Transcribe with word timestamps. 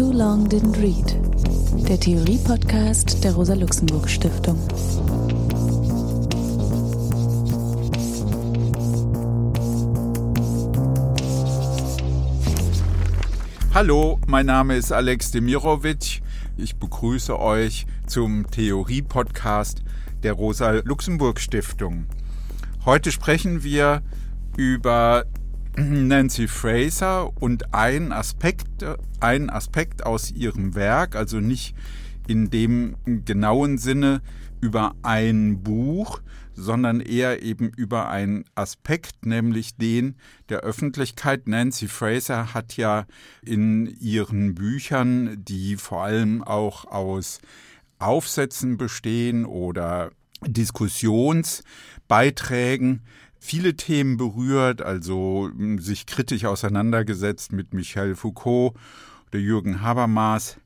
Too 0.00 0.12
Long 0.14 0.48
Didn't 0.48 0.80
Read, 0.80 1.14
der 1.86 2.00
Theorie-Podcast 2.00 3.22
der 3.22 3.34
Rosa-Luxemburg-Stiftung. 3.34 4.58
Hallo, 13.74 14.18
mein 14.26 14.46
Name 14.46 14.76
ist 14.76 14.90
Alex 14.90 15.32
Demirovic. 15.32 16.22
Ich 16.56 16.76
begrüße 16.76 17.38
euch 17.38 17.86
zum 18.06 18.50
Theorie-Podcast 18.50 19.82
der 20.22 20.32
Rosa-Luxemburg-Stiftung. 20.32 22.06
Heute 22.86 23.12
sprechen 23.12 23.62
wir 23.62 24.00
über 24.56 25.26
Nancy 25.80 26.46
Fraser 26.46 27.32
und 27.40 27.72
ein 27.72 28.12
Aspekt, 28.12 28.84
ein 29.20 29.48
Aspekt 29.48 30.04
aus 30.04 30.30
ihrem 30.30 30.74
Werk, 30.74 31.16
also 31.16 31.40
nicht 31.40 31.74
in 32.28 32.50
dem 32.50 32.96
genauen 33.24 33.78
Sinne 33.78 34.20
über 34.60 34.94
ein 35.02 35.62
Buch, 35.62 36.20
sondern 36.52 37.00
eher 37.00 37.42
eben 37.42 37.70
über 37.70 38.10
einen 38.10 38.44
Aspekt, 38.54 39.24
nämlich 39.24 39.76
den 39.76 40.16
der 40.50 40.60
Öffentlichkeit. 40.60 41.48
Nancy 41.48 41.88
Fraser 41.88 42.52
hat 42.52 42.76
ja 42.76 43.06
in 43.42 43.86
ihren 43.86 44.54
Büchern, 44.54 45.42
die 45.42 45.76
vor 45.76 46.04
allem 46.04 46.44
auch 46.44 46.84
aus 46.84 47.40
Aufsätzen 47.98 48.76
bestehen 48.76 49.46
oder 49.46 50.10
Diskussionsbeiträgen, 50.46 53.00
viele 53.40 53.74
Themen 53.74 54.18
berührt, 54.18 54.82
also 54.82 55.50
hm, 55.52 55.80
sich 55.80 56.06
kritisch 56.06 56.44
auseinandergesetzt 56.44 57.50
mit 57.52 57.74
Michel 57.74 58.14
Foucault 58.14 58.74
oder 59.28 59.40
Jürgen 59.40 59.82
Habermas 59.82 60.58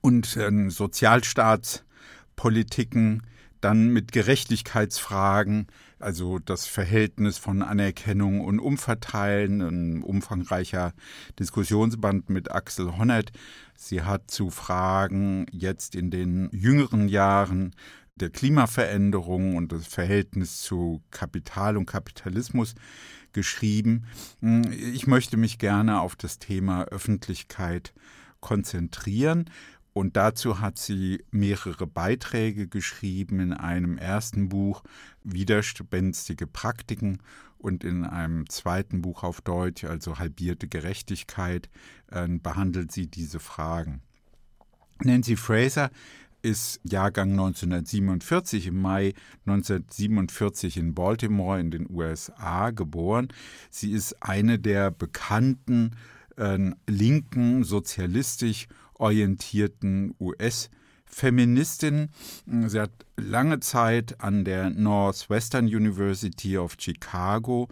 und 0.00 0.34
äh, 0.36 0.70
Sozialstaatspolitiken, 0.70 3.22
dann 3.60 3.88
mit 3.88 4.12
Gerechtigkeitsfragen, 4.12 5.66
also 5.98 6.38
das 6.38 6.66
Verhältnis 6.66 7.36
von 7.36 7.62
Anerkennung 7.62 8.40
und 8.40 8.58
Umverteilen, 8.58 9.60
ein 9.60 10.02
umfangreicher 10.02 10.94
Diskussionsband 11.38 12.30
mit 12.30 12.50
Axel 12.50 12.96
Honneth. 12.96 13.32
Sie 13.74 14.00
hat 14.00 14.30
zu 14.30 14.48
Fragen 14.48 15.44
jetzt 15.52 15.94
in 15.94 16.10
den 16.10 16.48
jüngeren 16.52 17.08
Jahren 17.08 17.72
der 18.20 18.30
Klimaveränderung 18.30 19.56
und 19.56 19.72
das 19.72 19.86
Verhältnis 19.86 20.62
zu 20.62 21.02
Kapital 21.10 21.76
und 21.76 21.86
Kapitalismus 21.86 22.74
geschrieben. 23.32 24.04
Ich 24.70 25.06
möchte 25.06 25.36
mich 25.36 25.58
gerne 25.58 26.00
auf 26.00 26.16
das 26.16 26.38
Thema 26.38 26.84
Öffentlichkeit 26.84 27.94
konzentrieren. 28.40 29.50
Und 29.92 30.16
dazu 30.16 30.60
hat 30.60 30.78
sie 30.78 31.24
mehrere 31.30 31.86
Beiträge 31.86 32.68
geschrieben 32.68 33.40
in 33.40 33.52
einem 33.52 33.98
ersten 33.98 34.48
Buch 34.48 34.82
Widerspenstige 35.24 36.46
Praktiken 36.46 37.18
und 37.58 37.84
in 37.84 38.04
einem 38.04 38.48
zweiten 38.48 39.02
Buch 39.02 39.22
auf 39.24 39.40
Deutsch, 39.40 39.84
also 39.84 40.18
Halbierte 40.18 40.68
Gerechtigkeit, 40.68 41.68
äh, 42.10 42.26
behandelt 42.28 42.92
sie 42.92 43.08
diese 43.08 43.40
Fragen. 43.40 44.00
Nancy 45.02 45.36
Fraser 45.36 45.90
ist 46.42 46.80
Jahrgang 46.84 47.30
1947, 47.30 48.68
im 48.68 48.80
Mai 48.80 49.12
1947 49.46 50.76
in 50.76 50.94
Baltimore 50.94 51.60
in 51.60 51.70
den 51.70 51.86
USA 51.90 52.70
geboren. 52.70 53.28
Sie 53.70 53.92
ist 53.92 54.22
eine 54.22 54.58
der 54.58 54.90
bekannten 54.90 55.96
äh, 56.36 56.58
linken, 56.86 57.64
sozialistisch 57.64 58.66
orientierten 58.94 60.14
US-Feministinnen. 60.20 62.10
Sie 62.66 62.80
hat 62.80 62.92
lange 63.16 63.60
Zeit 63.60 64.20
an 64.20 64.44
der 64.44 64.70
Northwestern 64.70 65.66
University 65.66 66.58
of 66.58 66.76
Chicago 66.78 67.68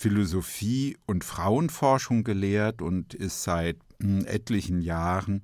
Philosophie 0.00 0.96
und 1.04 1.24
Frauenforschung 1.24 2.24
gelehrt 2.24 2.80
und 2.80 3.12
ist 3.12 3.42
seit 3.42 3.76
hm, 4.00 4.24
etlichen 4.24 4.80
Jahren 4.80 5.42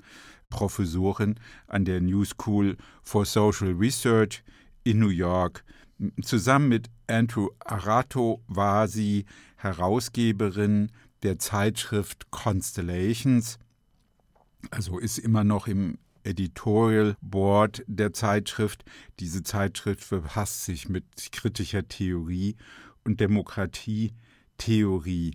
Professorin 0.57 1.39
an 1.67 1.85
der 1.85 2.01
New 2.01 2.25
School 2.25 2.79
for 3.03 3.27
Social 3.27 3.73
Research 3.73 4.43
in 4.85 4.99
New 4.99 5.11
York. 5.11 5.63
Zusammen 6.23 6.71
mit 6.71 6.89
Andrew 7.07 7.51
Arato 7.61 8.43
war 8.49 8.89
sie 8.89 9.27
Herausgeberin 9.57 10.91
der 11.23 11.39
Zeitschrift 11.39 12.31
Constellations, 12.31 13.59
also 14.71 14.99
ist 14.99 15.19
immer 15.19 15.45
noch 15.45 15.67
im 15.67 15.99
Editorial 16.25 17.19
Board 17.21 17.85
der 17.87 18.15
Zeitschrift. 18.15 18.83
Diese 19.21 19.43
Zeitschrift 19.43 20.09
befasst 20.09 20.65
sich 20.65 20.89
mit 20.89 21.05
kritischer 21.33 21.87
Theorie 21.87 22.57
und 23.05 23.21
Demokratietheorie. 23.21 25.33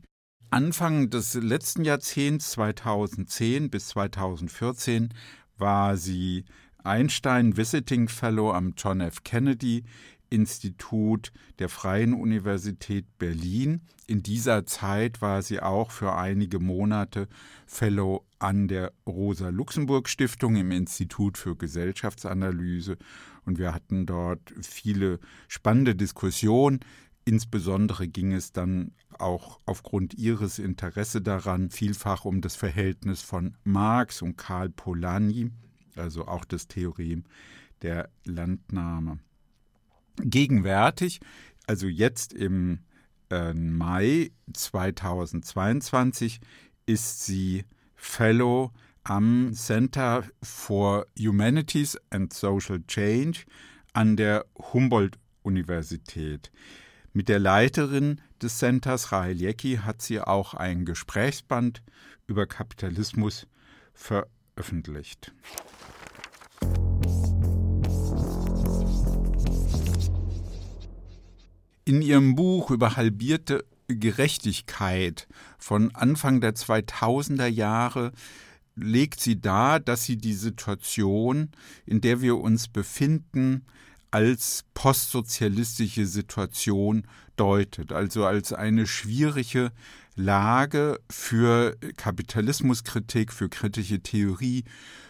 Anfang 0.54 1.10
des 1.10 1.36
letzten 1.36 1.86
Jahrzehnts, 1.86 2.52
2010 2.52 3.70
bis 3.70 3.88
2014, 3.88 5.14
war 5.58 5.96
sie 5.96 6.44
Einstein 6.84 7.56
Visiting 7.56 8.10
Fellow 8.10 8.52
am 8.52 8.74
John 8.76 9.00
F. 9.00 9.24
Kennedy 9.24 9.86
Institut 10.30 11.32
der 11.60 11.70
Freien 11.70 12.14
Universität 12.14 13.06
Berlin. 13.18 13.80
In 14.08 14.24
dieser 14.24 14.66
Zeit 14.66 15.22
war 15.22 15.42
sie 15.42 15.62
auch 15.62 15.90
für 15.90 16.16
einige 16.16 16.60
Monate 16.60 17.30
Fellow 17.66 18.26
an 18.38 18.68
der 18.68 18.92
Rosa 19.08 19.50
Luxemburg 19.50 20.10
Stiftung 20.10 20.58
im 20.58 20.72
Institut 20.72 21.38
für 21.38 21.56
Gesellschaftsanalyse 21.56 22.98
und 23.46 23.58
wir 23.58 23.74
hatten 23.74 24.06
dort 24.06 24.54
viele 24.62 25.20
spannende 25.48 25.96
Diskussionen 25.96 26.82
Insbesondere 27.32 28.10
ging 28.10 28.34
es 28.34 28.52
dann 28.52 28.92
auch 29.18 29.62
aufgrund 29.66 30.16
ihres 30.16 30.60
Interesse 30.60 31.22
daran 31.22 31.70
vielfach 31.70 32.26
um 32.26 32.42
das 32.42 32.58
Verhältnis 32.58 33.22
von 33.22 33.56
Marx 33.64 34.22
und 34.22 34.36
Karl 34.36 34.70
Polanyi, 34.70 35.50
also 35.96 36.28
auch 36.28 36.44
das 36.44 36.68
Theorem 36.68 37.24
der 37.84 38.10
Landnahme. 38.26 39.20
Gegenwärtig, 40.18 41.22
also 41.68 41.88
jetzt 41.88 42.34
im 42.34 42.80
äh, 43.30 43.54
Mai 43.54 44.32
2022, 44.52 46.42
ist 46.86 47.26
sie 47.26 47.64
Fellow 47.96 48.74
am 49.06 49.54
Center 49.54 50.26
for 50.44 51.06
Humanities 51.18 51.98
and 52.10 52.34
Social 52.34 52.84
Change 52.88 53.46
an 53.94 54.18
der 54.18 54.48
Humboldt-Universität. 54.74 56.52
Mit 57.14 57.28
der 57.28 57.40
Leiterin 57.40 58.22
des 58.42 58.60
Centers, 58.60 59.12
Rahel 59.12 59.42
Jecki, 59.42 59.80
hat 59.84 60.02
sie 60.02 60.22
auch 60.22 60.54
ein 60.54 60.86
Gesprächsband 60.86 61.84
über 62.26 62.48
Kapitalismus 62.48 63.48
veröffentlicht. 63.94 65.34
In 71.84 72.02
ihrem 72.02 72.36
Buch 72.36 72.72
über 72.72 72.96
halbierte 72.96 73.66
Gerechtigkeit 73.90 75.28
von 75.58 75.94
Anfang 75.94 76.40
der 76.40 76.56
2000er 76.56 77.48
Jahre 77.48 78.14
legt 78.76 79.20
sie 79.20 79.42
dar, 79.42 79.82
dass 79.82 80.06
sie 80.06 80.16
die 80.16 80.34
Situation, 80.34 81.50
in 81.86 82.00
der 82.00 82.22
wir 82.22 82.38
uns 82.38 82.70
befinden, 82.70 83.66
als 84.12 84.66
postsozialistische 84.74 86.06
Situation 86.06 87.08
deutet, 87.38 87.94
also 87.94 88.26
als 88.26 88.54
eine 88.54 88.86
schwierige 88.86 89.72
Lage 90.16 91.00
für 91.10 91.78
Kapitalismuskritik, 91.96 93.32
für 93.32 93.50
kritische 93.50 94.02
Theorie, 94.02 94.66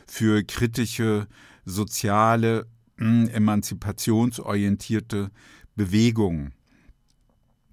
für 0.08 0.44
kritische 0.44 1.28
soziale, 1.66 2.68
hm, 2.98 3.28
emanzipationsorientierte 3.30 5.32
Bewegungen. 5.76 6.54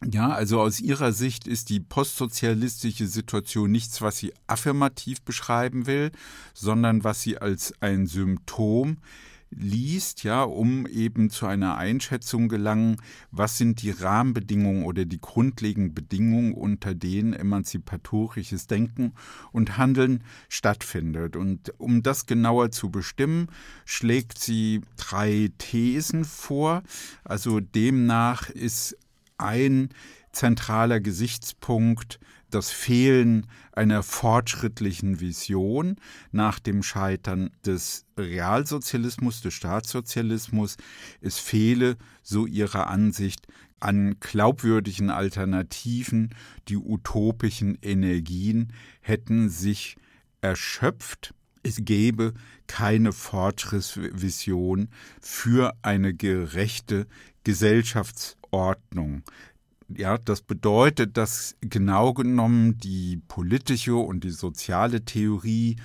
Ja, 0.05 0.29
also 0.29 0.61
aus 0.61 0.81
ihrer 0.81 1.13
Sicht 1.13 1.49
ist 1.49 1.71
die 1.71 1.81
postsozialistische 1.81 3.09
Situation 3.09 3.71
nichts, 3.71 4.01
was 4.01 4.19
sie 4.19 4.33
affirmativ 4.47 5.23
beschreiben 5.23 5.87
will, 5.87 6.13
sondern 6.55 7.03
was 7.03 7.23
sie 7.23 7.39
als 7.39 7.75
ein 7.81 8.07
Symptom 8.07 8.99
liest, 9.50 10.25
ja, 10.25 10.43
um 10.43 10.87
eben 10.87 11.31
zu 11.31 11.47
einer 11.47 11.77
Einschätzung 11.77 12.49
gelangen, 12.49 12.97
was 13.31 13.59
sind 13.59 13.83
die 13.83 13.91
Rahmenbedingungen 13.91 14.85
oder 14.85 15.05
die 15.05 15.21
grundlegenden 15.21 15.95
Bedingungen, 15.95 16.53
unter 16.53 16.95
denen 16.95 17.33
emanzipatorisches 17.33 18.67
Denken 18.67 19.15
und 19.53 19.79
Handeln 19.79 20.25
stattfindet. 20.49 21.37
Und 21.37 21.73
um 21.79 22.03
das 22.03 22.27
genauer 22.27 22.71
zu 22.71 22.91
bestimmen, 22.91 23.49
schlägt 23.85 24.39
sie 24.39 24.83
drei 24.97 25.50
Thesen 25.59 26.25
vor. 26.25 26.83
Also 27.25 27.61
demnach 27.61 28.50
ist 28.50 28.97
ein 29.39 29.91
zentraler 30.33 31.00
Gesichtspunkt 31.00 32.21
das 32.50 32.71
Fehlen 32.71 33.47
einer 33.73 34.03
fortschrittlichen 34.03 35.21
Vision 35.21 35.97
nach 36.33 36.59
dem 36.59 36.83
Scheitern 36.83 37.50
des 37.65 38.06
Realsozialismus, 38.19 39.41
des 39.43 39.55
Staatssozialismus. 39.55 40.77
Es 41.21 41.39
fehle, 41.39 41.97
so 42.23 42.47
ihrer 42.47 42.89
Ansicht, 42.89 43.47
an 43.81 44.17
glaubwürdigen 44.21 45.11
Alternativen. 45.11 46.35
Die 46.69 46.77
utopischen 46.77 47.79
Energien 47.83 48.73
hätten 49.00 49.49
sich 49.49 49.97
erschöpft. 50.41 51.35
Es 51.62 51.85
gäbe 51.85 52.35
keine 52.67 53.12
Fortschrittsvision 53.12 54.89
für 55.21 55.75
eine 55.83 56.15
gerechte 56.15 57.06
Gesellschaftsordnung. 57.45 59.23
Ja, 59.88 60.19
das 60.19 60.43
bedeutet, 60.43 61.17
dass 61.17 61.56
genau 61.61 62.12
genommen 62.12 62.76
die 62.79 63.23
politische 63.26 63.96
und 63.96 64.23
die 64.23 64.31
soziale 64.31 65.05
Theorie, 65.05 65.76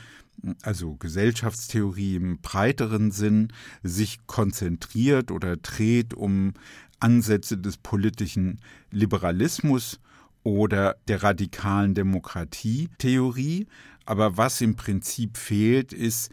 also 0.62 0.96
Gesellschaftstheorie 0.96 2.18
im 2.18 2.40
breiteren 2.42 3.12
Sinn, 3.12 3.54
sich 3.82 4.20
konzentriert 4.28 5.32
oder 5.32 5.56
dreht 5.56 6.14
um 6.14 6.54
Ansätze 7.00 7.58
des 7.58 7.78
politischen 7.78 8.60
Liberalismus 8.92 10.02
oder 10.44 10.98
der 11.08 11.24
radikalen 11.24 11.94
Demokratietheorie. 11.94 13.68
Aber 14.06 14.36
was 14.36 14.60
im 14.60 14.76
Prinzip 14.76 15.38
fehlt, 15.38 15.94
ist 15.94 16.30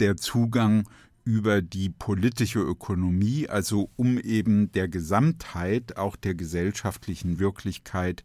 der 0.00 0.16
Zugang 0.16 0.88
über 1.24 1.62
die 1.62 1.88
politische 1.88 2.60
Ökonomie, 2.60 3.48
also 3.48 3.90
um 3.96 4.18
eben 4.18 4.72
der 4.72 4.88
Gesamtheit, 4.88 5.96
auch 5.96 6.16
der 6.16 6.34
gesellschaftlichen 6.34 7.38
Wirklichkeit, 7.38 8.24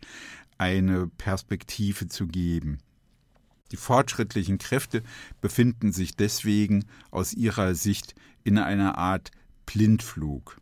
eine 0.57 1.07
Perspektive 1.07 2.07
zu 2.07 2.27
geben. 2.27 2.79
Die 3.71 3.77
fortschrittlichen 3.77 4.57
Kräfte 4.57 5.03
befinden 5.41 5.91
sich 5.91 6.15
deswegen 6.15 6.85
aus 7.11 7.33
ihrer 7.33 7.75
Sicht 7.75 8.15
in 8.43 8.57
einer 8.57 8.97
Art 8.97 9.31
Blindflug. 9.65 10.57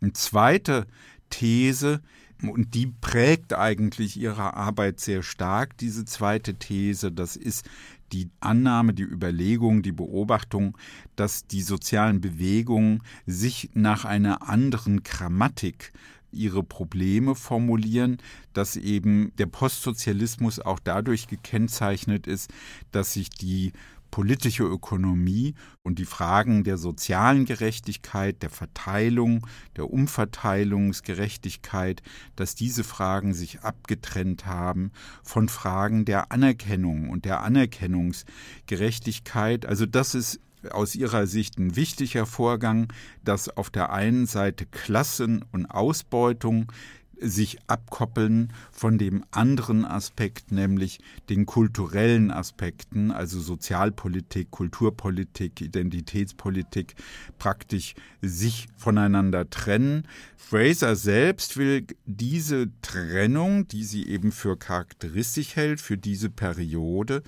Eine 0.00 0.12
zweite 0.12 0.86
These, 1.30 2.00
und 2.42 2.74
die 2.74 2.86
prägt 2.86 3.52
eigentlich 3.52 4.16
ihre 4.16 4.54
Arbeit 4.54 5.00
sehr 5.00 5.22
stark, 5.22 5.76
diese 5.78 6.04
zweite 6.04 6.54
These, 6.54 7.12
das 7.12 7.36
ist 7.36 7.68
die 8.12 8.30
Annahme, 8.40 8.94
die 8.94 9.02
Überlegung, 9.02 9.82
die 9.82 9.92
Beobachtung, 9.92 10.76
dass 11.16 11.46
die 11.46 11.62
sozialen 11.62 12.20
Bewegungen 12.20 13.02
sich 13.26 13.70
nach 13.74 14.04
einer 14.04 14.48
anderen 14.48 15.02
Grammatik 15.02 15.92
ihre 16.32 16.62
Probleme 16.62 17.34
formulieren, 17.34 18.18
dass 18.52 18.76
eben 18.76 19.32
der 19.38 19.46
Postsozialismus 19.46 20.60
auch 20.60 20.78
dadurch 20.78 21.26
gekennzeichnet 21.26 22.26
ist, 22.26 22.50
dass 22.92 23.12
sich 23.12 23.30
die 23.30 23.72
politische 24.10 24.64
Ökonomie 24.64 25.54
und 25.82 25.98
die 25.98 26.04
Fragen 26.04 26.62
der 26.64 26.76
sozialen 26.76 27.44
Gerechtigkeit, 27.44 28.42
der 28.42 28.50
Verteilung, 28.50 29.46
der 29.76 29.88
Umverteilungsgerechtigkeit, 29.90 32.02
dass 32.36 32.54
diese 32.54 32.84
Fragen 32.84 33.34
sich 33.34 33.60
abgetrennt 33.60 34.46
haben 34.46 34.92
von 35.22 35.48
Fragen 35.48 36.04
der 36.04 36.30
Anerkennung 36.32 37.10
und 37.10 37.24
der 37.24 37.42
Anerkennungsgerechtigkeit. 37.42 39.66
Also 39.66 39.86
das 39.86 40.14
ist 40.14 40.40
aus 40.70 40.94
ihrer 40.94 41.26
Sicht 41.26 41.58
ein 41.58 41.76
wichtiger 41.76 42.26
Vorgang, 42.26 42.92
dass 43.24 43.48
auf 43.48 43.70
der 43.70 43.92
einen 43.92 44.26
Seite 44.26 44.66
Klassen 44.66 45.44
und 45.52 45.66
Ausbeutung 45.66 46.70
sich 47.20 47.58
abkoppeln 47.66 48.52
von 48.72 48.98
dem 48.98 49.24
anderen 49.30 49.84
Aspekt, 49.84 50.52
nämlich 50.52 51.00
den 51.28 51.46
kulturellen 51.46 52.30
Aspekten, 52.30 53.10
also 53.10 53.40
Sozialpolitik, 53.40 54.50
Kulturpolitik, 54.50 55.60
Identitätspolitik, 55.60 56.94
praktisch 57.38 57.94
sich 58.22 58.68
voneinander 58.76 59.48
trennen. 59.48 60.06
Fraser 60.36 60.96
selbst 60.96 61.56
will 61.56 61.86
diese 62.06 62.70
Trennung, 62.82 63.68
die 63.68 63.84
sie 63.84 64.06
eben 64.06 64.32
für 64.32 64.56
charakteristisch 64.56 65.56
hält, 65.56 65.80
für 65.80 65.98
diese 65.98 66.30
Periode, 66.30 67.22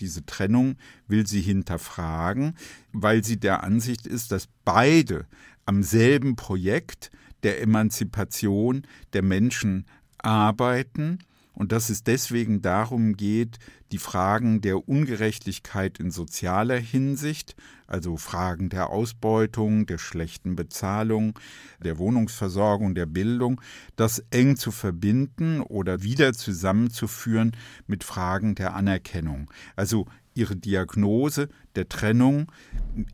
diese 0.00 0.24
Trennung 0.24 0.76
will 1.08 1.26
sie 1.26 1.40
hinterfragen, 1.40 2.54
weil 2.92 3.24
sie 3.24 3.38
der 3.38 3.64
Ansicht 3.64 4.06
ist, 4.06 4.32
dass 4.32 4.48
beide 4.64 5.26
am 5.66 5.82
selben 5.82 6.36
Projekt 6.36 7.10
der 7.42 7.60
Emanzipation 7.60 8.82
der 9.12 9.22
Menschen 9.22 9.86
arbeiten. 10.18 11.18
Und 11.54 11.72
dass 11.72 11.90
es 11.90 12.04
deswegen 12.04 12.62
darum 12.62 13.14
geht, 13.16 13.58
die 13.92 13.98
Fragen 13.98 14.60
der 14.60 14.88
Ungerechtigkeit 14.88 15.98
in 15.98 16.10
sozialer 16.10 16.78
Hinsicht, 16.78 17.56
also 17.86 18.16
Fragen 18.16 18.68
der 18.68 18.90
Ausbeutung, 18.90 19.86
der 19.86 19.98
schlechten 19.98 20.56
Bezahlung, 20.56 21.38
der 21.82 21.98
Wohnungsversorgung, 21.98 22.94
der 22.94 23.06
Bildung, 23.06 23.60
das 23.96 24.22
eng 24.30 24.56
zu 24.56 24.70
verbinden 24.70 25.60
oder 25.62 26.02
wieder 26.02 26.34
zusammenzuführen 26.34 27.52
mit 27.86 28.04
Fragen 28.04 28.54
der 28.54 28.74
Anerkennung. 28.74 29.50
Also 29.74 30.06
ihre 30.34 30.54
Diagnose 30.54 31.48
der 31.74 31.88
Trennung 31.88 32.52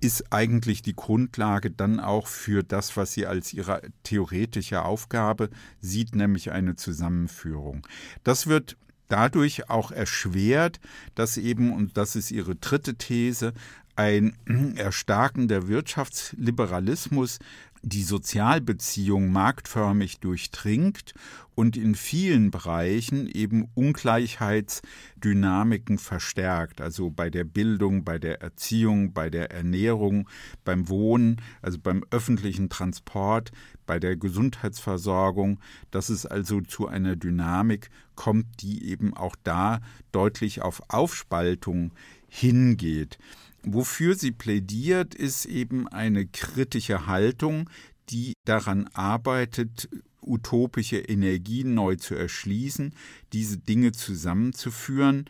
ist 0.00 0.32
eigentlich 0.32 0.82
die 0.82 0.94
Grundlage 0.94 1.70
dann 1.70 1.99
auch 1.99 2.27
für 2.27 2.62
das, 2.62 2.97
was 2.97 3.12
sie 3.12 3.27
als 3.27 3.53
ihre 3.53 3.81
theoretische 4.03 4.85
Aufgabe 4.85 5.49
sieht, 5.81 6.15
nämlich 6.15 6.50
eine 6.50 6.77
Zusammenführung. 6.77 7.87
Das 8.25 8.47
wird 8.47 8.77
dadurch 9.09 9.71
auch 9.71 9.91
erschwert, 9.91 10.81
dass 11.15 11.37
eben, 11.37 11.73
und 11.73 11.97
das 11.97 12.17
ist 12.17 12.31
ihre 12.31 12.55
dritte 12.55 12.95
These, 12.95 13.53
ein 13.97 14.37
Erstarken 14.77 15.49
der 15.49 15.69
Wirtschaftsliberalismus 15.69 17.39
die 17.84 18.02
Sozialbeziehung 18.02 19.31
marktförmig 19.31 20.19
durchdringt 20.20 21.12
und 21.54 21.76
in 21.76 21.94
vielen 21.94 22.50
Bereichen 22.50 23.28
eben 23.28 23.69
Ungleichheitsdynamiken 23.75 25.98
verstärkt, 25.98 26.81
also 26.81 27.10
bei 27.10 27.28
der 27.28 27.44
Bildung, 27.44 28.02
bei 28.02 28.19
der 28.19 28.40
Erziehung, 28.40 29.12
bei 29.12 29.28
der 29.28 29.50
Ernährung, 29.50 30.31
beim 30.64 30.88
Wohnen, 30.88 31.42
also 31.60 31.78
beim 31.78 32.02
öffentlichen 32.10 32.70
Transport, 32.70 33.52
bei 33.86 34.00
der 34.00 34.16
Gesundheitsversorgung, 34.16 35.60
dass 35.90 36.08
es 36.08 36.25
also 36.25 36.62
zu 36.62 36.88
einer 36.88 37.16
Dynamik 37.16 37.90
kommt, 38.14 38.46
die 38.62 38.88
eben 38.88 39.12
auch 39.14 39.36
da 39.44 39.82
deutlich 40.10 40.62
auf 40.62 40.81
Aufspaltung 40.88 41.92
hingeht. 42.28 43.19
Wofür 43.67 44.15
sie 44.15 44.33
plädiert, 44.33 45.15
ist 45.15 45.47
eben 45.47 45.89
eine 45.89 46.27
kritische 46.27 47.06
Haltung, 47.06 47.71
die 48.11 48.35
daran 48.44 48.89
arbeitet, 48.93 49.89
utopische 50.21 50.99
Energien 50.99 51.75
neu 51.75 51.97
zu 51.97 52.15
erschließen, 52.15 52.94
diese 53.33 53.59
Dinge 53.59 53.93
zusammenzuführen, 53.93 55.25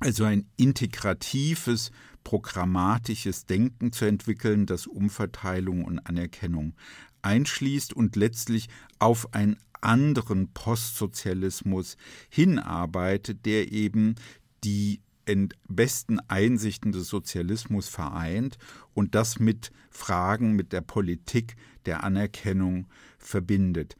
also 0.00 0.24
ein 0.24 0.46
integratives, 0.56 1.90
programmatisches 2.24 3.46
Denken 3.46 3.92
zu 3.92 4.04
entwickeln, 4.04 4.66
das 4.66 4.86
Umverteilung 4.86 5.84
und 5.84 5.98
Anerkennung 6.00 6.74
einschließt 7.22 7.94
und 7.94 8.16
letztlich 8.16 8.68
auf 8.98 9.32
einen 9.34 9.56
anderen 9.80 10.52
Postsozialismus 10.52 11.96
hinarbeitet, 12.28 13.46
der 13.46 13.72
eben 13.72 14.16
die 14.64 15.00
besten 15.68 16.20
Einsichten 16.28 16.92
des 16.92 17.08
Sozialismus 17.08 17.88
vereint 17.88 18.58
und 18.94 19.14
das 19.14 19.38
mit 19.38 19.70
Fragen 19.90 20.52
mit 20.52 20.72
der 20.72 20.80
Politik 20.80 21.56
der 21.86 22.04
Anerkennung 22.04 22.86
verbindet. 23.18 23.96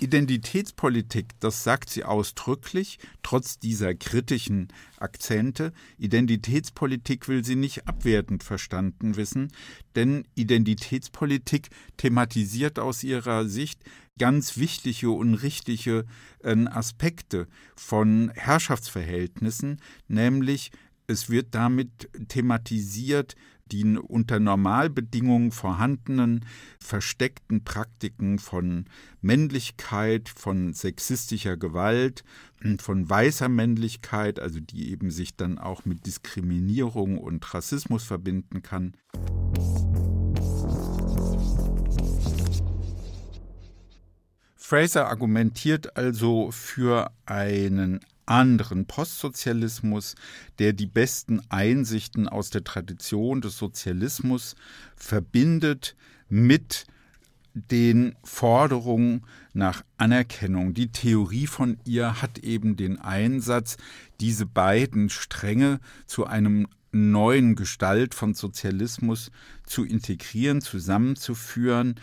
Identitätspolitik, 0.00 1.38
das 1.38 1.62
sagt 1.62 1.90
sie 1.90 2.02
ausdrücklich, 2.02 2.98
trotz 3.22 3.58
dieser 3.58 3.94
kritischen 3.94 4.68
Akzente. 4.98 5.72
Identitätspolitik 5.98 7.28
will 7.28 7.44
sie 7.44 7.56
nicht 7.56 7.86
abwertend 7.86 8.42
verstanden 8.42 9.16
wissen, 9.16 9.52
denn 9.94 10.26
Identitätspolitik 10.34 11.68
thematisiert 11.98 12.78
aus 12.78 13.04
ihrer 13.04 13.46
Sicht 13.46 13.80
ganz 14.18 14.56
wichtige 14.56 15.10
und 15.10 15.34
richtige 15.34 16.04
äh, 16.42 16.56
Aspekte 16.66 17.46
von 17.76 18.30
Herrschaftsverhältnissen, 18.34 19.80
nämlich 20.08 20.70
es 21.06 21.28
wird 21.28 21.54
damit 21.54 22.08
thematisiert, 22.28 23.34
die 23.72 23.84
unter 23.96 24.38
Normalbedingungen 24.38 25.50
vorhandenen 25.50 26.44
versteckten 26.78 27.64
Praktiken 27.64 28.38
von 28.38 28.84
Männlichkeit, 29.20 30.28
von 30.28 30.74
sexistischer 30.74 31.56
Gewalt, 31.56 32.22
von 32.78 33.08
weißer 33.08 33.48
Männlichkeit, 33.48 34.38
also 34.38 34.60
die 34.60 34.90
eben 34.90 35.10
sich 35.10 35.36
dann 35.36 35.58
auch 35.58 35.84
mit 35.84 36.06
Diskriminierung 36.06 37.18
und 37.18 37.54
Rassismus 37.54 38.04
verbinden 38.04 38.62
kann. 38.62 38.94
Fraser 44.72 45.06
argumentiert 45.06 45.98
also 45.98 46.50
für 46.50 47.12
einen 47.26 48.00
anderen 48.24 48.86
Postsozialismus, 48.86 50.14
der 50.58 50.72
die 50.72 50.86
besten 50.86 51.42
Einsichten 51.50 52.26
aus 52.26 52.48
der 52.48 52.64
Tradition 52.64 53.42
des 53.42 53.58
Sozialismus 53.58 54.56
verbindet 54.96 55.94
mit 56.30 56.86
den 57.52 58.16
Forderungen 58.24 59.26
nach 59.52 59.84
Anerkennung. 59.98 60.72
Die 60.72 60.90
Theorie 60.90 61.46
von 61.46 61.76
ihr 61.84 62.22
hat 62.22 62.38
eben 62.38 62.74
den 62.76 62.98
Einsatz, 62.98 63.76
diese 64.20 64.46
beiden 64.46 65.10
Stränge 65.10 65.80
zu 66.06 66.24
einem 66.24 66.66
neuen 66.92 67.56
Gestalt 67.56 68.14
von 68.14 68.32
Sozialismus 68.32 69.32
zu 69.66 69.84
integrieren, 69.84 70.62
zusammenzuführen 70.62 71.96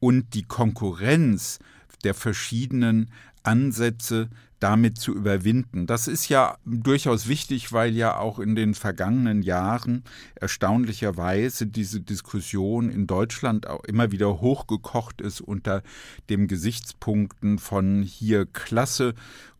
und 0.00 0.34
die 0.34 0.42
Konkurrenz 0.42 1.60
der 2.06 2.14
verschiedenen 2.14 3.10
Ansätze 3.42 4.28
damit 4.60 4.96
zu 4.96 5.12
überwinden. 5.12 5.88
Das 5.88 6.06
ist 6.06 6.28
ja 6.28 6.56
durchaus 6.64 7.26
wichtig, 7.26 7.72
weil 7.72 7.96
ja 7.96 8.16
auch 8.16 8.38
in 8.38 8.54
den 8.54 8.74
vergangenen 8.74 9.42
Jahren 9.42 10.04
erstaunlicherweise 10.36 11.66
diese 11.66 12.00
Diskussion 12.00 12.88
in 12.88 13.08
Deutschland 13.08 13.66
auch 13.66 13.82
immer 13.84 14.12
wieder 14.12 14.40
hochgekocht 14.40 15.20
ist 15.20 15.40
unter 15.40 15.82
dem 16.30 16.46
Gesichtspunkten 16.46 17.58
von 17.58 18.04
hier 18.04 18.46
Klasse 18.46 19.14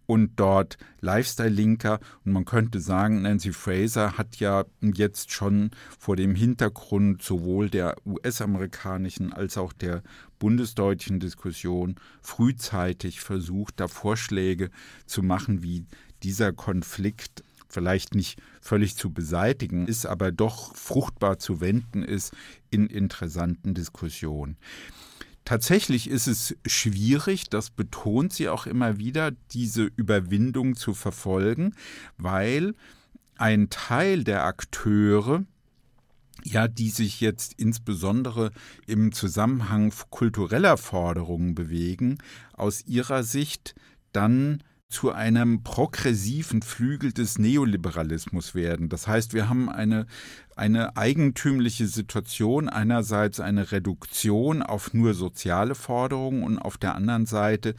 und 0.07 0.33
dort 0.37 0.79
Lifestyle-Linker. 1.01 2.01
Und 2.25 2.33
man 2.33 2.45
könnte 2.45 2.81
sagen, 2.81 3.23
Nancy 3.23 3.53
Fraser 3.53 4.17
hat 4.17 4.37
ja 4.37 4.65
jetzt 4.81 5.33
schon 5.33 5.71
vor 5.99 6.17
dem 6.17 6.35
Hintergrund 6.35 7.23
sowohl 7.23 7.69
der 7.71 7.97
US-amerikanischen 8.07 9.33
als 9.33 9.59
auch 9.59 9.73
der 9.73 10.03
bundesdeutschen 10.39 11.21
Diskussion 11.21 11.97
frühzeitig 12.21 13.21
versucht, 13.21 13.81
da 13.81 13.89
Vorschläge 13.89 14.71
zu 15.07 15.23
machen, 15.23 15.63
wie 15.63 15.87
dieser 16.23 16.53
Konflikt 16.53 17.43
vielleicht 17.69 18.15
nicht 18.15 18.41
völlig 18.61 18.97
zu 18.97 19.13
beseitigen 19.13 19.87
ist, 19.87 20.07
aber 20.07 20.33
doch 20.33 20.75
fruchtbar 20.77 21.39
zu 21.39 21.61
wenden 21.61 22.03
ist 22.03 22.33
in 22.71 22.87
interessanten 22.87 23.75
Diskussionen. 23.75 24.57
Tatsächlich 25.47 26.11
ist 26.11 26.27
es 26.27 26.57
schwierig, 26.67 27.49
das 27.49 27.71
betont 27.71 28.33
sie 28.33 28.49
auch 28.49 28.67
immer 28.67 28.99
wieder, 28.99 29.31
diese 29.53 29.85
Überwindung 29.85 30.75
zu 30.75 30.93
verfolgen, 30.93 31.77
weil 32.19 32.75
ein 33.37 33.71
Teil 33.71 34.25
der 34.25 34.45
Akteure, 34.45 35.45
ja, 36.43 36.67
die 36.67 36.91
sich 36.91 37.21
jetzt 37.21 37.55
insbesondere 37.59 38.51
im 38.89 39.13
Zusammenhang 39.13 39.93
kultureller 40.11 40.77
Forderungen 40.77 41.55
bewegen, 41.55 42.19
aus 42.53 42.85
ihrer 42.85 43.23
Sicht 43.23 43.77
dann 44.11 44.65
zu 44.89 45.11
einem 45.11 45.63
progressiven 45.63 46.63
Flügel 46.63 47.13
des 47.13 47.39
Neoliberalismus 47.39 48.55
werden. 48.55 48.89
Das 48.89 49.09
heißt, 49.09 49.35
wir 49.35 49.49
haben 49.49 49.69
eine, 49.69 50.07
eine 50.55 50.97
eigentümliche 50.97 51.87
Situation, 51.89 52.69
einerseits 52.69 53.41
eine 53.41 53.73
Reduktion 53.73 54.63
auf 54.63 54.95
nur 54.95 55.15
soziale 55.15 55.75
Forderungen 55.75 56.45
und 56.45 56.59
auf 56.59 56.79
der 56.79 56.95
anderen 56.95 57.27
Seite 57.27 57.75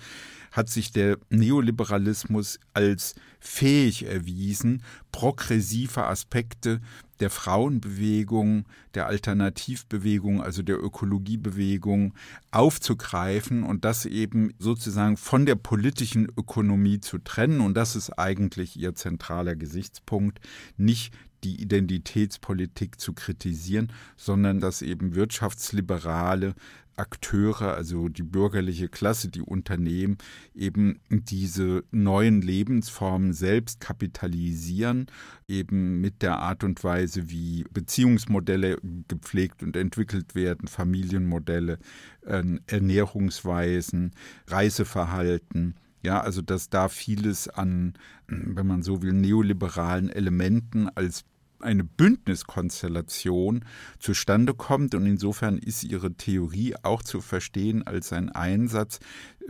hat 0.52 0.70
sich 0.70 0.92
der 0.92 1.18
Neoliberalismus 1.30 2.60
als 2.74 3.16
fähig 3.40 4.06
erwiesen, 4.06 4.84
progressive 5.12 6.06
Aspekte 6.06 6.82
der 7.20 7.30
Frauenbewegung, 7.30 8.66
der 8.94 9.08
Alternativbewegung, 9.08 10.42
also 10.42 10.62
der 10.62 10.82
Ökologiebewegung 10.82 12.14
aufzugreifen 12.52 13.64
und 13.64 13.86
das 13.86 14.06
eben 14.06 14.54
sozusagen 14.60 15.18
von 15.18 15.46
der 15.46 15.56
politischen 15.56 16.28
Ökonomie 16.38 17.00
zu 17.00 17.18
trennen. 17.18 17.62
Und 17.62 17.76
das 17.76 17.96
ist 17.96 18.12
eigentlich 18.12 18.78
ihr 18.78 18.96
zentraler 18.96 19.56
Gesichtspunkt, 19.56 20.40
nicht 20.78 21.14
die 21.44 21.62
Identitätspolitik 21.62 23.00
zu 23.00 23.14
kritisieren, 23.14 23.92
sondern 24.16 24.60
dass 24.60 24.82
eben 24.82 25.16
wirtschaftsliberale 25.16 26.56
Akteure, 26.98 27.76
also 27.76 28.10
die 28.10 28.24
bürgerliche 28.24 28.90
Klasse, 28.90 29.30
die 29.30 29.42
Unternehmen, 29.42 30.18
eben 30.56 31.00
diese 31.10 31.84
neuen 31.92 32.42
Lebensformen 32.42 33.34
selbst 33.34 33.80
kapitalisieren, 33.80 35.06
eben 35.48 36.02
mit 36.02 36.24
der 36.24 36.40
Art 36.40 36.64
und 36.64 36.84
Weise, 36.84 37.30
wie 37.30 37.66
Beziehungsmodelle 37.72 38.80
gepflegt 39.08 39.62
und 39.62 39.78
entwickelt 39.78 40.34
werden, 40.34 40.68
Familienmodelle, 40.68 41.78
äh, 42.26 42.44
Ernährungsweisen, 42.66 44.12
Reiseverhalten. 44.48 45.76
Ja, 46.04 46.22
also 46.22 46.42
dass 46.42 46.70
da 46.70 46.90
vieles 46.90 47.48
an, 47.48 47.94
wenn 48.28 48.68
man 48.68 48.84
so 48.84 49.02
will, 49.02 49.14
neoliberalen 49.14 50.10
Elementen 50.10 50.90
als 50.90 51.26
eine 51.60 51.84
Bündniskonstellation 51.84 53.66
zustande 54.00 54.54
kommt. 54.54 54.96
Und 54.96 55.06
insofern 55.06 55.58
ist 55.58 55.84
ihre 55.84 56.14
Theorie 56.14 56.76
auch 56.84 57.04
zu 57.04 57.22
verstehen 57.22 57.86
als 57.86 58.14
ein 58.14 58.30
Einsatz, 58.30 59.00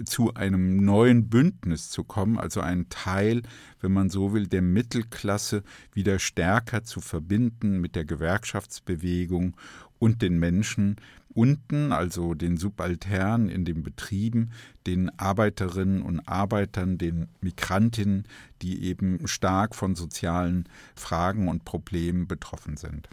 zu 0.06 0.34
einem 0.36 0.78
neuen 0.78 1.30
Bündnis 1.30 1.90
zu 1.90 2.04
kommen, 2.04 2.38
also 2.38 2.62
ein 2.62 2.88
Teil, 2.90 3.42
wenn 3.82 3.92
man 3.92 4.10
so 4.10 4.34
will, 4.34 4.48
der 4.48 4.62
Mittelklasse 4.62 5.64
wieder 5.94 6.20
stärker 6.20 6.84
zu 6.84 7.02
verbinden 7.02 7.80
mit 7.82 7.96
der 7.96 8.06
Gewerkschaftsbewegung 8.06 9.58
und 9.98 10.22
den 10.22 10.38
Menschen, 10.38 10.98
unten, 11.38 11.92
also 11.92 12.34
den 12.34 12.58
Subalternen 12.58 13.48
in 13.48 13.64
den 13.64 13.84
Betrieben, 13.84 14.50
den 14.88 15.12
Arbeiterinnen 15.20 16.02
und 16.02 16.28
Arbeitern, 16.28 16.98
den 16.98 17.28
Migrantinnen, 17.42 18.28
die 18.64 18.84
eben 18.84 19.28
stark 19.28 19.76
von 19.76 19.96
sozialen 19.96 20.68
Fragen 20.96 21.48
und 21.48 21.64
Problemen 21.64 22.28
betroffen 22.28 22.76
sind. 22.76 23.08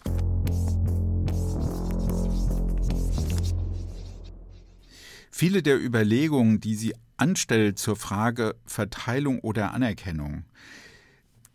Viele 5.31 5.63
der 5.63 5.79
Überlegungen, 5.79 6.61
die 6.61 6.77
sie 6.77 6.95
anstellt 7.19 7.79
zur 7.79 7.97
Frage 7.97 8.55
Verteilung 8.65 9.41
oder 9.41 9.75
Anerkennung, 9.75 10.45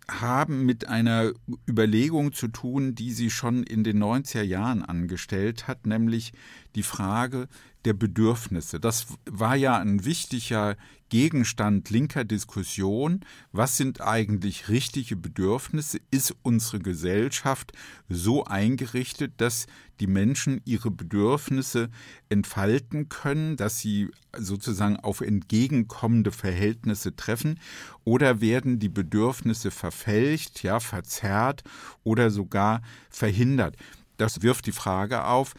haben 0.10 0.66
mit 0.66 0.88
einer 0.88 1.32
Überlegung 1.68 2.34
zu 2.34 2.48
tun, 2.48 2.96
die 2.96 3.12
sie 3.12 3.30
schon 3.30 3.64
in 3.64 3.84
den 3.84 4.02
90er 4.02 4.42
Jahren 4.42 4.84
angestellt 4.84 5.68
hat, 5.68 5.86
nämlich 5.86 6.34
die 6.76 6.84
Frage 6.84 7.48
der 7.86 7.94
Bedürfnisse. 7.94 8.80
Das 8.80 9.08
war 9.26 9.56
ja 9.56 9.78
ein 9.78 10.04
wichtiger 10.04 10.76
Gegenstand 11.10 11.90
linker 11.90 12.24
Diskussion. 12.24 13.22
Was 13.52 13.78
sind 13.78 14.02
eigentlich 14.02 14.70
richtige 14.70 15.16
Bedürfnisse? 15.16 16.00
Ist 16.12 16.36
unsere 16.44 16.80
Gesellschaft 16.80 17.72
so 18.10 18.44
eingerichtet, 18.44 19.34
dass 19.38 19.66
die 20.00 20.08
Menschen 20.08 20.62
ihre 20.66 20.92
Bedürfnisse 20.92 21.90
entfalten 22.30 23.10
können, 23.10 23.58
dass 23.58 23.80
sie 23.80 24.10
sozusagen 24.38 24.98
auf 24.98 25.22
entgegenkommende 25.22 26.32
Verhältnisse 26.32 27.16
treffen? 27.16 27.60
Oder 28.04 28.40
werden 28.42 28.80
die 28.80 28.90
Bedürfnisse 28.90 29.72
verfälscht, 29.72 30.64
ja, 30.64 30.80
verzerrt 30.80 31.64
oder 32.04 32.30
sogar 32.30 32.82
verhindert? 33.10 33.76
Das 34.20 34.42
wirft 34.42 34.66
die 34.66 34.74
Frage 34.74 35.24
auf, 35.24 35.54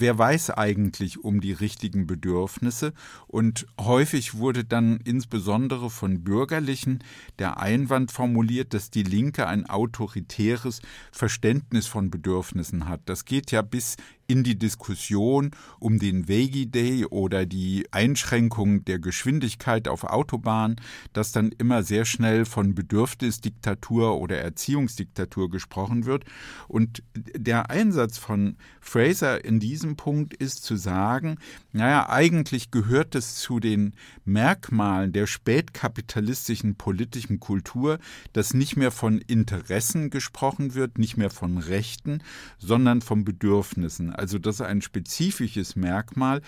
wer 0.00 0.18
weiß 0.18 0.50
eigentlich 0.50 1.22
um 1.22 1.40
die 1.40 1.52
richtigen 1.52 2.06
Bedürfnisse 2.06 2.92
und 3.26 3.66
häufig 3.80 4.34
wurde 4.34 4.64
dann 4.64 5.00
insbesondere 5.04 5.90
von 5.90 6.22
Bürgerlichen 6.22 7.02
der 7.38 7.58
Einwand 7.58 8.12
formuliert, 8.12 8.74
dass 8.74 8.90
die 8.90 9.02
Linke 9.02 9.46
ein 9.46 9.66
autoritäres 9.66 10.80
Verständnis 11.12 11.86
von 11.86 12.10
Bedürfnissen 12.10 12.88
hat. 12.88 13.00
Das 13.06 13.24
geht 13.24 13.50
ja 13.50 13.62
bis 13.62 13.96
in 14.26 14.44
die 14.44 14.58
Diskussion 14.58 15.50
um 15.78 15.98
den 15.98 16.28
Vegi 16.28 16.70
Day 16.70 17.04
oder 17.06 17.46
die 17.46 17.86
Einschränkung 17.90 18.84
der 18.84 18.98
Geschwindigkeit 18.98 19.88
auf 19.88 20.04
Autobahnen, 20.04 20.76
dass 21.12 21.32
dann 21.32 21.52
immer 21.52 21.82
sehr 21.82 22.04
schnell 22.04 22.44
von 22.44 22.74
Bedürfnisdiktatur 22.74 24.18
oder 24.18 24.38
Erziehungsdiktatur 24.38 25.50
gesprochen 25.50 26.06
wird. 26.06 26.24
Und 26.68 27.02
der 27.14 27.70
Einsatz 27.70 28.18
von 28.18 28.56
Fraser 28.80 29.44
in 29.44 29.60
diesem 29.60 29.96
Punkt 29.96 30.34
ist 30.34 30.64
zu 30.64 30.76
sagen, 30.76 31.38
naja, 31.72 32.08
eigentlich 32.08 32.70
gehört 32.70 33.14
es 33.14 33.36
zu 33.36 33.60
den 33.60 33.94
Merkmalen 34.24 35.12
der 35.12 35.26
spätkapitalistischen 35.26 36.76
politischen 36.76 37.40
Kultur, 37.40 37.98
dass 38.32 38.54
nicht 38.54 38.76
mehr 38.76 38.90
von 38.90 39.18
Interessen 39.18 40.10
gesprochen 40.10 40.74
wird, 40.74 40.98
nicht 40.98 41.16
mehr 41.16 41.30
von 41.30 41.58
Rechten, 41.58 42.22
sondern 42.58 43.02
von 43.02 43.24
Bedürfnissen. 43.24 44.15
Also 44.16 44.38
das 44.38 44.56
ist 44.56 44.62
ein 44.62 44.82
spezifisches 44.82 45.76
Merkmal 45.76 46.42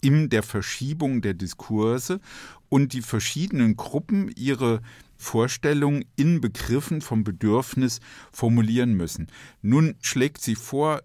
in 0.00 0.30
der 0.30 0.42
Verschiebung 0.42 1.20
der 1.20 1.34
Diskurse 1.34 2.20
und 2.68 2.92
die 2.92 3.02
verschiedenen 3.02 3.76
Gruppen 3.76 4.30
ihre 4.36 4.80
Vorstellungen 5.16 6.06
in 6.16 6.40
Begriffen 6.40 7.02
vom 7.02 7.24
Bedürfnis 7.24 8.00
formulieren 8.32 8.94
müssen. 8.94 9.26
Nun 9.60 9.96
schlägt 10.00 10.40
sie 10.40 10.54
vor, 10.54 11.02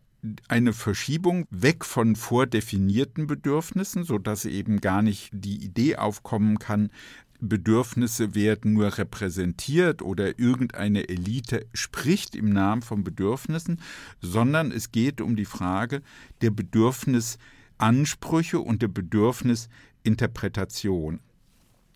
eine 0.48 0.74
Verschiebung 0.74 1.46
weg 1.52 1.86
von 1.86 2.16
vordefinierten 2.16 3.28
Bedürfnissen, 3.28 4.04
sodass 4.04 4.46
eben 4.46 4.82
gar 4.82 5.02
nicht 5.02 5.30
die 5.34 5.64
Idee 5.64 5.98
aufkommen 5.98 6.58
kann, 6.58 6.90
Bedürfnisse 7.40 8.36
werden 8.36 8.74
nur 8.74 8.98
repräsentiert 8.98 10.02
oder 10.02 10.40
irgendeine 10.40 11.08
Elite 11.10 11.68
spricht 11.74 12.36
im 12.36 12.50
Namen 12.50 12.82
von 12.82 13.04
Bedürfnissen, 13.04 13.80
sondern 14.22 14.72
es 14.72 14.92
geht 14.92 15.22
um 15.22 15.36
die 15.36 15.46
Frage 15.46 16.02
der 16.42 16.50
Bedürfnisansprüche 16.52 18.60
und 18.60 18.82
der 18.82 18.88
Bedürfnisinterpretation. 18.88 21.20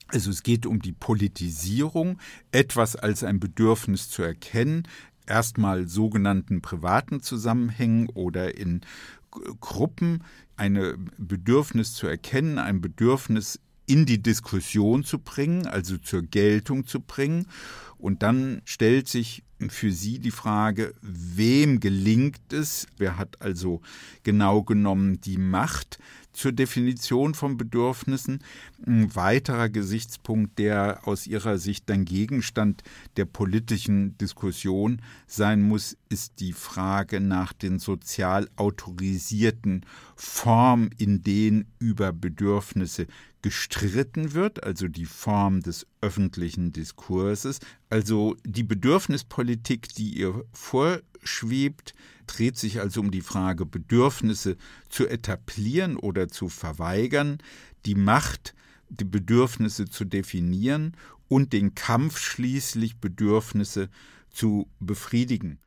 Also 0.08 0.30
es 0.32 0.44
geht 0.44 0.66
um 0.66 0.82
die 0.82 0.94
Politisierung, 0.94 2.20
etwas 2.52 2.96
als 2.96 3.24
ein 3.24 3.40
Bedürfnis 3.40 4.10
zu 4.10 4.24
erkennen, 4.24 4.88
erstmal 5.28 5.88
sogenannten 5.88 6.62
privaten 6.62 7.22
Zusammenhängen 7.22 8.10
oder 8.10 8.58
in 8.58 8.82
Gruppen 9.60 10.24
ein 10.58 11.12
Bedürfnis 11.18 11.94
zu 11.94 12.08
erkennen, 12.08 12.58
ein 12.58 12.82
Bedürfnis 12.82 13.60
in 13.90 14.06
die 14.06 14.22
Diskussion 14.22 15.04
zu 15.04 15.18
bringen, 15.18 15.66
also 15.66 15.98
zur 15.98 16.22
Geltung 16.22 16.86
zu 16.86 17.00
bringen. 17.00 17.48
Und 17.98 18.22
dann 18.22 18.62
stellt 18.64 19.08
sich 19.08 19.44
für 19.68 19.92
sie 19.92 20.20
die 20.20 20.32
Frage, 20.32 20.94
wem 21.02 21.80
gelingt 21.80 22.54
es, 22.54 22.86
wer 22.98 23.18
hat 23.18 23.42
also 23.42 23.82
genau 24.24 24.62
genommen 24.64 25.20
die 25.20 25.38
Macht, 25.38 25.98
zur 26.32 26.52
Definition 26.54 27.34
von 27.34 27.58
Bedürfnissen. 27.58 28.40
Ein 28.86 29.14
weiterer 29.16 29.68
Gesichtspunkt, 29.68 30.58
der 30.58 31.02
aus 31.06 31.28
ihrer 31.28 31.58
Sicht 31.58 31.90
dann 31.90 32.06
Gegenstand 32.06 32.84
der 33.18 33.26
politischen 33.26 34.18
Diskussion 34.18 35.02
sein 35.28 35.62
muss, 35.62 35.98
ist 36.08 36.40
die 36.40 36.54
Frage 36.54 37.20
nach 37.20 37.52
den 37.52 37.80
sozial 37.80 38.48
autorisierten 38.56 39.86
Formen, 40.16 40.92
in 40.98 41.24
denen 41.24 41.66
über 41.80 42.14
Bedürfnisse 42.14 43.08
gestritten 43.42 44.34
wird, 44.34 44.64
also 44.64 44.88
die 44.88 45.06
Form 45.06 45.62
des 45.62 45.88
öffentlichen 46.02 46.72
Diskurses, 46.72 47.60
also 47.90 48.36
die 48.46 48.64
Bedürfnispolitik, 48.64 49.94
die 49.96 50.18
ihr 50.18 50.44
vorschwebt, 50.52 51.94
dreht 52.28 52.58
sich 52.58 52.80
also 52.80 53.02
um 53.02 53.12
die 53.12 53.22
Frage, 53.22 53.66
Bedürfnisse 53.66 54.58
zu 54.90 55.08
etablieren 55.08 55.96
oder 55.96 56.28
zu 56.28 56.50
verweigern, 56.50 57.38
die 57.86 57.96
Macht, 57.96 58.56
die 58.90 59.06
Bedürfnisse 59.06 59.86
zu 59.86 60.06
definieren 60.06 60.96
und 61.28 61.54
den 61.54 61.76
Kampf 61.76 62.20
schließlich 62.20 62.98
Bedürfnisse 62.98 63.90
zu 64.30 64.70
befriedigen. 64.80 65.60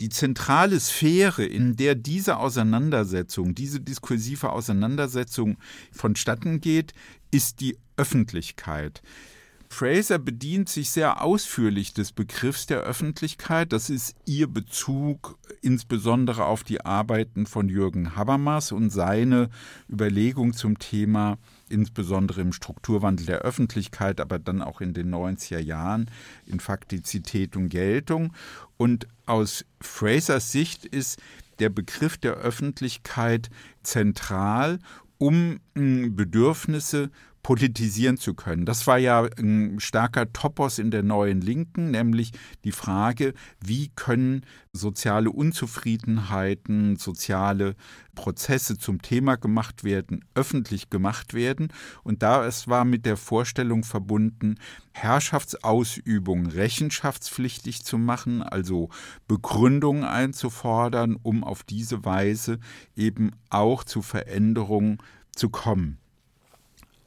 Die 0.00 0.10
zentrale 0.10 0.78
Sphäre, 0.78 1.44
in 1.44 1.74
der 1.74 1.96
diese 1.96 2.36
Auseinandersetzung, 2.36 3.54
diese 3.54 3.80
diskursive 3.80 4.50
Auseinandersetzung 4.50 5.56
vonstatten 5.90 6.60
geht, 6.60 6.92
ist 7.32 7.60
die 7.60 7.76
Öffentlichkeit. 7.96 9.02
Fraser 9.70 10.18
bedient 10.18 10.68
sich 10.68 10.90
sehr 10.90 11.22
ausführlich 11.22 11.92
des 11.92 12.12
Begriffs 12.12 12.66
der 12.66 12.80
Öffentlichkeit. 12.80 13.72
Das 13.72 13.90
ist 13.90 14.16
ihr 14.24 14.46
Bezug 14.46 15.36
insbesondere 15.60 16.44
auf 16.44 16.64
die 16.64 16.80
Arbeiten 16.80 17.44
von 17.44 17.68
Jürgen 17.68 18.16
Habermas 18.16 18.72
und 18.72 18.90
seine 18.90 19.50
Überlegung 19.90 20.54
zum 20.54 20.78
Thema 20.78 21.38
insbesondere 21.70 22.40
im 22.40 22.52
Strukturwandel 22.52 23.26
der 23.26 23.38
Öffentlichkeit, 23.40 24.20
aber 24.20 24.38
dann 24.38 24.62
auch 24.62 24.80
in 24.80 24.94
den 24.94 25.14
90er 25.14 25.58
Jahren 25.58 26.10
in 26.46 26.60
Faktizität 26.60 27.56
und 27.56 27.68
Geltung. 27.68 28.32
Und 28.76 29.06
aus 29.26 29.64
Frasers 29.80 30.52
Sicht 30.52 30.84
ist 30.84 31.20
der 31.58 31.68
Begriff 31.68 32.16
der 32.16 32.34
Öffentlichkeit 32.34 33.50
zentral, 33.82 34.78
um 35.18 35.60
hm, 35.74 36.14
Bedürfnisse 36.14 37.10
politisieren 37.48 38.18
zu 38.18 38.34
können. 38.34 38.66
Das 38.66 38.86
war 38.86 38.98
ja 38.98 39.26
ein 39.38 39.80
starker 39.80 40.30
Topos 40.34 40.78
in 40.78 40.90
der 40.90 41.02
neuen 41.02 41.40
Linken, 41.40 41.90
nämlich 41.90 42.32
die 42.64 42.72
Frage, 42.72 43.32
wie 43.58 43.88
können 43.96 44.44
soziale 44.74 45.30
Unzufriedenheiten, 45.30 46.96
soziale 46.96 47.74
Prozesse 48.14 48.76
zum 48.76 49.00
Thema 49.00 49.36
gemacht 49.36 49.82
werden, 49.82 50.26
öffentlich 50.34 50.90
gemacht 50.90 51.32
werden. 51.32 51.68
Und 52.02 52.22
da 52.22 52.44
es 52.44 52.68
war 52.68 52.84
mit 52.84 53.06
der 53.06 53.16
Vorstellung 53.16 53.82
verbunden, 53.82 54.56
Herrschaftsausübung 54.92 56.48
rechenschaftspflichtig 56.48 57.82
zu 57.82 57.96
machen, 57.96 58.42
also 58.42 58.90
Begründungen 59.26 60.04
einzufordern, 60.04 61.16
um 61.22 61.44
auf 61.44 61.62
diese 61.62 62.04
Weise 62.04 62.58
eben 62.94 63.30
auch 63.48 63.84
zu 63.84 64.02
Veränderungen 64.02 64.98
zu 65.34 65.48
kommen. 65.48 65.98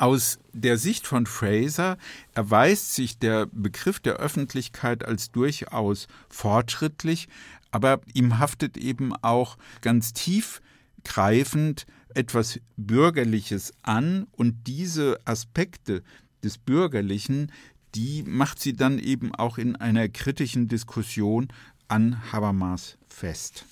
Aus 0.02 0.40
der 0.52 0.80
Sicht 0.80 1.06
von 1.06 1.28
Fraser 1.28 1.96
erweist 2.34 2.96
sich 2.96 3.20
der 3.20 3.46
Begriff 3.46 4.00
der 4.00 4.16
Öffentlichkeit 4.16 5.06
als 5.06 5.32
durchaus 5.32 6.08
fortschrittlich, 6.28 7.28
aber 7.70 8.02
ihm 8.16 8.40
haftet 8.40 8.78
eben 8.78 9.14
auch 9.22 9.60
ganz 9.82 10.14
tiefgreifend 10.14 11.86
etwas 12.16 12.60
Bürgerliches 12.78 13.74
an 13.84 14.26
und 14.32 14.66
diese 14.66 15.20
Aspekte 15.26 16.02
des 16.44 16.58
Bürgerlichen, 16.58 17.52
die 17.94 18.24
macht 18.24 18.60
sie 18.60 18.74
dann 18.74 18.98
eben 18.98 19.36
auch 19.36 19.60
in 19.60 19.76
einer 19.76 20.10
kritischen 20.10 20.68
Diskussion 20.68 21.50
an 21.90 22.32
Habermas 22.32 22.98
fest. 23.08 23.66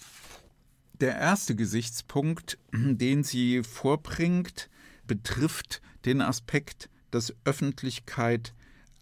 Der 1.02 1.18
erste 1.18 1.56
Gesichtspunkt, 1.56 2.60
den 2.72 3.24
sie 3.24 3.64
vorbringt, 3.64 4.70
betrifft 5.10 5.82
den 6.06 6.22
Aspekt, 6.22 6.90
dass 7.12 7.36
Öffentlichkeit 7.44 8.54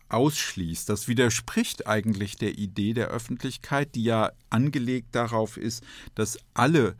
ausschließt. 0.09 0.89
Das 0.89 1.07
widerspricht 1.07 1.85
eigentlich 1.85 2.37
der 2.37 2.57
Idee 2.57 2.93
der 2.93 3.09
Öffentlichkeit, 3.09 3.93
die 3.93 4.03
ja 4.03 4.31
angelegt 4.49 5.09
darauf 5.11 5.57
ist, 5.57 5.83
dass 6.15 6.39
alle 6.55 6.95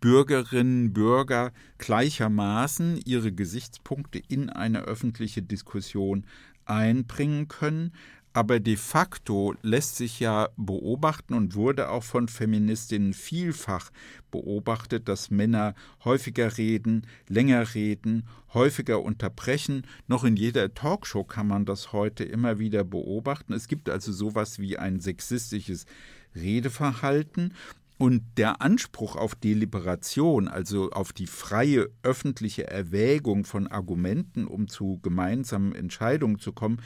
Bürgerinnen, 0.00 0.92
Bürger 0.92 1.52
gleichermaßen 1.78 3.00
ihre 3.04 3.32
Gesichtspunkte 3.32 4.22
in 4.28 4.50
eine 4.50 4.82
öffentliche 4.82 5.42
Diskussion 5.42 6.24
einbringen 6.64 7.48
können. 7.48 7.92
Aber 8.32 8.60
de 8.60 8.76
facto 8.76 9.54
lässt 9.62 9.96
sich 9.96 10.20
ja 10.20 10.50
beobachten 10.56 11.34
und 11.34 11.56
wurde 11.56 11.88
auch 11.90 12.04
von 12.04 12.28
Feministinnen 12.28 13.12
vielfach 13.12 13.90
beobachtet, 14.30 15.08
dass 15.08 15.32
Männer 15.32 15.74
häufiger 16.04 16.56
reden, 16.56 17.06
länger 17.28 17.74
reden, 17.74 18.28
häufiger 18.54 19.02
unterbrechen. 19.02 19.84
Noch 20.06 20.22
in 20.22 20.36
jeder 20.36 20.72
Talkshow 20.72 21.24
kann 21.24 21.48
man 21.48 21.64
das 21.64 21.92
heute 21.92 22.22
immer 22.22 22.60
wieder 22.60 22.84
beobachten. 22.84 23.52
Es 23.52 23.66
gibt 23.66 23.88
also 23.88 24.12
sowas 24.12 24.60
wie 24.60 24.78
ein 24.78 25.00
sexistisches 25.00 25.86
Redeverhalten 26.36 27.54
und 28.00 28.22
der 28.38 28.62
Anspruch 28.62 29.14
auf 29.14 29.34
Deliberation, 29.34 30.48
also 30.48 30.88
auf 30.88 31.12
die 31.12 31.26
freie 31.26 31.90
öffentliche 32.02 32.66
Erwägung 32.66 33.44
von 33.44 33.66
Argumenten, 33.66 34.46
um 34.46 34.68
zu 34.68 35.00
gemeinsamen 35.02 35.74
Entscheidungen 35.74 36.38
zu 36.38 36.54
kommen, 36.54 36.80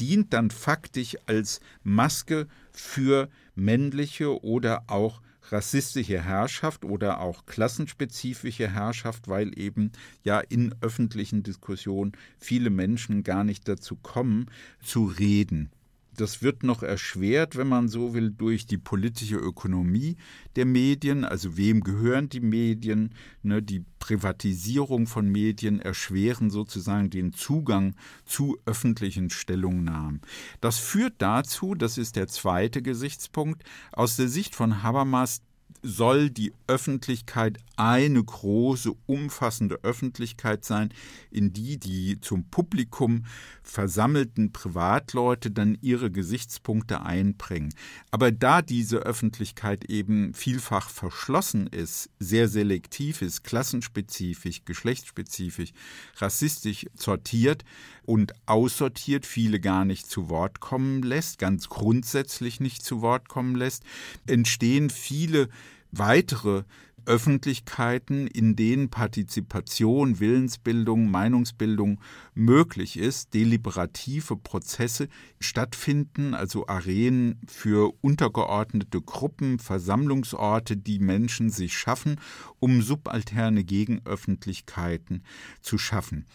dient 0.00 0.32
dann 0.32 0.50
faktisch 0.50 1.18
als 1.26 1.60
Maske 1.82 2.46
für 2.72 3.28
männliche 3.54 4.42
oder 4.42 4.84
auch 4.86 5.20
rassistische 5.52 6.22
Herrschaft 6.22 6.86
oder 6.86 7.20
auch 7.20 7.44
klassenspezifische 7.44 8.72
Herrschaft, 8.72 9.28
weil 9.28 9.58
eben 9.58 9.92
ja 10.24 10.40
in 10.40 10.74
öffentlichen 10.80 11.42
Diskussionen 11.42 12.12
viele 12.38 12.70
Menschen 12.70 13.24
gar 13.24 13.44
nicht 13.44 13.68
dazu 13.68 13.96
kommen, 13.96 14.46
zu 14.82 15.04
reden. 15.04 15.70
Das 16.16 16.42
wird 16.42 16.62
noch 16.62 16.82
erschwert, 16.82 17.56
wenn 17.56 17.68
man 17.68 17.88
so 17.88 18.14
will, 18.14 18.30
durch 18.30 18.66
die 18.66 18.78
politische 18.78 19.36
Ökonomie 19.36 20.16
der 20.56 20.64
Medien. 20.64 21.24
Also 21.24 21.56
wem 21.56 21.82
gehören 21.82 22.28
die 22.28 22.40
Medien? 22.40 23.14
Ne, 23.42 23.62
die 23.62 23.84
Privatisierung 23.98 25.06
von 25.06 25.28
Medien 25.28 25.80
erschweren 25.80 26.50
sozusagen 26.50 27.10
den 27.10 27.32
Zugang 27.32 27.94
zu 28.24 28.58
öffentlichen 28.64 29.30
Stellungnahmen. 29.30 30.20
Das 30.60 30.78
führt 30.78 31.14
dazu, 31.18 31.74
das 31.74 31.98
ist 31.98 32.16
der 32.16 32.28
zweite 32.28 32.82
Gesichtspunkt, 32.82 33.62
aus 33.92 34.16
der 34.16 34.28
Sicht 34.28 34.54
von 34.54 34.82
Habermas 34.82 35.42
soll 35.82 36.30
die 36.30 36.52
Öffentlichkeit 36.66 37.58
eine 37.76 38.22
große, 38.22 38.92
umfassende 39.06 39.78
Öffentlichkeit 39.82 40.64
sein, 40.64 40.92
in 41.30 41.52
die 41.52 41.78
die 41.78 42.20
zum 42.20 42.44
Publikum 42.44 43.24
versammelten 43.62 44.52
Privatleute 44.52 45.50
dann 45.50 45.76
ihre 45.82 46.10
Gesichtspunkte 46.10 47.02
einbringen. 47.02 47.74
Aber 48.10 48.32
da 48.32 48.62
diese 48.62 48.98
Öffentlichkeit 48.98 49.84
eben 49.84 50.32
vielfach 50.32 50.88
verschlossen 50.88 51.66
ist, 51.66 52.08
sehr 52.18 52.48
selektiv 52.48 53.20
ist, 53.22 53.44
klassenspezifisch, 53.44 54.64
geschlechtsspezifisch, 54.64 55.72
rassistisch 56.16 56.86
sortiert 56.94 57.64
und 58.04 58.32
aussortiert, 58.46 59.26
viele 59.26 59.60
gar 59.60 59.84
nicht 59.84 60.08
zu 60.08 60.30
Wort 60.30 60.60
kommen 60.60 61.02
lässt, 61.02 61.38
ganz 61.38 61.68
grundsätzlich 61.68 62.60
nicht 62.60 62.84
zu 62.84 63.02
Wort 63.02 63.28
kommen 63.28 63.56
lässt, 63.56 63.82
entstehen 64.26 64.88
viele 64.88 65.48
weitere 65.90 66.64
Öffentlichkeiten, 67.06 68.26
in 68.26 68.56
denen 68.56 68.90
Partizipation, 68.90 70.18
Willensbildung, 70.18 71.10
Meinungsbildung 71.10 72.00
möglich 72.34 72.98
ist, 72.98 73.32
deliberative 73.32 74.36
Prozesse 74.36 75.08
stattfinden, 75.40 76.34
also 76.34 76.66
Arenen 76.66 77.40
für 77.46 77.94
untergeordnete 78.00 79.00
Gruppen, 79.00 79.58
Versammlungsorte, 79.60 80.76
die 80.76 80.98
Menschen 80.98 81.48
sich 81.50 81.78
schaffen, 81.78 82.20
um 82.58 82.82
subalterne 82.82 83.64
Gegenöffentlichkeiten 83.64 85.22
zu 85.60 85.78
schaffen, 85.78 86.26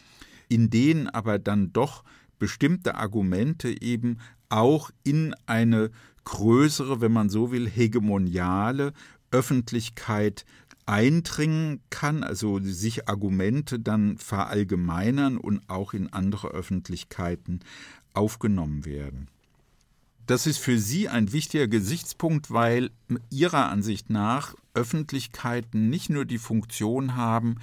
in 0.47 0.69
denen 0.69 1.09
aber 1.09 1.37
dann 1.37 1.73
doch 1.73 2.03
bestimmte 2.39 2.95
Argumente 2.95 3.81
eben 3.81 4.17
auch 4.49 4.89
in 5.03 5.35
eine 5.45 5.91
größere, 6.23 7.01
wenn 7.01 7.11
man 7.11 7.29
so 7.29 7.51
will, 7.51 7.69
hegemoniale 7.69 8.93
Öffentlichkeit 9.31 10.45
eindringen 10.85 11.81
kann, 11.89 12.23
also 12.23 12.59
sich 12.61 13.07
Argumente 13.07 13.79
dann 13.79 14.17
verallgemeinern 14.17 15.37
und 15.37 15.61
auch 15.69 15.93
in 15.93 16.11
andere 16.11 16.49
Öffentlichkeiten 16.49 17.61
aufgenommen 18.13 18.85
werden. 18.85 19.27
Das 20.27 20.47
ist 20.47 20.59
für 20.59 20.77
Sie 20.77 21.09
ein 21.09 21.33
wichtiger 21.33 21.67
Gesichtspunkt, 21.67 22.51
weil 22.51 22.91
Ihrer 23.29 23.69
Ansicht 23.69 24.09
nach 24.09 24.55
Öffentlichkeiten 24.73 25.89
nicht 25.89 26.09
nur 26.09 26.25
die 26.25 26.37
Funktion 26.37 27.15
haben, 27.15 27.55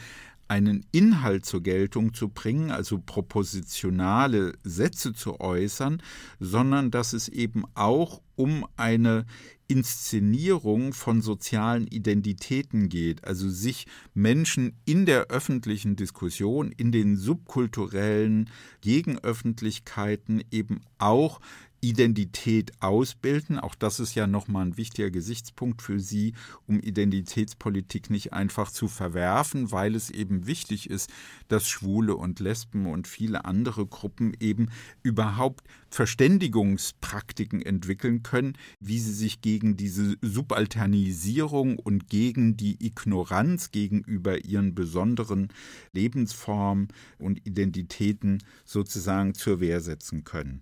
einen 0.48 0.84
Inhalt 0.92 1.44
zur 1.44 1.62
Geltung 1.62 2.14
zu 2.14 2.28
bringen, 2.28 2.70
also 2.70 2.98
propositionale 2.98 4.54
Sätze 4.64 5.12
zu 5.12 5.40
äußern, 5.40 6.02
sondern 6.40 6.90
dass 6.90 7.12
es 7.12 7.28
eben 7.28 7.64
auch 7.74 8.22
um 8.34 8.66
eine 8.76 9.26
Inszenierung 9.68 10.94
von 10.94 11.20
sozialen 11.20 11.86
Identitäten 11.86 12.88
geht, 12.88 13.24
also 13.24 13.48
sich 13.50 13.86
Menschen 14.14 14.72
in 14.86 15.04
der 15.04 15.26
öffentlichen 15.26 15.94
Diskussion, 15.94 16.72
in 16.72 16.90
den 16.90 17.16
subkulturellen 17.16 18.50
Gegenöffentlichkeiten 18.80 20.42
eben 20.50 20.80
auch 20.96 21.40
Identität 21.80 22.72
ausbilden. 22.80 23.58
Auch 23.58 23.74
das 23.74 24.00
ist 24.00 24.14
ja 24.14 24.26
nochmal 24.26 24.66
ein 24.66 24.76
wichtiger 24.76 25.10
Gesichtspunkt 25.10 25.82
für 25.82 26.00
Sie, 26.00 26.34
um 26.66 26.80
Identitätspolitik 26.80 28.10
nicht 28.10 28.32
einfach 28.32 28.70
zu 28.70 28.88
verwerfen, 28.88 29.70
weil 29.70 29.94
es 29.94 30.10
eben 30.10 30.46
wichtig 30.46 30.90
ist, 30.90 31.10
dass 31.48 31.68
Schwule 31.68 32.16
und 32.16 32.40
Lesben 32.40 32.86
und 32.86 33.06
viele 33.06 33.44
andere 33.44 33.86
Gruppen 33.86 34.34
eben 34.40 34.70
überhaupt 35.02 35.64
Verständigungspraktiken 35.90 37.62
entwickeln 37.62 38.22
können, 38.22 38.56
wie 38.80 38.98
sie 38.98 39.14
sich 39.14 39.40
gegen 39.40 39.76
diese 39.76 40.16
Subalternisierung 40.20 41.78
und 41.78 42.08
gegen 42.08 42.56
die 42.56 42.84
Ignoranz 42.84 43.70
gegenüber 43.70 44.44
ihren 44.44 44.74
besonderen 44.74 45.48
Lebensformen 45.92 46.88
und 47.18 47.46
Identitäten 47.46 48.42
sozusagen 48.64 49.34
zur 49.34 49.60
Wehr 49.60 49.80
setzen 49.80 50.24
können. 50.24 50.60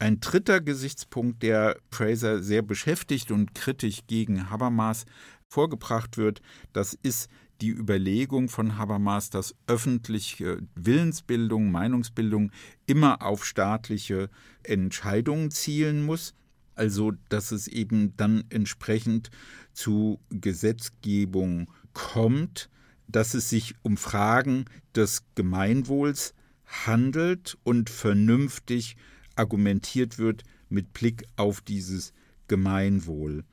Ein 0.00 0.20
dritter 0.20 0.60
Gesichtspunkt, 0.60 1.42
der 1.42 1.76
Fraser 1.90 2.40
sehr 2.40 2.62
beschäftigt 2.62 3.32
und 3.32 3.54
kritisch 3.54 4.02
gegen 4.06 4.48
Habermas 4.48 5.06
vorgebracht 5.48 6.16
wird, 6.16 6.40
das 6.72 6.94
ist 6.94 7.28
die 7.60 7.70
Überlegung 7.70 8.48
von 8.48 8.78
Habermas, 8.78 9.30
dass 9.30 9.56
öffentliche 9.66 10.62
Willensbildung, 10.76 11.72
Meinungsbildung 11.72 12.52
immer 12.86 13.22
auf 13.22 13.44
staatliche 13.44 14.30
Entscheidungen 14.62 15.50
zielen 15.50 16.06
muss. 16.06 16.34
Also, 16.76 17.12
dass 17.28 17.50
es 17.50 17.66
eben 17.66 18.16
dann 18.16 18.44
entsprechend 18.50 19.30
zu 19.72 20.20
Gesetzgebung 20.30 21.72
kommt, 21.92 22.70
dass 23.08 23.34
es 23.34 23.50
sich 23.50 23.74
um 23.82 23.96
Fragen 23.96 24.66
des 24.94 25.24
Gemeinwohls 25.34 26.34
handelt 26.66 27.58
und 27.64 27.90
vernünftig 27.90 28.96
argumentiert 29.38 30.18
wird 30.18 30.42
mit 30.68 30.92
Blick 30.92 31.24
auf 31.36 31.60
dieses 31.60 32.12
Gemeinwohl. 32.48 33.44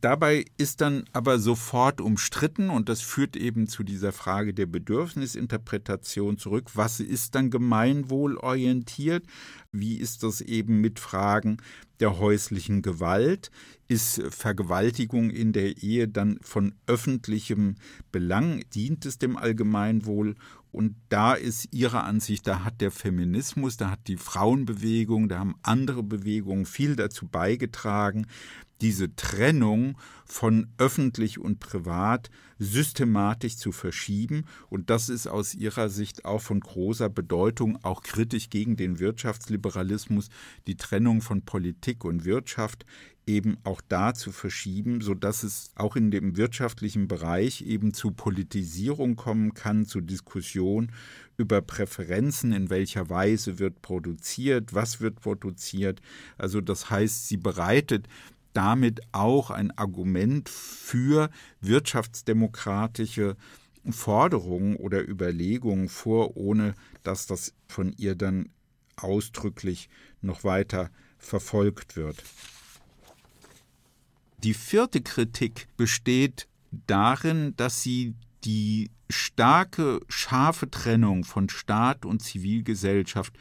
Dabei 0.00 0.44
ist 0.58 0.80
dann 0.80 1.04
aber 1.12 1.40
sofort 1.40 2.00
umstritten, 2.00 2.70
und 2.70 2.88
das 2.88 3.00
führt 3.00 3.36
eben 3.36 3.66
zu 3.66 3.82
dieser 3.82 4.12
Frage 4.12 4.54
der 4.54 4.66
Bedürfnisinterpretation 4.66 6.38
zurück. 6.38 6.70
Was 6.74 7.00
ist 7.00 7.34
dann 7.34 7.50
gemeinwohlorientiert? 7.50 9.26
Wie 9.72 9.96
ist 9.96 10.22
das 10.22 10.40
eben 10.40 10.80
mit 10.80 11.00
Fragen 11.00 11.56
der 11.98 12.20
häuslichen 12.20 12.82
Gewalt? 12.82 13.50
Ist 13.88 14.22
Vergewaltigung 14.30 15.30
in 15.30 15.52
der 15.52 15.82
Ehe 15.82 16.06
dann 16.06 16.38
von 16.42 16.76
öffentlichem 16.86 17.74
Belang? 18.12 18.62
Dient 18.72 19.04
es 19.04 19.18
dem 19.18 19.36
Allgemeinwohl? 19.36 20.36
Und 20.72 20.96
da 21.10 21.34
ist 21.34 21.68
ihrer 21.72 22.04
Ansicht, 22.04 22.46
da 22.46 22.64
hat 22.64 22.80
der 22.80 22.90
Feminismus, 22.90 23.76
da 23.76 23.90
hat 23.90 24.08
die 24.08 24.16
Frauenbewegung, 24.16 25.28
da 25.28 25.38
haben 25.38 25.54
andere 25.62 26.02
Bewegungen 26.02 26.64
viel 26.64 26.96
dazu 26.96 27.28
beigetragen, 27.28 28.26
diese 28.80 29.14
Trennung 29.14 29.96
von 30.24 30.66
öffentlich 30.76 31.38
und 31.38 31.60
privat 31.60 32.30
systematisch 32.58 33.56
zu 33.56 33.70
verschieben. 33.70 34.44
Und 34.70 34.90
das 34.90 35.08
ist 35.08 35.26
aus 35.28 35.54
ihrer 35.54 35.88
Sicht 35.88 36.24
auch 36.24 36.40
von 36.40 36.60
großer 36.60 37.08
Bedeutung, 37.08 37.78
auch 37.84 38.02
kritisch 38.02 38.50
gegen 38.50 38.76
den 38.76 38.98
Wirtschaftsliberalismus, 38.98 40.30
die 40.66 40.76
Trennung 40.76 41.20
von 41.20 41.42
Politik 41.44 42.04
und 42.04 42.24
Wirtschaft 42.24 42.84
eben 43.26 43.56
auch 43.64 43.80
da 43.88 44.14
zu 44.14 44.32
verschieben, 44.32 45.00
sodass 45.00 45.42
es 45.42 45.70
auch 45.76 45.96
in 45.96 46.10
dem 46.10 46.36
wirtschaftlichen 46.36 47.06
Bereich 47.06 47.62
eben 47.62 47.94
zu 47.94 48.10
Politisierung 48.10 49.16
kommen 49.16 49.54
kann, 49.54 49.86
zu 49.86 50.00
Diskussion 50.00 50.90
über 51.36 51.62
Präferenzen, 51.62 52.52
in 52.52 52.68
welcher 52.68 53.08
Weise 53.08 53.58
wird 53.58 53.80
produziert, 53.80 54.74
was 54.74 55.00
wird 55.00 55.20
produziert. 55.20 56.00
Also 56.36 56.60
das 56.60 56.90
heißt, 56.90 57.28
sie 57.28 57.36
bereitet 57.36 58.08
damit 58.52 59.00
auch 59.12 59.50
ein 59.50 59.70
Argument 59.78 60.48
für 60.48 61.30
wirtschaftsdemokratische 61.60 63.36
Forderungen 63.90 64.76
oder 64.76 65.08
Überlegungen 65.08 65.88
vor, 65.88 66.36
ohne 66.36 66.74
dass 67.02 67.26
das 67.26 67.54
von 67.66 67.92
ihr 67.96 68.14
dann 68.14 68.50
ausdrücklich 68.96 69.88
noch 70.20 70.44
weiter 70.44 70.90
verfolgt 71.18 71.96
wird. 71.96 72.22
Die 74.44 74.54
vierte 74.54 75.00
Kritik 75.00 75.68
besteht 75.76 76.48
darin, 76.86 77.54
dass 77.56 77.82
sie 77.82 78.14
die 78.44 78.90
starke, 79.08 80.00
scharfe 80.08 80.68
Trennung 80.70 81.24
von 81.24 81.48
Staat 81.48 82.04
und 82.04 82.22
Zivilgesellschaft 82.22 83.34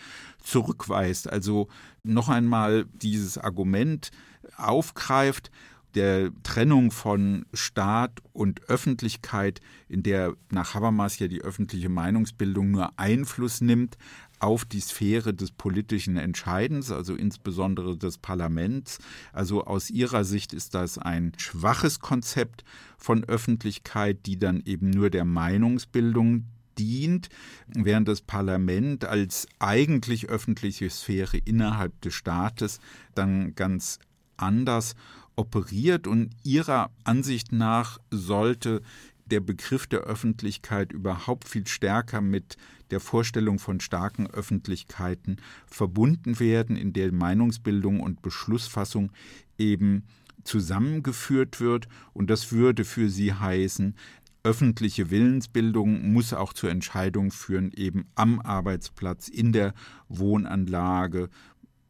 zurückweist. 0.43 1.27
Also 1.29 1.69
noch 2.03 2.29
einmal 2.29 2.85
dieses 2.93 3.37
Argument 3.37 4.11
aufgreift, 4.57 5.49
der 5.95 6.31
Trennung 6.43 6.91
von 6.91 7.45
Staat 7.53 8.19
und 8.31 8.69
Öffentlichkeit, 8.69 9.59
in 9.89 10.03
der 10.03 10.33
nach 10.51 10.73
Habermas 10.73 11.19
ja 11.19 11.27
die 11.27 11.41
öffentliche 11.41 11.89
Meinungsbildung 11.89 12.71
nur 12.71 12.97
Einfluss 12.97 13.59
nimmt 13.59 13.97
auf 14.41 14.65
die 14.65 14.79
Sphäre 14.79 15.33
des 15.33 15.51
politischen 15.51 16.17
Entscheidens, 16.17 16.91
also 16.91 17.15
insbesondere 17.15 17.95
des 17.95 18.17
Parlaments. 18.17 18.97
Also 19.33 19.65
aus 19.65 19.89
ihrer 19.89 20.23
Sicht 20.23 20.51
ist 20.53 20.73
das 20.73 20.97
ein 20.97 21.33
schwaches 21.37 21.99
Konzept 21.99 22.63
von 22.97 23.23
Öffentlichkeit, 23.23 24.25
die 24.25 24.37
dann 24.37 24.61
eben 24.65 24.89
nur 24.89 25.09
der 25.11 25.25
Meinungsbildung 25.25 26.45
dient, 26.77 27.29
während 27.67 28.07
das 28.07 28.21
Parlament 28.21 29.05
als 29.05 29.47
eigentlich 29.59 30.29
öffentliche 30.29 30.89
Sphäre 30.89 31.37
innerhalb 31.37 31.99
des 32.01 32.15
Staates 32.15 32.79
dann 33.13 33.53
ganz 33.53 33.99
anders 34.37 34.95
operiert 35.35 36.07
und 36.07 36.31
ihrer 36.43 36.89
Ansicht 37.03 37.51
nach 37.51 37.99
sollte 38.09 38.81
der 39.25 39.39
Begriff 39.39 39.87
der 39.87 40.01
Öffentlichkeit 40.01 40.91
überhaupt 40.91 41.47
viel 41.47 41.67
stärker 41.67 42.21
mit 42.21 42.57
der 42.91 42.99
Vorstellung 42.99 43.59
von 43.59 43.79
starken 43.79 44.27
Öffentlichkeiten 44.27 45.37
verbunden 45.65 46.39
werden, 46.39 46.75
in 46.75 46.93
der 46.93 47.11
Meinungsbildung 47.11 47.99
und 47.99 48.21
Beschlussfassung 48.21 49.11
eben 49.57 50.03
zusammengeführt 50.43 51.59
wird. 51.59 51.87
Und 52.13 52.29
das 52.29 52.51
würde 52.51 52.83
für 52.83 53.09
sie 53.09 53.33
heißen, 53.33 53.95
öffentliche 54.43 55.11
Willensbildung 55.11 56.11
muss 56.11 56.33
auch 56.33 56.53
zur 56.53 56.71
Entscheidung 56.71 57.31
führen, 57.31 57.71
eben 57.75 58.07
am 58.15 58.39
Arbeitsplatz, 58.39 59.27
in 59.27 59.51
der 59.51 59.73
Wohnanlage, 60.09 61.29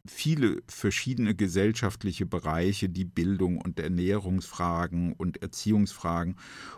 viele 0.06 0.62
verschiedene 0.66 1.34
gesellschaftliche 1.34 2.26
Bereiche, 2.26 2.88
die 2.88 3.04
Bildung 3.04 3.58
und 3.58 3.78
Ernährungsfragen 3.78 5.12
und 5.12 5.40
Erziehungsfragen 5.42 6.36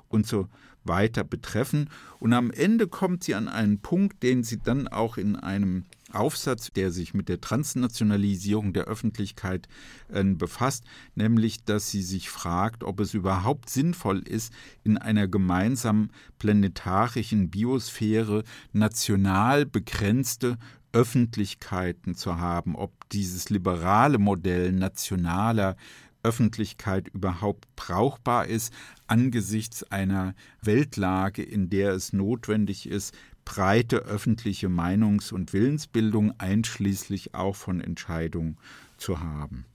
und 0.08 0.26
so 0.26 0.48
weiter 0.84 1.24
betreffen. 1.24 1.88
Und 2.20 2.34
am 2.34 2.50
Ende 2.50 2.86
kommt 2.86 3.24
sie 3.24 3.34
an 3.34 3.48
einen 3.48 3.80
Punkt, 3.80 4.22
den 4.22 4.42
sie 4.42 4.58
dann 4.58 4.88
auch 4.88 5.16
in 5.16 5.36
einem 5.36 5.84
Aufsatz, 6.12 6.70
der 6.70 6.92
sich 6.92 7.14
mit 7.14 7.28
der 7.28 7.40
Transnationalisierung 7.40 8.72
der 8.72 8.84
Öffentlichkeit 8.84 9.68
äh, 10.12 10.22
befasst, 10.22 10.84
nämlich 11.14 11.64
dass 11.64 11.90
sie 11.90 12.02
sich 12.02 12.28
fragt, 12.28 12.84
ob 12.84 13.00
es 13.00 13.14
überhaupt 13.14 13.70
sinnvoll 13.70 14.20
ist, 14.20 14.52
in 14.84 14.98
einer 14.98 15.26
gemeinsamen 15.26 16.10
planetarischen 16.38 17.50
Biosphäre 17.50 18.44
national 18.72 19.66
begrenzte 19.66 20.58
Öffentlichkeiten 20.94 22.14
zu 22.14 22.38
haben, 22.38 22.76
ob 22.76 22.92
dieses 23.10 23.50
liberale 23.50 24.18
Modell 24.18 24.72
nationaler 24.72 25.76
Öffentlichkeit 26.22 27.08
überhaupt 27.08 27.68
brauchbar 27.76 28.46
ist 28.46 28.72
angesichts 29.06 29.84
einer 29.84 30.34
Weltlage, 30.62 31.42
in 31.42 31.68
der 31.68 31.92
es 31.92 32.12
notwendig 32.12 32.88
ist, 32.88 33.14
breite 33.44 33.98
öffentliche 33.98 34.68
Meinungs- 34.68 35.32
und 35.32 35.52
Willensbildung 35.52 36.32
einschließlich 36.38 37.34
auch 37.34 37.56
von 37.56 37.80
Entscheidungen 37.80 38.56
zu 38.96 39.20
haben. 39.20 39.66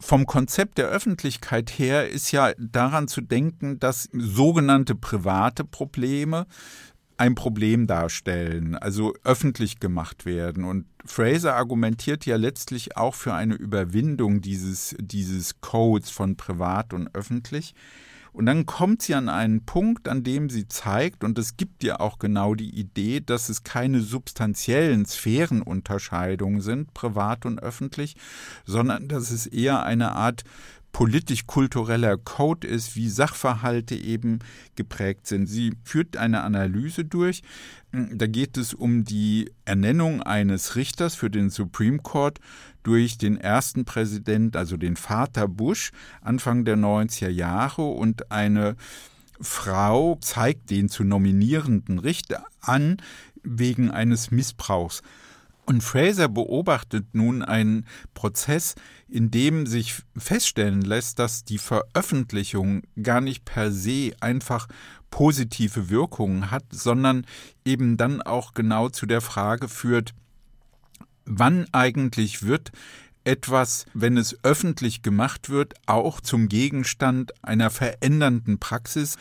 Vom 0.00 0.26
Konzept 0.26 0.78
der 0.78 0.88
Öffentlichkeit 0.88 1.70
her 1.70 2.08
ist 2.08 2.30
ja 2.32 2.52
daran 2.58 3.08
zu 3.08 3.20
denken, 3.20 3.78
dass 3.78 4.08
sogenannte 4.12 4.94
private 4.94 5.64
Probleme 5.64 6.46
ein 7.16 7.34
Problem 7.34 7.86
darstellen, 7.86 8.74
also 8.74 9.14
öffentlich 9.24 9.80
gemacht 9.80 10.26
werden. 10.26 10.64
Und 10.64 10.86
Fraser 11.04 11.54
argumentiert 11.54 12.26
ja 12.26 12.36
letztlich 12.36 12.96
auch 12.96 13.14
für 13.14 13.34
eine 13.34 13.54
Überwindung 13.54 14.40
dieses, 14.40 14.96
dieses 14.98 15.60
Codes 15.60 16.10
von 16.10 16.36
privat 16.36 16.92
und 16.92 17.14
öffentlich. 17.14 17.74
Und 18.32 18.46
dann 18.46 18.66
kommt 18.66 19.00
sie 19.02 19.14
an 19.14 19.28
einen 19.28 19.64
Punkt, 19.64 20.08
an 20.08 20.24
dem 20.24 20.50
sie 20.50 20.66
zeigt, 20.66 21.22
und 21.22 21.38
es 21.38 21.56
gibt 21.56 21.84
ja 21.84 22.00
auch 22.00 22.18
genau 22.18 22.56
die 22.56 22.74
Idee, 22.74 23.20
dass 23.20 23.48
es 23.48 23.62
keine 23.62 24.00
substanziellen 24.00 25.06
Sphärenunterscheidungen 25.06 26.60
sind, 26.60 26.92
privat 26.94 27.46
und 27.46 27.62
öffentlich, 27.62 28.16
sondern 28.64 29.06
dass 29.06 29.30
es 29.30 29.46
eher 29.46 29.84
eine 29.84 30.16
Art 30.16 30.42
politisch-kultureller 30.94 32.16
Code 32.16 32.68
ist, 32.68 32.94
wie 32.94 33.08
Sachverhalte 33.08 33.96
eben 33.96 34.38
geprägt 34.76 35.26
sind. 35.26 35.46
Sie 35.48 35.72
führt 35.82 36.16
eine 36.16 36.42
Analyse 36.42 37.04
durch. 37.04 37.42
Da 37.90 38.28
geht 38.28 38.56
es 38.56 38.74
um 38.74 39.04
die 39.04 39.50
Ernennung 39.64 40.22
eines 40.22 40.76
Richters 40.76 41.16
für 41.16 41.30
den 41.30 41.50
Supreme 41.50 41.98
Court 41.98 42.38
durch 42.84 43.18
den 43.18 43.36
ersten 43.36 43.84
Präsident, 43.84 44.56
also 44.56 44.76
den 44.76 44.94
Vater 44.94 45.48
Bush, 45.48 45.90
Anfang 46.20 46.64
der 46.64 46.76
90er 46.76 47.28
Jahre 47.28 47.82
und 47.82 48.30
eine 48.30 48.76
Frau 49.40 50.16
zeigt 50.20 50.70
den 50.70 50.88
zu 50.88 51.02
nominierenden 51.02 51.98
Richter 51.98 52.46
an 52.60 52.98
wegen 53.42 53.90
eines 53.90 54.30
Missbrauchs. 54.30 55.02
Und 55.66 55.82
Fraser 55.82 56.28
beobachtet 56.28 57.06
nun 57.14 57.42
einen 57.42 57.86
Prozess, 58.12 58.74
in 59.08 59.30
dem 59.30 59.66
sich 59.66 60.02
feststellen 60.16 60.82
lässt, 60.82 61.18
dass 61.18 61.44
die 61.44 61.58
Veröffentlichung 61.58 62.82
gar 63.02 63.22
nicht 63.22 63.44
per 63.46 63.72
se 63.72 64.12
einfach 64.20 64.68
positive 65.10 65.88
Wirkungen 65.88 66.50
hat, 66.50 66.64
sondern 66.70 67.26
eben 67.64 67.96
dann 67.96 68.20
auch 68.20 68.52
genau 68.52 68.90
zu 68.90 69.06
der 69.06 69.22
Frage 69.22 69.68
führt, 69.68 70.12
wann 71.24 71.66
eigentlich 71.72 72.42
wird 72.42 72.72
etwas, 73.24 73.86
wenn 73.94 74.18
es 74.18 74.36
öffentlich 74.44 75.00
gemacht 75.00 75.48
wird, 75.48 75.74
auch 75.86 76.20
zum 76.20 76.48
Gegenstand 76.48 77.32
einer 77.42 77.70
verändernden 77.70 78.58
Praxis, 78.58 79.16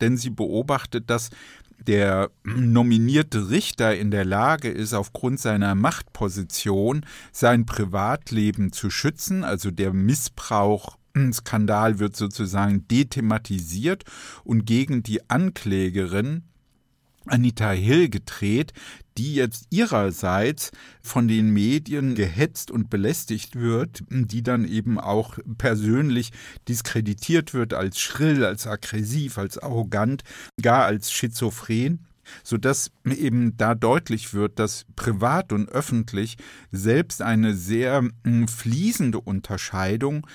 denn 0.00 0.16
sie 0.16 0.30
beobachtet, 0.30 1.10
dass 1.10 1.30
der 1.86 2.30
nominierte 2.44 3.50
Richter 3.50 3.96
in 3.96 4.10
der 4.10 4.24
Lage 4.24 4.68
ist, 4.68 4.94
aufgrund 4.94 5.40
seiner 5.40 5.74
Machtposition 5.74 7.06
sein 7.32 7.66
Privatleben 7.66 8.72
zu 8.72 8.90
schützen, 8.90 9.44
also 9.44 9.70
der 9.70 9.92
Missbrauch 9.92 10.98
Skandal 11.32 11.98
wird 11.98 12.16
sozusagen 12.16 12.86
dethematisiert 12.86 14.04
und 14.44 14.66
gegen 14.66 15.02
die 15.02 15.28
Anklägerin 15.28 16.44
Anita 17.30 17.70
Hill 17.70 18.08
gedreht, 18.08 18.72
die 19.16 19.34
jetzt 19.34 19.66
ihrerseits 19.70 20.70
von 21.02 21.26
den 21.28 21.50
Medien 21.50 22.14
gehetzt 22.14 22.70
und 22.70 22.88
belästigt 22.88 23.56
wird, 23.56 24.02
die 24.08 24.42
dann 24.42 24.66
eben 24.66 24.98
auch 24.98 25.38
persönlich 25.58 26.30
diskreditiert 26.68 27.54
wird 27.54 27.74
als 27.74 27.98
schrill, 27.98 28.44
als 28.44 28.66
aggressiv, 28.66 29.38
als 29.38 29.58
arrogant, 29.58 30.22
gar 30.60 30.84
als 30.84 31.12
schizophren 31.12 32.06
sodass 32.44 32.90
eben 33.04 33.56
da 33.56 33.74
deutlich 33.74 34.34
wird, 34.34 34.58
dass 34.58 34.84
privat 34.96 35.52
und 35.52 35.68
öffentlich 35.70 36.36
selbst 36.70 37.22
eine 37.22 37.54
sehr 37.54 38.06
hm, 38.24 38.48
fließende 38.48 39.20
Unterscheidung 39.20 40.26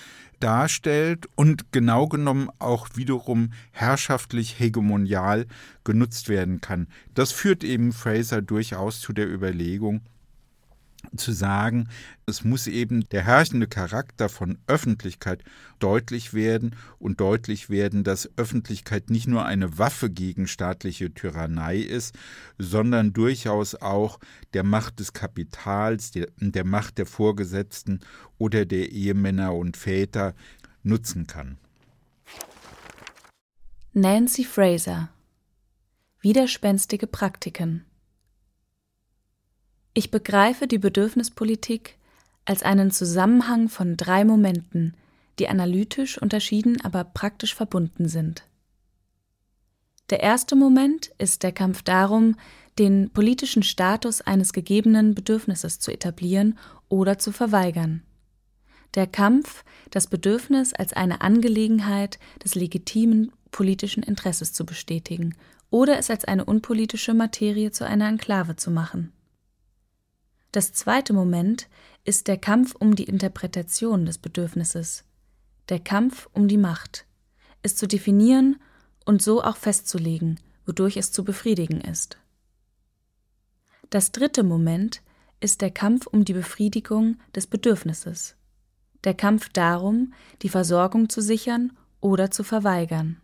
darstellt 0.43 1.27
und 1.35 1.71
genau 1.71 2.07
genommen 2.07 2.49
auch 2.59 2.89
wiederum 2.95 3.53
herrschaftlich 3.71 4.59
hegemonial 4.59 5.47
genutzt 5.85 6.27
werden 6.27 6.59
kann. 6.59 6.87
Das 7.13 7.31
führt 7.31 7.63
eben 7.63 7.93
Fraser 7.93 8.41
durchaus 8.41 8.99
zu 8.99 9.13
der 9.13 9.31
Überlegung, 9.31 10.01
zu 11.15 11.31
sagen, 11.31 11.89
es 12.25 12.43
muss 12.43 12.67
eben 12.67 13.07
der 13.09 13.23
herrschende 13.23 13.67
Charakter 13.67 14.29
von 14.29 14.57
Öffentlichkeit 14.67 15.43
deutlich 15.79 16.33
werden 16.33 16.75
und 16.99 17.19
deutlich 17.19 17.69
werden, 17.69 18.03
dass 18.03 18.29
Öffentlichkeit 18.37 19.09
nicht 19.09 19.27
nur 19.27 19.45
eine 19.45 19.77
Waffe 19.77 20.09
gegen 20.09 20.47
staatliche 20.47 21.13
Tyrannei 21.13 21.77
ist, 21.77 22.15
sondern 22.57 23.13
durchaus 23.13 23.75
auch 23.75 24.19
der 24.53 24.63
Macht 24.63 24.99
des 24.99 25.13
Kapitals, 25.13 26.11
der, 26.11 26.27
der 26.39 26.65
Macht 26.65 26.97
der 26.97 27.05
Vorgesetzten 27.05 27.99
oder 28.37 28.65
der 28.65 28.91
Ehemänner 28.91 29.53
und 29.53 29.77
Väter 29.77 30.33
nutzen 30.83 31.27
kann. 31.27 31.57
Nancy 33.93 34.43
Fraser 34.43 35.09
Widerspenstige 36.21 37.05
Praktiken 37.05 37.85
ich 39.93 40.11
begreife 40.11 40.67
die 40.67 40.79
Bedürfnispolitik 40.79 41.97
als 42.45 42.63
einen 42.63 42.91
Zusammenhang 42.91 43.69
von 43.69 43.95
drei 43.95 44.25
Momenten, 44.25 44.95
die 45.39 45.47
analytisch 45.47 46.21
unterschieden, 46.21 46.81
aber 46.83 47.03
praktisch 47.03 47.55
verbunden 47.55 48.07
sind. 48.07 48.43
Der 50.09 50.21
erste 50.21 50.55
Moment 50.55 51.11
ist 51.17 51.43
der 51.43 51.51
Kampf 51.51 51.81
darum, 51.81 52.35
den 52.79 53.11
politischen 53.11 53.63
Status 53.63 54.21
eines 54.21 54.51
gegebenen 54.51 55.15
Bedürfnisses 55.15 55.79
zu 55.79 55.91
etablieren 55.91 56.57
oder 56.89 57.19
zu 57.19 57.31
verweigern. 57.31 58.03
Der 58.95 59.07
Kampf, 59.07 59.63
das 59.89 60.07
Bedürfnis 60.07 60.73
als 60.73 60.93
eine 60.93 61.21
Angelegenheit 61.21 62.19
des 62.43 62.55
legitimen 62.55 63.31
politischen 63.51 64.03
Interesses 64.03 64.53
zu 64.53 64.65
bestätigen 64.65 65.35
oder 65.69 65.97
es 65.97 66.09
als 66.09 66.25
eine 66.25 66.45
unpolitische 66.45 67.13
Materie 67.13 67.71
zu 67.71 67.85
einer 67.85 68.07
Enklave 68.07 68.55
zu 68.55 68.69
machen. 68.69 69.13
Das 70.53 70.71
zweite 70.71 71.13
Moment 71.13 71.67
ist 72.05 72.27
der 72.27 72.37
Kampf 72.37 72.75
um 72.75 72.95
die 72.95 73.05
Interpretation 73.05 74.05
des 74.05 74.19
Bedürfnisses, 74.19 75.03
der 75.69 75.79
Kampf 75.79 76.29
um 76.31 76.47
die 76.47 76.59
Macht, 76.59 77.07
es 77.63 77.75
zu 77.75 77.87
definieren 77.87 78.57
und 79.03 79.23
so 79.23 79.43
auch 79.43 79.57
festzulegen, 79.57 80.39
wodurch 80.67 80.95
es 80.95 81.11
zu 81.11 81.23
befriedigen 81.23 81.81
ist. 81.81 82.19
Das 83.89 84.11
dritte 84.11 84.43
Moment 84.43 85.01
ist 85.39 85.61
der 85.61 85.71
Kampf 85.71 86.05
um 86.05 86.23
die 86.23 86.33
Befriedigung 86.33 87.17
des 87.33 87.47
Bedürfnisses, 87.47 88.35
der 89.05 89.15
Kampf 89.15 89.49
darum, 89.49 90.13
die 90.43 90.49
Versorgung 90.49 91.09
zu 91.09 91.21
sichern 91.23 91.75
oder 91.99 92.29
zu 92.29 92.43
verweigern. 92.43 93.19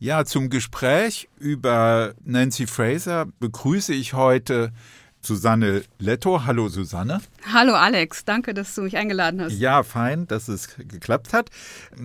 Ja, 0.00 0.24
zum 0.24 0.48
Gespräch 0.48 1.28
über 1.38 2.14
Nancy 2.24 2.68
Fraser 2.68 3.26
begrüße 3.40 3.92
ich 3.92 4.12
heute 4.12 4.72
Susanne 5.28 5.82
Letto. 5.98 6.46
Hallo 6.46 6.70
Susanne. 6.70 7.20
Hallo 7.52 7.74
Alex, 7.74 8.24
danke, 8.24 8.54
dass 8.54 8.74
du 8.74 8.80
mich 8.80 8.96
eingeladen 8.96 9.42
hast. 9.42 9.52
Ja, 9.52 9.82
fein, 9.82 10.26
dass 10.26 10.48
es 10.48 10.74
geklappt 10.78 11.34
hat. 11.34 11.50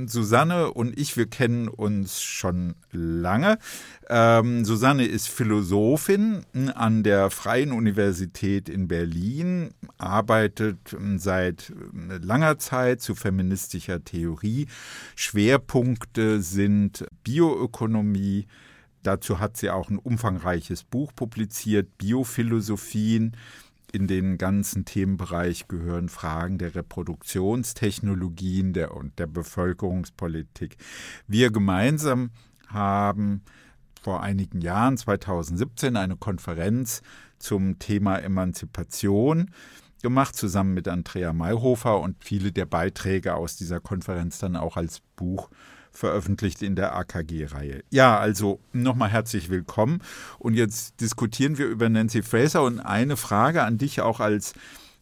Susanne 0.07 0.73
und 0.73 0.99
ich, 0.99 1.15
wir 1.15 1.27
kennen 1.27 1.69
uns 1.69 2.21
schon 2.21 2.75
lange. 2.91 3.59
Ähm, 4.09 4.65
Susanne 4.65 5.05
ist 5.05 5.29
Philosophin 5.29 6.43
an 6.75 7.03
der 7.03 7.29
Freien 7.29 7.71
Universität 7.71 8.67
in 8.67 8.89
Berlin, 8.89 9.73
arbeitet 9.97 10.93
seit 11.15 11.71
langer 11.93 12.59
Zeit 12.59 12.99
zu 12.99 13.15
feministischer 13.15 14.03
Theorie. 14.03 14.67
Schwerpunkte 15.15 16.41
sind 16.41 17.05
Bioökonomie, 17.23 18.47
Dazu 19.03 19.39
hat 19.39 19.57
sie 19.57 19.69
auch 19.69 19.89
ein 19.89 19.99
umfangreiches 19.99 20.83
Buch 20.83 21.13
publiziert, 21.15 21.97
Biophilosophien 21.97 23.35
in 23.93 24.07
den 24.07 24.39
ganzen 24.39 24.85
Themenbereich 24.85 25.67
gehören 25.67 26.09
Fragen 26.09 26.57
der 26.57 26.73
Reproduktionstechnologien 26.73 28.73
der, 28.73 28.95
und 28.95 29.19
der 29.19 29.27
Bevölkerungspolitik. 29.27 30.77
Wir 31.27 31.51
gemeinsam 31.51 32.31
haben 32.67 33.43
vor 34.01 34.23
einigen 34.23 34.61
Jahren, 34.61 34.97
2017, 34.97 35.95
eine 35.95 36.17
Konferenz 36.17 37.03
zum 37.37 37.77
Thema 37.77 38.17
Emanzipation 38.17 39.51
gemacht, 40.01 40.35
zusammen 40.35 40.73
mit 40.73 40.87
Andrea 40.87 41.31
Mayhofer 41.31 41.99
und 41.99 42.23
viele 42.23 42.51
der 42.51 42.65
Beiträge 42.65 43.35
aus 43.35 43.57
dieser 43.57 43.79
Konferenz 43.79 44.39
dann 44.39 44.55
auch 44.55 44.75
als 44.75 45.01
Buch 45.15 45.51
veröffentlicht 45.93 46.61
in 46.61 46.75
der 46.75 46.95
AKG-Reihe. 46.95 47.83
Ja, 47.89 48.17
also 48.17 48.59
nochmal 48.73 49.09
herzlich 49.09 49.49
willkommen. 49.49 50.01
Und 50.39 50.55
jetzt 50.55 50.99
diskutieren 51.01 51.57
wir 51.57 51.67
über 51.67 51.87
Nancy 51.87 52.23
Fraser 52.23 52.63
und 52.63 52.79
eine 52.79 53.15
Frage 53.15 53.63
an 53.63 53.77
dich 53.77 54.01
auch 54.01 54.19
als 54.19 54.53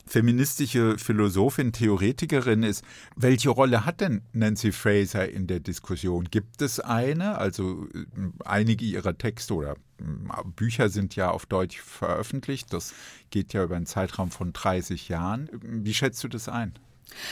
feministische 0.05 0.97
Philosophin, 0.97 1.71
Theoretikerin 1.71 2.63
ist, 2.63 2.83
welche 3.15 3.49
Rolle 3.49 3.85
hat 3.85 4.01
denn 4.01 4.21
Nancy 4.33 4.71
Fraser 4.71 5.29
in 5.29 5.47
der 5.47 5.61
Diskussion? 5.61 6.25
Gibt 6.25 6.61
es 6.61 6.79
eine? 6.79 7.37
Also 7.37 7.87
äh, 7.93 8.05
einige 8.43 8.83
ihrer 8.83 9.17
Texte 9.17 9.53
oder 9.53 9.75
äh, 9.99 10.03
Bücher 10.55 10.89
sind 10.89 11.15
ja 11.15 11.29
auf 11.31 11.45
Deutsch 11.45 11.79
veröffentlicht. 11.79 12.73
Das 12.73 12.93
geht 13.29 13.53
ja 13.53 13.63
über 13.63 13.77
einen 13.77 13.85
Zeitraum 13.85 14.31
von 14.31 14.51
30 14.51 15.07
Jahren. 15.07 15.49
Wie 15.61 15.93
schätzt 15.93 16.23
du 16.23 16.27
das 16.27 16.49
ein? 16.49 16.73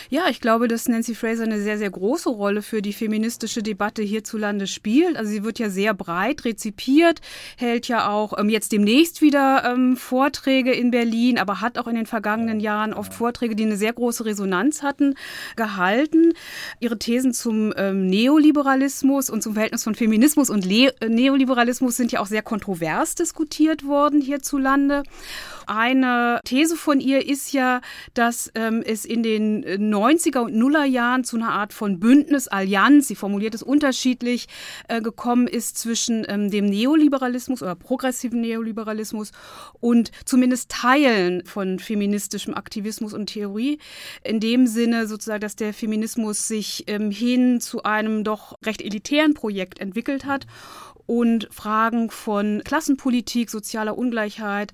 Ja, 0.09 0.27
ich 0.29 0.41
glaube, 0.41 0.67
dass 0.67 0.87
Nancy 0.87 1.15
Fraser 1.15 1.43
eine 1.43 1.61
sehr, 1.61 1.77
sehr 1.77 1.89
große 1.89 2.29
Rolle 2.29 2.61
für 2.61 2.81
die 2.81 2.93
feministische 2.93 3.63
Debatte 3.63 4.01
hierzulande 4.01 4.67
spielt. 4.67 5.17
Also 5.17 5.31
sie 5.31 5.43
wird 5.43 5.59
ja 5.59 5.69
sehr 5.69 5.93
breit 5.93 6.45
rezipiert, 6.45 7.21
hält 7.57 7.87
ja 7.87 8.09
auch 8.09 8.37
ähm, 8.37 8.49
jetzt 8.49 8.71
demnächst 8.71 9.21
wieder 9.21 9.63
ähm, 9.65 9.97
Vorträge 9.97 10.71
in 10.71 10.91
Berlin, 10.91 11.37
aber 11.37 11.61
hat 11.61 11.77
auch 11.77 11.87
in 11.87 11.95
den 11.95 12.05
vergangenen 12.05 12.59
Jahren 12.59 12.93
oft 12.93 13.13
Vorträge, 13.13 13.55
die 13.55 13.63
eine 13.63 13.77
sehr 13.77 13.93
große 13.93 14.25
Resonanz 14.25 14.83
hatten, 14.83 15.15
gehalten. 15.55 16.33
Ihre 16.79 16.97
Thesen 16.97 17.33
zum 17.33 17.73
ähm, 17.77 18.07
Neoliberalismus 18.07 19.29
und 19.29 19.41
zum 19.41 19.53
Verhältnis 19.53 19.83
von 19.83 19.95
Feminismus 19.95 20.49
und 20.49 20.65
Le 20.65 20.93
Neoliberalismus 21.07 21.97
sind 21.97 22.11
ja 22.11 22.19
auch 22.19 22.25
sehr 22.25 22.41
kontrovers 22.41 23.15
diskutiert 23.15 23.85
worden 23.85 24.21
hierzulande. 24.21 25.03
Eine 25.69 26.41
These 26.45 26.75
von 26.75 26.99
ihr 26.99 27.27
ist 27.27 27.53
ja, 27.53 27.81
dass 28.15 28.51
ähm, 28.55 28.81
es 28.83 29.05
in 29.05 29.21
den 29.21 29.63
90er 29.63 30.39
und 30.39 30.55
Nuller 30.55 30.83
Jahren 30.83 31.23
zu 31.23 31.35
einer 31.35 31.51
Art 31.51 31.73
von 31.73 31.99
Bündnis, 31.99 32.47
Allianz, 32.47 33.07
sie 33.07 33.13
formuliert 33.13 33.53
es 33.53 33.61
unterschiedlich, 33.61 34.47
äh, 34.87 34.99
gekommen 34.99 35.45
ist 35.45 35.77
zwischen 35.77 36.25
ähm, 36.27 36.49
dem 36.49 36.65
Neoliberalismus 36.65 37.61
oder 37.61 37.75
progressiven 37.75 38.41
Neoliberalismus 38.41 39.31
und 39.79 40.09
zumindest 40.25 40.71
Teilen 40.71 41.45
von 41.45 41.77
feministischem 41.77 42.55
Aktivismus 42.55 43.13
und 43.13 43.27
Theorie. 43.27 43.77
In 44.23 44.39
dem 44.39 44.65
Sinne 44.65 45.05
sozusagen, 45.05 45.41
dass 45.41 45.55
der 45.55 45.75
Feminismus 45.75 46.47
sich 46.47 46.85
ähm, 46.87 47.11
hin 47.11 47.61
zu 47.61 47.83
einem 47.83 48.23
doch 48.23 48.55
recht 48.65 48.81
elitären 48.81 49.35
Projekt 49.35 49.77
entwickelt 49.77 50.25
hat 50.25 50.47
und 51.09 51.47
Fragen 51.49 52.11
von 52.11 52.61
Klassenpolitik, 52.63 53.49
sozialer 53.49 53.97
Ungleichheit, 53.97 54.73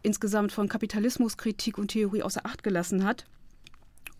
insgesamt 0.00 0.52
von 0.52 0.68
Kapitalismuskritik 0.68 1.76
und 1.76 1.88
Theorie 1.88 2.22
außer 2.22 2.46
Acht 2.46 2.62
gelassen 2.62 3.02
hat. 3.04 3.24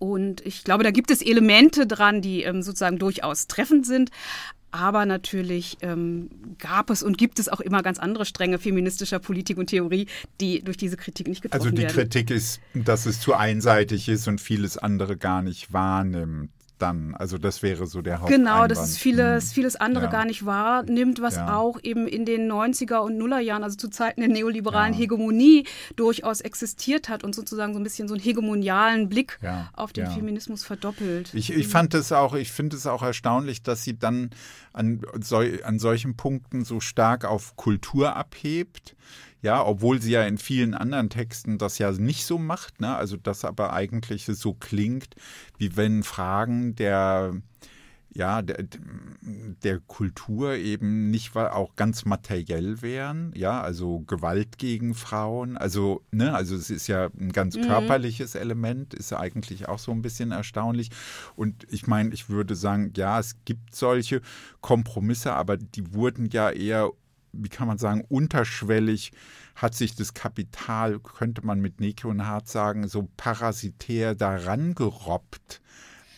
Und 0.01 0.45
ich 0.45 0.65
glaube, 0.65 0.83
da 0.83 0.91
gibt 0.91 1.13
es 1.13 1.23
Elemente 1.23 1.87
dran, 1.87 2.21
die 2.21 2.43
ähm, 2.43 2.63
sozusagen 2.63 2.99
durchaus 2.99 3.47
treffend 3.47 3.87
sind. 3.87 4.11
Aber 4.73 5.07
natürlich 5.07 5.77
ähm, 5.83 6.31
gab 6.59 6.91
es 6.91 7.05
und 7.05 7.17
gibt 7.17 7.39
es 7.39 7.49
auch 7.49 7.61
immer 7.61 7.85
ganz 7.85 8.01
andere 8.01 8.25
Stränge 8.25 8.59
feministischer 8.59 9.21
Politik 9.21 9.57
und 9.57 9.69
Theorie, 9.69 10.09
die 10.41 10.65
durch 10.65 10.79
diese 10.79 10.97
Kritik 10.97 11.29
nicht 11.29 11.43
getroffen 11.43 11.65
werden. 11.65 11.77
Also 11.77 11.77
die 11.77 11.97
werden. 11.97 12.11
Kritik 12.11 12.31
ist, 12.31 12.61
dass 12.75 13.07
es 13.07 13.21
zu 13.21 13.35
einseitig 13.35 14.09
ist 14.09 14.27
und 14.27 14.41
vieles 14.41 14.79
andere 14.79 15.17
gar 15.17 15.43
nicht 15.43 15.73
wahrnimmt 15.73 16.51
dann. 16.83 17.15
Also 17.15 17.39
das 17.39 17.63
wäre 17.63 17.87
so 17.87 18.03
der 18.03 18.21
Haupteinwand. 18.21 18.45
Genau, 18.45 18.67
dass 18.67 18.83
es 18.83 18.99
vieles, 18.99 19.45
hm. 19.45 19.55
vieles 19.55 19.77
andere 19.77 20.05
ja. 20.07 20.11
gar 20.11 20.25
nicht 20.25 20.45
wahrnimmt, 20.45 21.23
was 21.23 21.37
ja. 21.37 21.57
auch 21.57 21.79
eben 21.83 22.09
in 22.09 22.25
den 22.25 22.51
90er 22.51 22.99
und 22.99 23.17
Nullerjahren, 23.17 23.63
also 23.63 23.77
zu 23.77 23.89
Zeiten 23.89 24.21
der 24.21 24.29
neoliberalen 24.29 24.93
ja. 24.93 25.01
Hegemonie, 25.01 25.65
durchaus 25.97 26.41
existiert 26.41 27.09
hat 27.09 27.25
und 27.25 27.35
sozusagen 27.35 27.73
so 27.73 27.81
ein 27.81 27.85
bisschen 27.85 28.09
so 28.09 28.15
einen 28.15 28.23
hegemonialen 28.23 29.09
Blick 29.09 29.39
auf 29.75 29.93
den 29.93 30.11
Feminismus 30.11 30.65
verdoppelt. 30.65 31.33
Ich, 31.35 31.53
ich 31.53 31.69
fand 31.69 31.95
es 31.95 32.13
auch, 32.13 32.35
ich 32.35 32.51
finde 32.51 32.77
es 32.77 32.87
auch 32.87 33.03
erstaunlich, 33.03 33.63
dass 33.63 33.85
sie 33.85 33.99
dann 33.99 34.31
an, 34.73 35.03
an 35.63 35.79
solchen 35.79 36.17
Punkten 36.17 36.65
so 36.65 36.81
stark 36.81 37.25
auf 37.25 37.57
Kultur 37.57 38.17
abhebt. 38.17 38.97
Ja, 39.43 39.65
obwohl 39.67 40.01
sie 40.01 40.13
ja 40.13 40.23
in 40.23 40.39
vielen 40.39 40.75
anderen 40.75 41.11
Texten 41.11 41.59
das 41.59 41.79
ja 41.79 41.91
nicht 41.91 42.25
so 42.25 42.39
macht, 42.39 42.81
ne? 42.81 42.95
Also 42.95 43.17
das 43.17 43.45
aber 43.45 43.73
eigentlich 43.73 44.27
so 44.27 44.55
klingt, 44.55 45.17
wie 45.59 45.77
wenn 45.77 46.05
Fragen 46.05 46.77
der 46.77 47.35
ja, 48.15 48.43
der, 48.43 48.65
der 49.63 49.79
Kultur 49.81 50.55
eben 50.55 51.11
nicht 51.11 51.35
auch 51.35 51.77
ganz 51.77 52.05
materiell 52.05 52.83
wären, 52.83 53.33
ja, 53.35 53.61
also 53.61 54.01
Gewalt 54.01 54.59
gegen 54.59 54.95
Frauen, 54.95 55.57
also, 55.57 56.03
ne, 56.11 56.35
also 56.35 56.55
es 56.55 56.69
ist 56.69 56.89
ja 56.89 57.09
ein 57.19 57.33
ganz 57.33 57.57
mhm. 57.57 57.63
körperliches 57.63 58.35
Element, 58.35 58.93
ist 58.93 59.13
eigentlich 59.13 59.69
auch 59.69 59.79
so 59.79 59.93
ein 59.93 60.03
bisschen 60.03 60.31
erstaunlich. 60.31 60.91
Und 61.37 61.67
ich 61.71 61.87
meine, 61.87 62.13
ich 62.13 62.29
würde 62.29 62.55
sagen, 62.55 62.93
ja, 62.97 63.19
es 63.19 63.37
gibt 63.45 63.75
solche 63.75 64.21
Kompromisse, 64.61 65.33
aber 65.33 65.57
die 65.57 65.95
wurden 65.95 66.27
ja 66.27 66.51
eher 66.51 66.91
wie 67.33 67.49
kann 67.49 67.69
man 67.69 67.79
sagen, 67.79 68.05
unterschwellig 68.09 69.13
hat 69.55 69.75
sich 69.75 69.95
das 69.95 70.15
Kapital, 70.15 70.99
könnte 71.01 71.45
man 71.45 71.61
mit 71.61 71.81
Neko 71.81 72.09
und 72.09 72.27
Hart 72.27 72.49
sagen, 72.49 72.89
so 72.89 73.09
parasitär 73.17 74.15
daran 74.15 74.75
gerobbt 74.75 75.61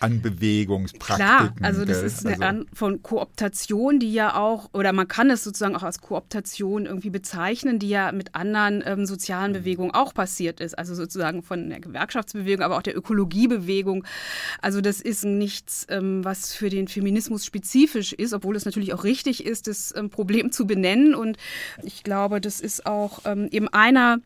an 0.05 0.21
Bewegungspraktiken. 0.21 1.27
Klar, 1.27 1.55
also 1.63 1.85
das 1.85 2.03
ist 2.03 2.27
eine 2.27 2.47
also, 2.47 2.65
von 2.73 3.03
Kooptation, 3.03 3.99
die 3.99 4.13
ja 4.13 4.37
auch, 4.37 4.71
oder 4.73 4.93
man 4.93 5.09
kann 5.09 5.31
es 5.31 5.43
sozusagen 5.43 5.75
auch 5.77 5.83
als 5.83 6.01
Kooptation 6.01 6.87
irgendwie 6.87 7.11
bezeichnen, 7.11 7.79
die 7.79 7.89
ja 7.89 8.13
mit 8.13 8.35
anderen 8.35 8.83
ähm, 8.87 9.07
sozialen 9.07 9.53
mhm. 9.53 9.57
Bewegungen 9.57 9.91
auch 9.93 10.15
passiert 10.15 10.61
ist. 10.61 10.79
Also 10.79 10.95
sozusagen 10.95 11.43
von 11.43 11.71
der 11.71 11.81
Gewerkschaftsbewegung, 11.81 12.65
aber 12.65 12.77
auch 12.77 12.83
der 12.83 12.97
Ökologiebewegung. 12.97 14.05
Also 14.61 14.81
das 14.81 15.01
ist 15.01 15.25
nichts, 15.25 15.87
ähm, 15.89 16.25
was 16.25 16.55
für 16.55 16.69
den 16.69 16.89
Feminismus 16.89 17.45
spezifisch 17.45 18.13
ist, 18.13 18.33
obwohl 18.33 18.57
es 18.57 18.65
natürlich 18.65 18.93
auch 18.93 19.05
richtig 19.05 19.45
ist, 19.45 19.67
das 19.67 19.95
ähm, 19.97 20.11
Problem 20.11 20.53
zu 20.53 20.67
benennen. 20.67 21.15
Und 21.15 21.39
ich 21.83 22.03
glaube, 22.03 22.41
das 22.41 22.61
ist 22.61 22.87
auch 22.87 23.21
ähm, 23.25 23.49
eben 23.51 23.69
einer 23.69 24.19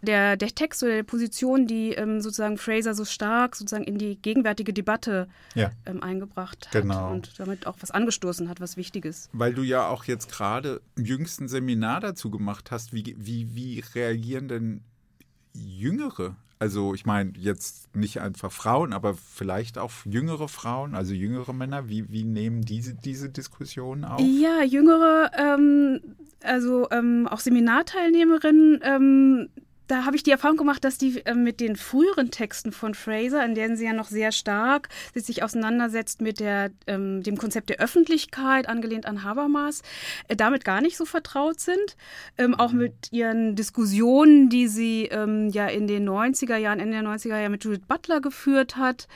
der, 0.00 0.36
der 0.36 0.48
Text 0.48 0.82
oder 0.82 0.92
der 0.92 1.02
Position, 1.02 1.66
die 1.66 1.92
ähm, 1.92 2.20
sozusagen 2.20 2.56
Fraser 2.56 2.94
so 2.94 3.04
stark 3.04 3.56
sozusagen 3.56 3.84
in 3.84 3.98
die 3.98 4.16
gegenwärtige 4.16 4.72
Debatte 4.72 5.28
ja. 5.54 5.72
ähm, 5.86 6.02
eingebracht 6.02 6.66
hat 6.66 6.82
genau. 6.82 7.10
und 7.10 7.38
damit 7.38 7.66
auch 7.66 7.76
was 7.80 7.90
angestoßen 7.90 8.48
hat, 8.48 8.60
was 8.60 8.76
Wichtiges. 8.76 9.28
Weil 9.32 9.54
du 9.54 9.62
ja 9.62 9.88
auch 9.88 10.04
jetzt 10.04 10.30
gerade 10.30 10.80
im 10.96 11.04
jüngsten 11.04 11.48
Seminar 11.48 12.00
dazu 12.00 12.30
gemacht 12.30 12.70
hast, 12.70 12.92
wie, 12.92 13.16
wie, 13.18 13.54
wie 13.54 13.82
reagieren 13.94 14.48
denn 14.48 14.80
Jüngere? 15.54 16.36
Also 16.60 16.94
ich 16.94 17.06
meine 17.06 17.32
jetzt 17.36 17.94
nicht 17.94 18.20
einfach 18.20 18.50
Frauen, 18.50 18.92
aber 18.92 19.14
vielleicht 19.14 19.78
auch 19.78 19.92
jüngere 20.04 20.48
Frauen, 20.48 20.94
also 20.94 21.14
jüngere 21.14 21.52
Männer. 21.52 21.88
Wie, 21.88 22.10
wie 22.10 22.24
nehmen 22.24 22.62
diese 22.62 22.94
diese 22.94 23.30
Diskussionen 23.30 24.04
auf? 24.04 24.20
Ja, 24.20 24.62
jüngere, 24.64 25.30
ähm, 25.38 26.00
also 26.42 26.88
ähm, 26.90 27.28
auch 27.28 27.38
Seminarteilnehmerinnen 27.38 28.80
ähm, 28.82 29.48
da 29.88 30.04
habe 30.04 30.16
ich 30.16 30.22
die 30.22 30.30
Erfahrung 30.30 30.58
gemacht, 30.58 30.84
dass 30.84 30.98
die 30.98 31.24
äh, 31.24 31.34
mit 31.34 31.60
den 31.60 31.76
früheren 31.76 32.30
Texten 32.30 32.72
von 32.72 32.94
Fraser, 32.94 33.44
in 33.44 33.54
denen 33.54 33.76
sie 33.76 33.86
ja 33.86 33.92
noch 33.92 34.08
sehr 34.08 34.32
stark 34.32 34.88
sich 35.14 35.42
auseinandersetzt 35.42 36.20
mit 36.20 36.40
der, 36.40 36.70
ähm, 36.86 37.22
dem 37.22 37.36
Konzept 37.36 37.70
der 37.70 37.80
Öffentlichkeit, 37.80 38.68
angelehnt 38.68 39.06
an 39.06 39.24
Habermas, 39.24 39.82
äh, 40.28 40.36
damit 40.36 40.64
gar 40.64 40.80
nicht 40.80 40.96
so 40.96 41.04
vertraut 41.04 41.58
sind. 41.60 41.96
Ähm, 42.36 42.54
auch 42.54 42.72
mit 42.72 43.10
ihren 43.10 43.56
Diskussionen, 43.56 44.50
die 44.50 44.68
sie 44.68 45.06
ähm, 45.06 45.48
ja 45.48 45.66
in 45.66 45.86
den 45.86 46.08
90er 46.08 46.56
Jahren, 46.56 46.80
Ende 46.80 47.00
der 47.00 47.08
90er 47.08 47.28
Jahre 47.28 47.48
mit 47.48 47.64
Judith 47.64 47.86
Butler 47.88 48.20
geführt 48.20 48.76
hat 48.76 49.08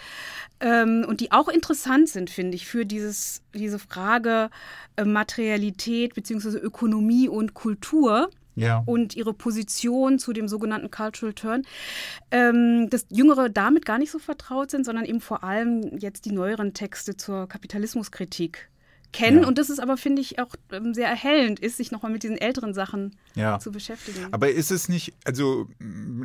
ähm, 0.60 1.04
und 1.06 1.20
die 1.20 1.32
auch 1.32 1.48
interessant 1.48 2.08
sind, 2.08 2.30
finde 2.30 2.56
ich, 2.56 2.66
für 2.66 2.86
dieses, 2.86 3.42
diese 3.52 3.78
Frage 3.78 4.48
äh, 4.96 5.04
Materialität 5.04 6.14
bzw. 6.14 6.58
Ökonomie 6.58 7.28
und 7.28 7.52
Kultur 7.52 8.30
ja. 8.54 8.82
und 8.86 9.16
ihre 9.16 9.34
Position 9.34 10.18
zu 10.18 10.32
dem 10.32 10.48
sogenannten 10.48 10.90
Cultural 10.90 11.34
Turn, 11.34 11.62
ähm, 12.30 12.88
dass 12.90 13.06
Jüngere 13.10 13.48
damit 13.48 13.84
gar 13.86 13.98
nicht 13.98 14.10
so 14.10 14.18
vertraut 14.18 14.70
sind, 14.70 14.84
sondern 14.84 15.04
eben 15.04 15.20
vor 15.20 15.44
allem 15.44 15.98
jetzt 15.98 16.24
die 16.24 16.32
neueren 16.32 16.74
Texte 16.74 17.16
zur 17.16 17.48
Kapitalismuskritik 17.48 18.68
kennen. 19.12 19.42
Ja. 19.42 19.48
Und 19.48 19.58
das 19.58 19.70
ist 19.70 19.78
aber, 19.78 19.96
finde 19.96 20.22
ich, 20.22 20.38
auch 20.38 20.54
ähm, 20.72 20.94
sehr 20.94 21.08
erhellend 21.08 21.60
ist, 21.60 21.76
sich 21.76 21.92
nochmal 21.92 22.10
mit 22.10 22.22
diesen 22.22 22.38
älteren 22.38 22.74
Sachen 22.74 23.16
ja. 23.34 23.58
zu 23.58 23.70
beschäftigen. 23.70 24.26
Aber 24.32 24.50
ist 24.50 24.70
es 24.70 24.88
nicht, 24.88 25.14
also 25.24 25.68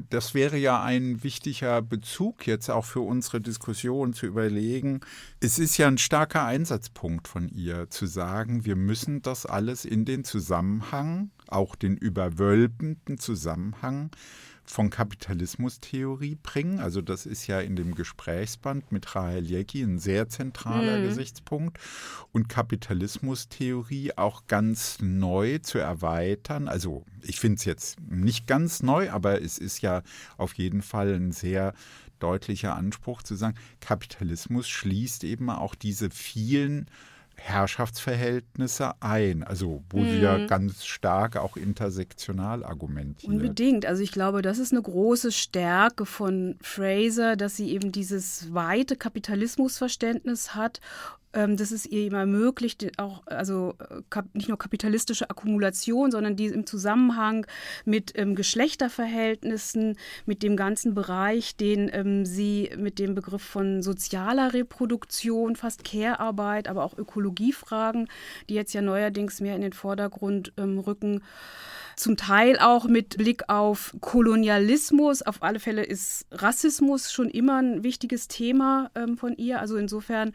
das 0.09 0.33
wäre 0.33 0.57
ja 0.57 0.81
ein 0.81 1.23
wichtiger 1.23 1.81
Bezug 1.81 2.47
jetzt 2.47 2.69
auch 2.69 2.85
für 2.85 3.01
unsere 3.01 3.41
Diskussion 3.41 4.13
zu 4.13 4.25
überlegen. 4.25 5.01
Es 5.39 5.59
ist 5.59 5.77
ja 5.77 5.87
ein 5.87 5.97
starker 5.97 6.45
Einsatzpunkt 6.45 7.27
von 7.27 7.49
ihr 7.49 7.89
zu 7.89 8.05
sagen, 8.05 8.65
wir 8.65 8.75
müssen 8.75 9.21
das 9.21 9.45
alles 9.45 9.85
in 9.85 10.05
den 10.05 10.23
Zusammenhang 10.23 11.31
auch 11.49 11.75
den 11.75 11.97
überwölbenden 11.97 13.17
Zusammenhang 13.17 14.11
von 14.69 14.89
Kapitalismustheorie 14.89 16.37
bringen. 16.43 16.79
Also 16.79 17.01
das 17.01 17.25
ist 17.25 17.47
ja 17.47 17.61
in 17.61 17.75
dem 17.75 17.95
Gesprächsband 17.95 18.91
mit 18.91 19.15
Rahel 19.15 19.45
Jecki 19.45 19.81
ein 19.81 19.97
sehr 19.97 20.27
zentraler 20.27 20.99
mhm. 20.99 21.03
Gesichtspunkt. 21.03 21.79
Und 22.31 22.49
Kapitalismustheorie 22.49 24.17
auch 24.17 24.45
ganz 24.47 24.97
neu 24.99 25.59
zu 25.59 25.77
erweitern. 25.77 26.67
Also 26.67 27.05
ich 27.21 27.39
finde 27.39 27.55
es 27.55 27.65
jetzt 27.65 27.99
nicht 28.01 28.45
ganz 28.45 28.83
neu, 28.83 29.09
aber 29.09 29.41
es 29.41 29.57
ist 29.57 29.81
ja 29.81 30.03
auf 30.37 30.53
jeden 30.55 30.81
Fall 30.81 31.13
ein 31.13 31.31
sehr 31.31 31.73
deutlicher 32.19 32.75
Anspruch 32.75 33.23
zu 33.23 33.35
sagen, 33.35 33.57
Kapitalismus 33.79 34.67
schließt 34.67 35.23
eben 35.23 35.49
auch 35.49 35.75
diese 35.75 36.09
vielen 36.09 36.89
Herrschaftsverhältnisse 37.39 38.93
ein, 38.99 39.43
also 39.43 39.83
wo 39.89 39.99
mhm. 39.99 40.09
sie 40.09 40.19
ja 40.19 40.37
mhm. 40.37 40.47
ganz 40.47 40.85
stark 40.85 41.37
auch 41.37 41.55
intersektional 41.57 42.63
argumentiert. 42.63 43.31
Unbedingt. 43.31 43.85
Also 43.85 44.03
ich 44.03 44.11
glaube, 44.11 44.41
das 44.41 44.57
ist 44.57 44.73
eine 44.73 44.81
große 44.81 45.31
Stärke 45.31 46.05
von 46.05 46.55
Fraser, 46.61 47.35
dass 47.35 47.55
sie 47.55 47.71
eben 47.71 47.91
dieses 47.91 48.53
weite 48.53 48.95
Kapitalismusverständnis 48.95 50.55
hat 50.55 50.81
ähm, 51.37 51.55
dass 51.55 51.69
es 51.69 51.85
ihr 51.85 51.99
eben 51.99 52.15
ermöglicht, 52.15 52.99
auch 52.99 53.21
also 53.27 53.75
äh, 53.79 54.21
nicht 54.33 54.49
nur 54.49 54.57
kapitalistische 54.57 55.29
Akkumulation, 55.29 56.09
sondern 56.09 56.35
die 56.35 56.47
im 56.47 56.65
Zusammenhang 56.65 57.45
mit 57.85 58.13
ähm, 58.15 58.33
Geschlechterverhältnissen, 58.33 59.97
mit 60.25 60.41
dem 60.41 60.57
ganzen 60.57 60.95
Bereich, 60.95 61.55
den 61.55 61.91
ähm, 61.93 62.25
sie 62.25 62.71
mit 62.75 62.97
dem 62.97 63.13
Begriff 63.13 63.43
von 63.43 63.83
sozialer 63.83 64.55
Reproduktion, 64.55 65.55
fast 65.55 65.83
Care-Arbeit, 65.83 66.67
aber 66.67 66.83
auch 66.83 66.97
Ökologiefragen, 66.97 68.09
die 68.49 68.55
jetzt 68.55 68.73
ja 68.73 68.81
neuerdings 68.81 69.39
mehr 69.39 69.55
in 69.55 69.61
den 69.61 69.73
Vordergrund 69.73 70.53
ähm, 70.57 70.79
rücken, 70.79 71.21
zum 71.97 72.15
Teil 72.15 72.59
auch 72.59 72.85
mit 72.85 73.17
Blick 73.17 73.49
auf 73.49 73.95
Kolonialismus. 74.01 75.23
Auf 75.23 75.41
alle 75.41 75.59
Fälle 75.59 75.83
ist 75.83 76.27
Rassismus 76.31 77.11
schon 77.11 77.29
immer 77.29 77.57
ein 77.57 77.83
wichtiges 77.83 78.27
Thema 78.27 78.91
ähm, 78.95 79.17
von 79.17 79.35
ihr. 79.35 79.59
Also 79.59 79.77
insofern 79.77 80.33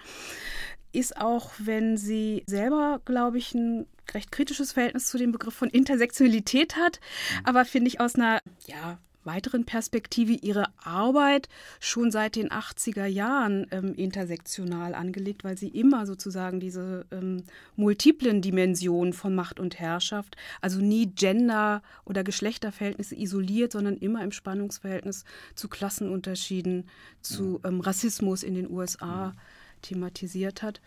ist 0.92 1.16
auch, 1.16 1.50
wenn 1.58 1.96
sie 1.96 2.42
selber, 2.46 3.00
glaube 3.04 3.38
ich, 3.38 3.54
ein 3.54 3.86
recht 4.12 4.32
kritisches 4.32 4.72
Verhältnis 4.72 5.08
zu 5.08 5.18
dem 5.18 5.32
Begriff 5.32 5.54
von 5.54 5.70
Intersektionalität 5.70 6.76
hat, 6.76 7.00
mhm. 7.00 7.46
aber 7.46 7.64
finde 7.64 7.88
ich 7.88 8.00
aus 8.00 8.14
einer 8.14 8.40
ja, 8.66 8.98
weiteren 9.24 9.64
Perspektive 9.64 10.32
ihre 10.32 10.66
Arbeit 10.82 11.48
schon 11.80 12.10
seit 12.10 12.36
den 12.36 12.48
80er 12.48 13.06
Jahren 13.06 13.66
ähm, 13.70 13.94
intersektional 13.94 14.94
angelegt, 14.94 15.44
weil 15.44 15.56
sie 15.56 15.68
immer 15.68 16.06
sozusagen 16.06 16.60
diese 16.60 17.06
ähm, 17.12 17.44
multiplen 17.76 18.42
Dimensionen 18.42 19.12
von 19.12 19.34
Macht 19.34 19.60
und 19.60 19.78
Herrschaft, 19.78 20.36
also 20.60 20.80
nie 20.80 21.06
Gender- 21.06 21.82
oder 22.04 22.24
Geschlechterverhältnisse 22.24 23.14
isoliert, 23.14 23.72
sondern 23.72 23.96
immer 23.96 24.22
im 24.24 24.32
Spannungsverhältnis 24.32 25.24
zu 25.54 25.68
Klassenunterschieden, 25.68 26.88
zu 27.20 27.60
ähm, 27.64 27.80
Rassismus 27.80 28.42
in 28.42 28.54
den 28.54 28.70
USA. 28.70 29.28
Mhm 29.28 29.38
thematisiert 29.82 30.62
hat. 30.62 30.80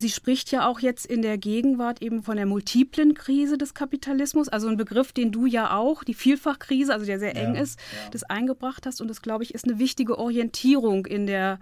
Sie 0.00 0.10
spricht 0.10 0.52
ja 0.52 0.68
auch 0.68 0.78
jetzt 0.78 1.06
in 1.06 1.22
der 1.22 1.38
Gegenwart 1.38 2.02
eben 2.02 2.22
von 2.22 2.36
der 2.36 2.46
multiplen 2.46 3.14
Krise 3.14 3.58
des 3.58 3.74
Kapitalismus, 3.74 4.48
also 4.48 4.68
ein 4.68 4.76
Begriff, 4.76 5.12
den 5.12 5.32
du 5.32 5.46
ja 5.46 5.76
auch, 5.76 6.04
die 6.04 6.14
Vielfachkrise, 6.14 6.92
also 6.92 7.04
der 7.04 7.18
sehr 7.18 7.34
eng 7.34 7.56
ja, 7.56 7.62
ist, 7.62 7.80
ja. 7.80 8.10
das 8.10 8.22
eingebracht 8.22 8.86
hast. 8.86 9.00
Und 9.00 9.08
das, 9.08 9.22
glaube 9.22 9.42
ich, 9.42 9.54
ist 9.54 9.64
eine 9.64 9.80
wichtige 9.80 10.18
Orientierung 10.18 11.04
in 11.06 11.26
der 11.26 11.58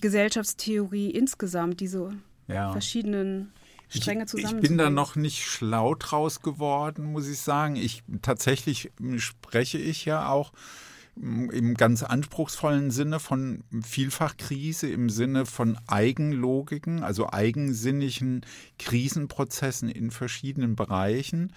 Gesellschaftstheorie 0.00 1.10
insgesamt, 1.10 1.80
diese 1.80 2.10
ja. 2.48 2.72
verschiedenen 2.72 3.52
Stränge 3.88 4.26
zusammen. 4.26 4.58
Ich 4.62 4.68
bin 4.68 4.76
da 4.76 4.90
noch 4.90 5.16
nicht 5.16 5.44
schlau 5.44 5.94
draus 5.94 6.42
geworden, 6.42 7.12
muss 7.12 7.28
ich 7.28 7.38
sagen. 7.38 7.76
Ich 7.76 8.02
tatsächlich 8.20 8.92
spreche 9.16 9.78
ich 9.78 10.04
ja 10.04 10.28
auch 10.28 10.52
im 11.16 11.74
ganz 11.74 12.02
anspruchsvollen 12.02 12.90
Sinne 12.90 13.20
von 13.20 13.62
Vielfachkrise, 13.82 14.88
im 14.88 15.08
Sinne 15.10 15.46
von 15.46 15.78
Eigenlogiken, 15.86 17.02
also 17.02 17.30
eigensinnigen 17.30 18.44
Krisenprozessen 18.78 19.88
in 19.88 20.10
verschiedenen 20.10 20.74
Bereichen. 20.74 21.52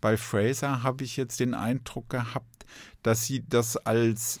Bei 0.00 0.16
Fraser 0.16 0.82
habe 0.82 1.04
ich 1.04 1.16
jetzt 1.16 1.40
den 1.40 1.54
Eindruck 1.54 2.08
gehabt, 2.08 2.64
dass 3.02 3.26
sie 3.26 3.44
das 3.46 3.76
als 3.76 4.40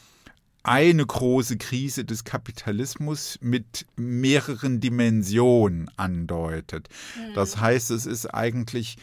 eine 0.62 1.04
große 1.04 1.56
Krise 1.56 2.04
des 2.04 2.24
Kapitalismus 2.24 3.38
mit 3.40 3.86
mehreren 3.96 4.80
Dimensionen 4.80 5.90
andeutet. 5.96 6.88
Mhm. 7.16 7.34
Das 7.34 7.60
heißt, 7.60 7.90
es 7.90 8.06
ist 8.06 8.26
eigentlich 8.26 8.96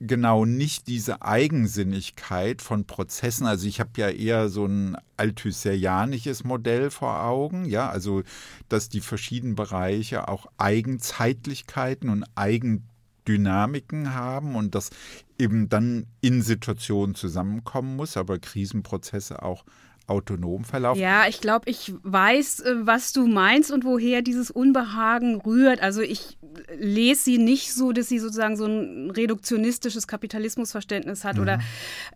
genau 0.00 0.44
nicht 0.44 0.88
diese 0.88 1.22
Eigensinnigkeit 1.22 2.62
von 2.62 2.86
Prozessen. 2.86 3.46
Also 3.46 3.66
ich 3.66 3.80
habe 3.80 3.90
ja 3.96 4.10
eher 4.10 4.48
so 4.48 4.66
ein 4.66 4.96
althusserianisches 5.16 6.44
Modell 6.44 6.90
vor 6.90 7.22
Augen, 7.22 7.64
ja, 7.64 7.88
also 7.88 8.22
dass 8.68 8.88
die 8.88 9.00
verschiedenen 9.00 9.54
Bereiche 9.54 10.28
auch 10.28 10.46
Eigenzeitlichkeiten 10.58 12.10
und 12.10 12.24
Eigendynamiken 12.34 14.14
haben 14.14 14.54
und 14.54 14.74
das 14.74 14.90
eben 15.38 15.68
dann 15.68 16.06
in 16.20 16.42
Situationen 16.42 17.14
zusammenkommen 17.14 17.96
muss, 17.96 18.16
aber 18.16 18.38
Krisenprozesse 18.38 19.42
auch 19.42 19.64
autonom 20.06 20.64
verlaufen. 20.64 21.00
Ja, 21.00 21.26
ich 21.28 21.40
glaube, 21.40 21.68
ich 21.68 21.92
weiß, 22.02 22.60
äh, 22.60 22.74
was 22.86 23.12
du 23.12 23.26
meinst 23.26 23.70
und 23.70 23.84
woher 23.84 24.22
dieses 24.22 24.50
Unbehagen 24.50 25.40
rührt. 25.40 25.80
Also 25.82 26.00
ich 26.00 26.38
lese 26.78 27.24
sie 27.24 27.38
nicht 27.38 27.74
so, 27.74 27.92
dass 27.92 28.08
sie 28.08 28.18
sozusagen 28.18 28.56
so 28.56 28.66
ein 28.66 29.10
reduktionistisches 29.10 30.06
Kapitalismusverständnis 30.06 31.24
hat 31.24 31.36
mhm. 31.36 31.42
oder 31.42 31.58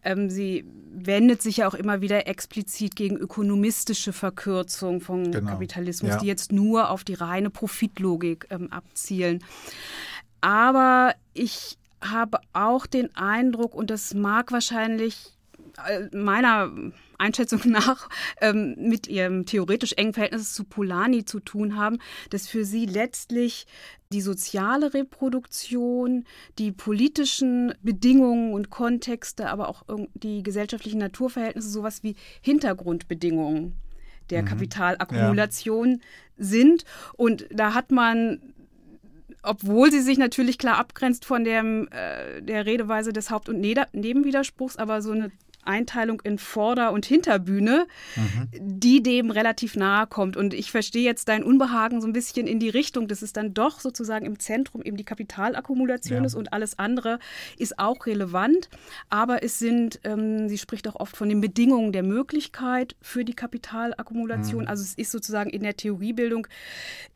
ähm, 0.05 0.31
sie 0.31 0.65
wendet 0.93 1.43
sich 1.43 1.59
ja 1.59 1.69
auch 1.69 1.75
immer 1.75 2.01
wieder 2.01 2.27
explizit 2.27 2.97
gegen 2.97 3.17
ökonomistische 3.17 4.13
Verkürzung 4.13 5.01
von 5.01 5.31
genau. 5.31 5.51
Kapitalismus, 5.51 6.13
ja. 6.13 6.19
die 6.19 6.27
jetzt 6.27 6.53
nur 6.53 6.91
auf 6.91 7.05
die 7.05 7.15
reine 7.15 7.51
Profitlogik 7.51 8.47
ähm, 8.51 8.73
abzielen. 8.73 9.43
Aber 10.41 11.15
ich 11.35 11.77
habe 12.01 12.39
auch 12.53 12.87
den 12.87 13.15
Eindruck, 13.15 13.75
und 13.75 13.91
das 13.91 14.15
mag 14.15 14.53
wahrscheinlich 14.53 15.35
äh, 15.87 16.17
meiner 16.17 16.71
Einschätzung 17.21 17.61
nach 17.67 18.09
ähm, 18.41 18.75
mit 18.79 19.07
ihrem 19.07 19.47
theoretisch 19.47 19.93
engen 19.95 20.15
Verhältnis 20.15 20.55
zu 20.55 20.65
Polanyi 20.65 21.25
zu 21.25 21.41
tun 21.41 21.77
haben, 21.77 21.99
dass 22.31 22.49
für 22.49 22.65
sie 22.65 22.87
letztlich 22.87 23.67
die 24.13 24.21
soziale 24.21 24.93
Reproduktion, 24.93 26.25
die 26.59 26.73
politischen 26.73 27.75
Bedingungen 27.83 28.53
und 28.53 28.71
Kontexte, 28.71 29.49
aber 29.49 29.69
auch 29.69 29.85
die 30.15 30.43
gesellschaftlichen 30.43 30.99
Naturverhältnisse 30.99 31.69
sowas 31.69 32.03
wie 32.03 32.17
Hintergrundbedingungen 32.41 33.75
der 34.31 34.43
mhm. 34.43 34.47
Kapitalakkumulation 34.47 35.91
ja. 35.91 35.99
sind. 36.39 36.85
Und 37.17 37.47
da 37.53 37.75
hat 37.75 37.93
man 37.93 38.41
obwohl 39.43 39.91
sie 39.91 40.01
sich 40.01 40.19
natürlich 40.19 40.59
klar 40.59 40.77
abgrenzt 40.77 41.25
von 41.25 41.45
dem, 41.45 41.89
äh, 41.93 42.43
der 42.43 42.67
Redeweise 42.67 43.13
des 43.13 43.31
Haupt- 43.31 43.49
und 43.49 43.59
Nebenwiderspruchs, 43.61 44.77
aber 44.77 45.01
so 45.01 45.13
eine 45.13 45.31
Einteilung 45.63 46.21
in 46.23 46.39
Vorder- 46.39 46.93
und 46.93 47.07
Hinterbühne, 47.07 47.87
mhm. 48.17 48.49
die 48.53 49.03
dem 49.03 49.31
relativ 49.31 49.77
nahe 49.77 50.07
kommt. 50.07 50.37
Und 50.37 50.55
ich 50.55 50.71
verstehe 50.71 51.05
jetzt 51.05 51.29
dein 51.29 51.43
Unbehagen 51.43 52.01
so 52.01 52.07
ein 52.07 52.13
bisschen 52.13 52.47
in 52.47 52.59
die 52.59 52.69
Richtung, 52.69 53.09
dass 53.09 53.23
es 53.23 53.33
dann 53.33 53.55
doch 53.55 53.81
sozusagen 53.81 54.27
im 54.27 54.39
Zentrum 54.39 54.83
eben 54.83 54.97
die 54.97 55.05
Kapitalakkumulation 55.05 56.21
ja. 56.21 56.27
ist 56.27 56.35
und 56.35 56.53
alles 56.53 56.79
andere 56.79 57.19
ist 57.59 57.79
auch 57.79 58.07
relevant. 58.07 58.69
Aber 59.09 59.43
es 59.43 59.59
sind, 59.59 60.01
ähm, 60.05 60.49
sie 60.49 60.59
spricht 60.59 60.89
auch 60.89 60.97
oft 60.97 61.17
von 61.17 61.29
den 61.29 61.41
Bedingungen 61.41 61.93
der 61.93 62.03
Möglichkeit 62.03 62.97
für 63.01 63.25
die 63.25 63.35
Kapitalakkumulation. 63.35 64.63
Mhm. 64.63 64.69
Also 64.69 64.83
es 64.83 64.95
ist 64.95 65.11
sozusagen 65.11 65.51
in 65.51 65.63
der 65.63 65.77
Theoriebildung 65.77 66.47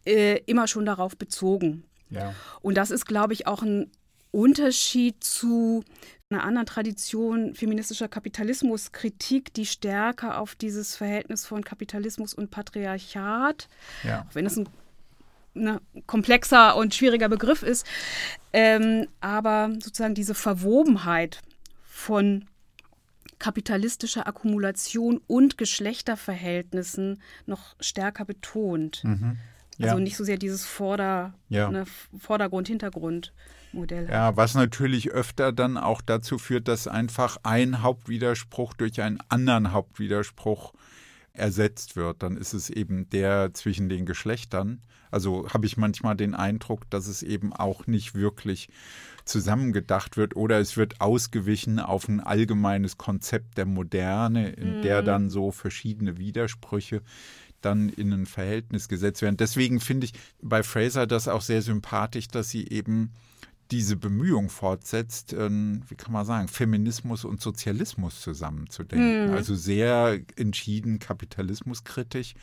äh, 0.05 0.41
immer 0.47 0.67
schon 0.67 0.87
darauf 0.87 1.17
bezogen. 1.17 1.85
Ja. 2.11 2.35
Und 2.61 2.77
das 2.77 2.91
ist, 2.91 3.07
glaube 3.07 3.33
ich, 3.33 3.47
auch 3.47 3.63
ein 3.63 3.91
Unterschied 4.31 5.23
zu 5.23 5.85
einer 6.31 6.45
anderen 6.45 6.67
Tradition 6.67 7.55
feministischer 7.55 8.09
Kapitalismuskritik, 8.09 9.53
die 9.55 9.67
stärker 9.67 10.39
auf 10.39 10.55
dieses 10.55 10.97
Verhältnis 10.97 11.47
von 11.47 11.63
Kapitalismus 11.63 12.35
und 12.35 12.51
Patriarchat, 12.51 13.69
ja. 14.03 14.23
auch 14.23 14.35
wenn 14.35 14.47
es 14.47 14.57
ein 14.57 14.69
ne, 15.55 15.81
komplexer 16.07 16.77
und 16.77 16.95
schwieriger 16.95 17.29
Begriff 17.29 17.63
ist, 17.63 17.87
ähm, 18.53 19.09
aber 19.21 19.71
sozusagen 19.75 20.15
diese 20.15 20.35
Verwobenheit 20.35 21.43
von 21.85 22.47
kapitalistischer 23.39 24.27
Akkumulation 24.27 25.21
und 25.27 25.59
Geschlechterverhältnissen 25.59 27.21
noch 27.47 27.77
stärker 27.81 28.25
betont. 28.25 29.05
Mhm. 29.05 29.37
Ja. 29.79 29.89
Also 29.89 30.03
nicht 30.03 30.17
so 30.17 30.25
sehr 30.25 30.37
dieses 30.37 30.65
Vorder, 30.65 31.35
ja. 31.49 31.71
ne, 31.71 31.85
Vordergrund-Hintergrund. 32.19 33.33
Modell. 33.75 34.09
Ja, 34.09 34.37
was 34.37 34.55
natürlich 34.55 35.11
öfter 35.11 35.51
dann 35.51 35.77
auch 35.77 36.01
dazu 36.01 36.39
führt, 36.39 36.69
dass 36.69 36.87
einfach 36.87 37.39
ein 37.43 37.83
Hauptwiderspruch 37.83 38.73
durch 38.75 39.03
einen 39.03 39.19
anderen 39.29 39.73
Hauptwiderspruch 39.73 40.73
ersetzt 41.33 41.97
wird, 41.97 42.23
dann 42.23 42.37
ist 42.37 42.55
es 42.55 42.71
eben 42.71 43.11
der 43.11 43.53
zwischen 43.53 43.89
den 43.89 44.07
Geschlechtern. 44.07 44.81
Also 45.11 45.49
habe 45.53 45.67
ich 45.67 45.77
manchmal 45.77 46.17
den 46.17 46.35
Eindruck, 46.35 46.89
dass 46.91 47.09
es 47.09 47.23
eben 47.23 47.53
auch 47.53 47.87
nicht 47.87 48.15
wirklich 48.15 48.69
zusammengedacht 49.25 50.17
wird 50.17 50.37
oder 50.37 50.59
es 50.59 50.77
wird 50.77 51.01
ausgewichen 51.01 51.81
auf 51.81 52.09
ein 52.09 52.21
allgemeines 52.21 52.99
Konzept 52.99 53.57
der 53.59 53.67
Moderne, 53.67 54.51
in 54.51 54.79
mhm. 54.79 54.83
der 54.83 55.03
dann 55.03 55.31
so 55.31 55.51
verschiedene 55.51 56.19
Widersprüche 56.19 57.03
dann 57.65 57.89
in 57.89 58.13
ein 58.13 58.27
Verhältnis 58.27 58.89
gesetzt 58.89 59.23
werden. 59.23 59.37
Deswegen 59.37 59.81
finde 59.81 60.07
ich 60.07 60.13
bei 60.43 60.63
Fraser 60.63 61.07
das 61.07 61.29
auch 61.29 61.43
sehr 61.43 61.63
sympathisch, 61.63 62.29
dass 62.29 62.51
sie 62.51 62.69
eben 62.69 63.13
diese 63.71 63.97
Bemühung 63.97 64.51
fortsetzt, 64.51 65.33
wie 65.33 65.95
kann 65.97 66.13
man 66.13 66.27
sagen, 66.27 66.49
Feminismus 66.49 67.25
und 67.25 67.41
Sozialismus 67.41 68.21
zusammenzudenken. 68.21 69.29
Mhm. 69.29 69.35
Also 69.35 69.55
sehr 69.55 70.21
entschieden 70.37 70.99
kapitalismuskritisch 70.99 72.35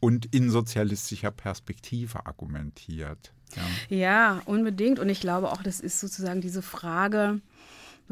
und 0.00 0.34
in 0.34 0.50
sozialistischer 0.50 1.30
Perspektive 1.30 2.24
argumentiert. 2.26 3.32
Ja. 3.54 3.96
ja, 3.96 4.42
unbedingt. 4.46 4.98
Und 4.98 5.10
ich 5.10 5.20
glaube 5.20 5.52
auch, 5.52 5.62
das 5.62 5.78
ist 5.78 6.00
sozusagen 6.00 6.40
diese 6.40 6.62
Frage, 6.62 7.40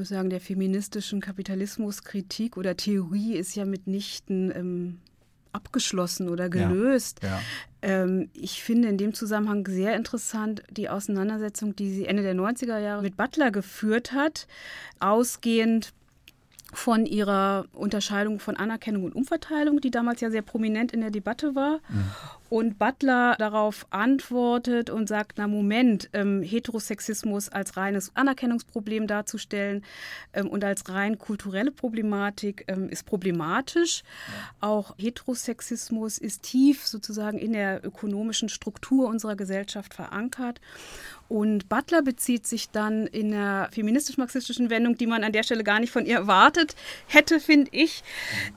muss 0.01 0.09
sagen, 0.09 0.31
der 0.31 0.41
feministischen 0.41 1.21
Kapitalismuskritik 1.21 2.57
oder 2.57 2.77
Theorie 2.77 3.35
ist 3.35 3.55
ja 3.55 3.65
mitnichten 3.65 4.51
ähm, 4.55 4.99
abgeschlossen 5.53 6.29
oder 6.29 6.49
gelöst. 6.49 7.21
Ja, 7.23 7.29
ja. 7.29 7.41
Ähm, 7.83 8.31
ich 8.35 8.63
finde 8.63 8.89
in 8.89 8.99
dem 8.99 9.15
Zusammenhang 9.15 9.67
sehr 9.67 9.97
interessant 9.97 10.63
die 10.71 10.89
Auseinandersetzung, 10.89 11.75
die 11.77 11.93
sie 11.93 12.07
Ende 12.07 12.23
der 12.23 12.35
90er 12.35 12.79
Jahre 12.79 13.03
mit 13.03 13.17
Butler 13.17 13.51
geführt 13.51 14.13
hat, 14.13 14.47
ausgehend 14.99 15.93
von 16.73 17.05
ihrer 17.07 17.67
Unterscheidung 17.73 18.39
von 18.39 18.57
Anerkennung 18.57 19.05
und 19.05 19.15
Umverteilung, 19.15 19.81
die 19.81 19.91
damals 19.91 20.21
ja 20.21 20.31
sehr 20.31 20.43
prominent 20.43 20.93
in 20.93 21.01
der 21.01 21.11
Debatte 21.11 21.55
war. 21.55 21.81
Mhm. 21.89 22.11
Und 22.51 22.81
Butler 22.81 23.37
darauf 23.39 23.87
antwortet 23.91 24.91
und 24.91 25.09
sagt, 25.09 25.39
na 25.39 25.47
Moment, 25.47 26.11
ähm, 26.13 26.43
Heterosexismus 26.43 27.49
als 27.49 27.77
reines 27.77 28.11
Anerkennungsproblem 28.17 29.07
darzustellen 29.07 29.85
ähm, 30.33 30.49
und 30.49 30.65
als 30.65 30.89
rein 30.89 31.17
kulturelle 31.17 31.71
Problematik 31.71 32.65
ähm, 32.67 32.89
ist 32.89 33.07
problematisch. 33.07 34.03
Ja. 34.61 34.69
Auch 34.69 34.97
Heterosexismus 34.99 36.19
ist 36.19 36.43
tief 36.43 36.89
sozusagen 36.89 37.39
in 37.39 37.53
der 37.53 37.85
ökonomischen 37.85 38.49
Struktur 38.49 39.09
unserer 39.09 39.37
Gesellschaft 39.37 39.95
verankert. 39.95 40.61
Und 41.29 41.69
Butler 41.69 42.03
bezieht 42.03 42.49
sich 42.49 42.71
dann 42.71 43.07
in 43.07 43.31
der 43.31 43.69
feministisch-marxistischen 43.71 44.69
Wendung, 44.69 44.97
die 44.97 45.07
man 45.07 45.23
an 45.23 45.31
der 45.31 45.45
Stelle 45.45 45.63
gar 45.63 45.79
nicht 45.79 45.93
von 45.93 46.05
ihr 46.05 46.17
erwartet 46.17 46.75
hätte, 47.07 47.39
finde 47.39 47.71
ich, 47.73 48.03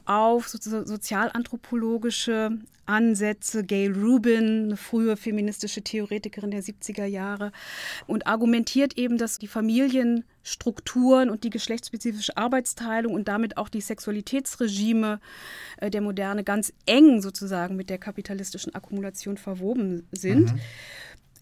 auf 0.06 0.48
so 0.48 0.84
sozialanthropologische 0.84 2.58
Ansätze. 2.86 3.64
Gail 3.64 3.94
Rubin, 3.94 4.66
eine 4.66 4.78
frühe 4.78 5.18
feministische 5.18 5.82
Theoretikerin 5.82 6.52
der 6.52 6.64
70er 6.64 7.06
Jahre, 7.06 7.52
und 8.08 8.28
argumentiert 8.28 8.98
eben, 8.98 9.18
dass 9.18 9.38
die 9.38 9.48
Familienstrukturen 9.48 11.30
und 11.30 11.44
die 11.44 11.50
geschlechtsspezifische 11.50 12.38
Arbeitsteilung 12.38 13.14
und 13.14 13.28
damit 13.28 13.58
auch 13.58 13.70
die 13.70 13.82
Sexualitätsregime 13.82 15.20
äh, 15.78 15.90
der 15.90 16.02
Moderne 16.02 16.44
ganz 16.44 16.74
eng 16.86 17.22
sozusagen 17.22 17.76
mit 17.76 17.90
der 17.90 17.98
kapitalistischen 17.98 18.76
Akkumulation 18.76 19.38
verwoben 19.38 20.08
sind. 20.12 20.54
Mhm. 20.54 20.60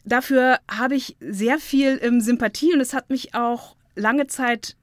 Dafür 0.03 0.59
habe 0.69 0.95
ich 0.95 1.15
sehr 1.19 1.59
viel 1.59 1.99
ähm, 2.01 2.21
Sympathie 2.21 2.73
und 2.73 2.81
es 2.81 2.93
hat 2.93 3.09
mich 3.09 3.35
auch 3.35 3.75
lange 3.95 4.27
Zeit 4.27 4.75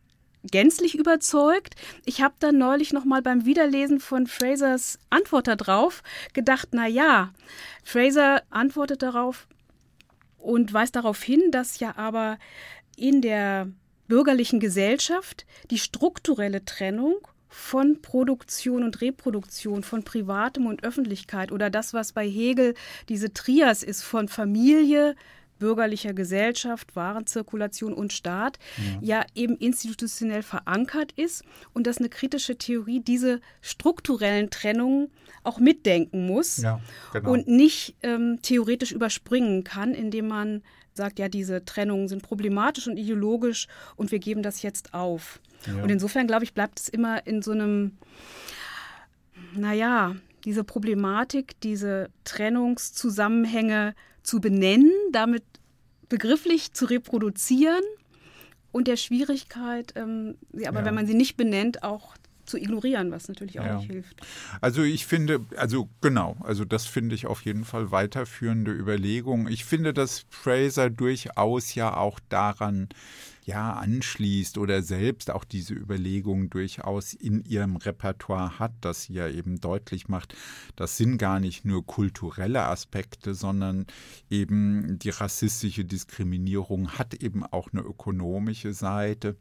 gänzlich 0.45 0.95
überzeugt. 0.95 1.75
Ich 2.05 2.23
habe 2.23 2.35
dann 2.39 2.59
neulich 2.59 2.93
noch 2.93 3.05
mal 3.05 3.23
beim 3.23 3.45
Wiederlesen 3.45 4.01
von 4.01 4.27
Frasers 4.27 4.99
Antwort 5.11 5.49
darauf 5.49 6.03
gedacht, 6.33 6.69
na 6.73 6.87
ja, 6.87 7.33
Fraser 7.85 8.43
antwortet 8.51 9.03
darauf 9.03 9.47
und 10.39 10.73
weist 10.73 10.97
darauf 10.97 11.23
hin, 11.23 11.51
dass 11.51 11.81
ja 11.81 11.97
aber 11.97 12.39
in 12.97 13.21
der 13.21 13.69
bürgerlichen 14.07 14.61
Gesellschaft 14.61 15.47
die 15.71 15.79
strukturelle 15.79 16.65
Trennung 16.65 17.17
von 17.49 18.01
Produktion 18.03 18.83
und 18.83 19.01
Reproduktion, 19.01 19.83
von 19.83 20.05
Privatem 20.05 20.67
und 20.67 20.85
Öffentlichkeit 20.85 21.51
oder 21.51 21.71
das, 21.71 21.95
was 21.95 22.13
bei 22.13 22.29
Hegel 22.29 22.75
diese 23.09 23.33
Trias 23.33 23.83
ist 23.83 24.03
von 24.03 24.29
Familie, 24.29 25.17
bürgerlicher 25.59 26.15
Gesellschaft, 26.15 26.95
Warenzirkulation 26.97 27.93
und 27.93 28.13
Staat 28.13 28.59
ja. 29.01 29.21
ja. 29.21 29.27
eben 29.35 29.57
institutionell 29.57 30.43
verankert 30.43 31.13
ist 31.13 31.45
und 31.73 31.87
dass 31.87 31.99
eine 31.99 32.09
kritische 32.09 32.57
Theorie 32.57 33.01
diese 33.01 33.41
strukturellen 33.61 34.51
Trennungen 34.51 35.11
auch 35.45 35.59
mitdenken 35.59 36.27
muss 36.27 36.59
ja, 36.59 36.81
genau. 37.13 37.33
und 37.33 37.49
nicht 37.49 37.97
ähm, 38.03 38.39
theoretisch 38.43 38.93
überspringen 38.93 39.65
kann, 39.65 39.95
indem 39.95 40.29
man 40.29 40.63
sagt, 40.95 41.19
ja, 41.19 41.29
diese 41.29 41.65
Trennungen 41.65 42.09
sind 42.09 42.23
problematisch 42.23 42.87
und 42.87 42.97
ideologisch 42.97 43.69
und 43.97 44.11
wir 44.13 44.19
geben 44.19 44.43
das 44.43 44.63
jetzt 44.63 44.95
auf. 44.95 45.41
Ja. 45.67 45.83
Und 45.83 45.91
insofern, 45.91 46.27
glaube 46.27 46.45
ich, 46.45 46.53
bleibt 46.53 46.81
es 46.81 46.89
immer 46.89 47.27
in 47.27 47.41
so 47.41 47.53
einem, 47.53 47.97
naja, 49.55 50.17
diese 50.45 50.65
Problematik, 50.65 51.59
diese 51.61 52.11
Trennungszusammenhänge 52.25 53.95
zu 54.29 54.41
benennen, 54.41 54.93
damit 55.11 55.43
begrifflich 56.11 56.75
zu 56.75 56.85
reproduzieren 56.85 57.83
und 58.73 58.87
der 58.87 58.97
Schwierigkeit, 58.97 59.95
ähm, 59.97 60.37
aber 60.67 60.81
ja. 60.81 60.85
wenn 60.85 60.95
man 60.95 61.07
sie 61.07 61.15
nicht 61.15 61.39
benennt, 61.39 61.83
auch 61.83 62.15
zu 62.49 62.59
ignorieren, 62.59 63.11
was 63.11 63.29
natürlich 63.29 63.61
auch 63.61 63.65
ja. 63.65 63.77
nicht 63.77 63.91
hilft. 63.91 64.21
Also 64.61 64.83
ich 64.83 65.07
finde, 65.07 65.45
also 65.57 65.89
genau, 66.01 66.37
also 66.41 66.65
das 66.65 66.87
finde 66.87 67.15
ich 67.15 67.27
auf 67.27 67.43
jeden 67.43 67.65
Fall 67.65 67.91
weiterführende 67.91 68.73
Überlegungen. 68.73 69.49
Ich 69.49 69.65
finde, 69.65 69.93
dass 69.93 70.27
Fraser 70.31 70.91
durchaus 70.91 71.75
ja 71.75 71.97
auch 71.97 72.21
daran 72.29 72.89
ja 73.49 73.73
anschließt 73.73 74.59
oder 74.59 74.83
selbst 74.83 75.31
auch 75.31 75.43
diese 75.43 75.73
Überlegungen 75.73 76.51
durchaus 76.51 77.15
in 77.15 77.43
ihrem 77.45 77.77
Repertoire 77.77 78.59
hat, 78.59 78.73
dass 78.83 79.05
sie 79.05 79.15
ja 79.15 79.27
eben 79.27 79.59
deutlich 79.59 80.07
macht, 80.07 80.37
das 80.77 80.99
sind 80.99 81.17
gar 81.17 81.41
nicht 81.41 81.65
nur 81.65 81.85
kulturelle 81.87 82.65
Aspekte, 82.65 83.33
sondern 83.33 83.87
eben 84.29 84.99
die 84.99 85.09
rassistische 85.09 85.87
Diskriminierung 85.87 86.91
hat 86.99 87.15
eben 87.15 87.43
auch 87.43 87.73
eine 87.73 87.81
ökonomische 87.81 88.75
Seite 88.75 89.35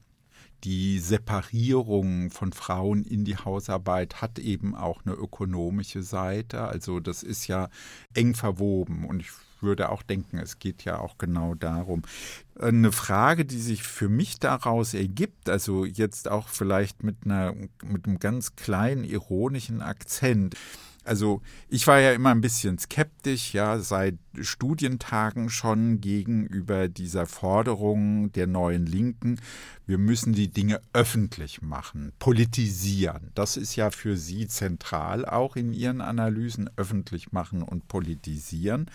die 0.64 1.00
Separierung 1.00 2.32
von 2.32 2.52
Frauen 2.52 3.04
in 3.04 3.26
die 3.26 3.38
Hausarbeit 3.38 4.22
hat 4.22 4.40
eben 4.40 4.76
auch 4.76 5.06
eine 5.06 5.14
ökonomische 5.14 6.04
Seite. 6.04 6.62
Also 6.62 7.00
das 7.00 7.24
ist 7.24 7.48
ja 7.48 7.70
eng 8.14 8.34
verwoben 8.34 9.06
und 9.06 9.20
ich 9.20 9.30
würde 9.62 9.90
auch 9.90 10.04
denken, 10.04 10.38
es 10.38 10.60
geht 10.60 10.84
ja 10.84 11.00
auch 11.00 11.18
genau 11.18 11.56
darum. 11.56 12.04
Eine 12.60 12.92
Frage, 12.92 13.46
die 13.46 13.60
sich 13.60 13.84
für 13.84 14.10
mich 14.10 14.40
daraus 14.40 14.94
ergibt, 14.94 15.50
also 15.50 15.86
jetzt 15.86 16.30
auch 16.30 16.48
vielleicht 16.48 17.04
mit 17.04 17.18
einer 17.26 17.54
mit 17.84 18.06
einem 18.06 18.20
ganz 18.20 18.56
kleinen 18.56 19.04
ironischen 19.04 19.82
Akzent. 19.82 20.56
Also 21.08 21.42
ich 21.70 21.88
war 21.88 22.00
ja 22.00 22.12
immer 22.12 22.32
ein 22.32 22.42
bisschen 22.42 22.78
skeptisch, 22.78 23.54
ja, 23.54 23.80
seit 23.80 24.18
Studientagen 24.40 25.50
schon 25.50 26.02
gegenüber 26.02 26.90
dieser 26.90 27.26
Forderung 27.26 28.32
der 28.34 28.46
neuen 28.46 28.86
Linken. 28.86 29.40
Wir 29.86 29.98
müssen 29.98 30.34
die 30.34 30.50
Dinge 30.50 30.82
öffentlich 30.92 31.62
machen, 31.62 32.12
politisieren. 32.20 33.32
Das 33.36 33.56
ist 33.56 33.78
ja 33.78 33.90
für 33.90 34.18
Sie 34.18 34.48
zentral 34.48 35.26
auch 35.26 35.56
in 35.56 35.72
Ihren 35.72 36.02
Analysen, 36.02 36.70
öffentlich 36.76 37.32
machen 37.32 37.62
und 37.62 37.88
politisieren. 37.88 38.92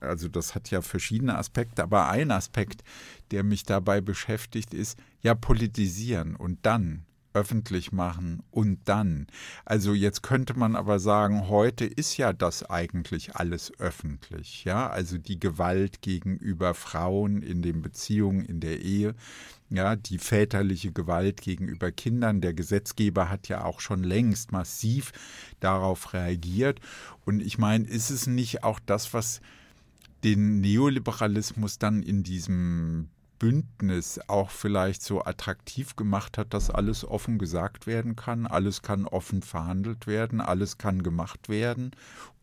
Also 0.00 0.28
das 0.28 0.54
hat 0.54 0.70
ja 0.70 0.82
verschiedene 0.82 1.38
Aspekte, 1.38 1.82
aber 1.82 2.10
ein 2.10 2.30
Aspekt, 2.30 2.82
der 3.30 3.44
mich 3.44 3.64
dabei 3.64 4.00
beschäftigt, 4.00 4.74
ist 4.74 4.98
ja 5.22 5.34
politisieren 5.34 6.36
und 6.36 6.58
dann 6.62 7.04
öffentlich 7.32 7.92
machen 7.92 8.42
und 8.50 8.80
dann. 8.86 9.26
Also 9.64 9.94
jetzt 9.94 10.22
könnte 10.22 10.54
man 10.54 10.76
aber 10.76 10.98
sagen, 10.98 11.48
heute 11.48 11.84
ist 11.84 12.16
ja 12.16 12.32
das 12.32 12.68
eigentlich 12.68 13.36
alles 13.36 13.72
öffentlich, 13.78 14.64
ja, 14.64 14.88
also 14.88 15.18
die 15.18 15.38
Gewalt 15.38 16.02
gegenüber 16.02 16.74
Frauen 16.74 17.42
in 17.42 17.62
den 17.62 17.82
Beziehungen 17.82 18.44
in 18.44 18.60
der 18.60 18.80
Ehe, 18.80 19.14
ja, 19.70 19.94
die 19.94 20.18
väterliche 20.18 20.90
Gewalt 20.90 21.40
gegenüber 21.40 21.92
Kindern. 21.92 22.40
Der 22.40 22.54
Gesetzgeber 22.54 23.28
hat 23.28 23.48
ja 23.48 23.64
auch 23.64 23.80
schon 23.80 24.02
längst 24.02 24.50
massiv 24.50 25.12
darauf 25.60 26.12
reagiert 26.12 26.80
und 27.24 27.40
ich 27.40 27.58
meine, 27.58 27.86
ist 27.86 28.10
es 28.10 28.26
nicht 28.26 28.64
auch 28.64 28.80
das, 28.84 29.14
was 29.14 29.40
den 30.24 30.60
Neoliberalismus 30.60 31.78
dann 31.78 32.02
in 32.02 32.22
diesem 32.22 33.08
Bündnis 33.40 34.20
auch 34.28 34.50
vielleicht 34.50 35.02
so 35.02 35.24
attraktiv 35.24 35.96
gemacht 35.96 36.38
hat, 36.38 36.54
dass 36.54 36.70
alles 36.70 37.04
offen 37.04 37.38
gesagt 37.38 37.88
werden 37.88 38.14
kann, 38.14 38.46
alles 38.46 38.82
kann 38.82 39.06
offen 39.06 39.42
verhandelt 39.42 40.06
werden, 40.06 40.40
alles 40.40 40.78
kann 40.78 41.02
gemacht 41.02 41.48
werden. 41.48 41.90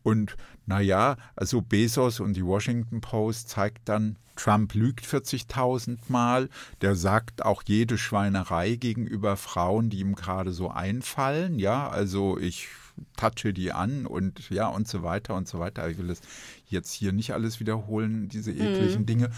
Und 0.02 0.36
naja, 0.66 1.16
also 1.36 1.62
Bezos 1.62 2.20
und 2.20 2.34
die 2.34 2.44
Washington 2.44 3.00
Post 3.00 3.48
zeigt 3.48 3.88
dann, 3.88 4.16
Trump 4.36 4.74
lügt 4.74 5.04
40.000 5.04 5.98
Mal, 6.08 6.48
der 6.80 6.94
sagt 6.94 7.44
auch 7.44 7.62
jede 7.66 7.96
Schweinerei 7.96 8.76
gegenüber 8.76 9.36
Frauen, 9.36 9.90
die 9.90 10.00
ihm 10.00 10.14
gerade 10.14 10.52
so 10.52 10.70
einfallen. 10.70 11.58
Ja, 11.58 11.88
also 11.88 12.38
ich 12.38 12.68
touche 13.16 13.52
die 13.52 13.72
an 13.72 14.06
und 14.06 14.50
ja 14.50 14.68
und 14.68 14.88
so 14.88 15.02
weiter 15.02 15.34
und 15.34 15.46
so 15.46 15.58
weiter. 15.58 15.88
Ich 15.88 15.98
will 15.98 16.08
das 16.08 16.20
jetzt 16.68 16.92
hier 16.92 17.12
nicht 17.12 17.32
alles 17.32 17.60
wiederholen, 17.60 18.28
diese 18.28 18.52
ekligen 18.52 19.02
mhm. 19.02 19.06
Dinge. 19.06 19.30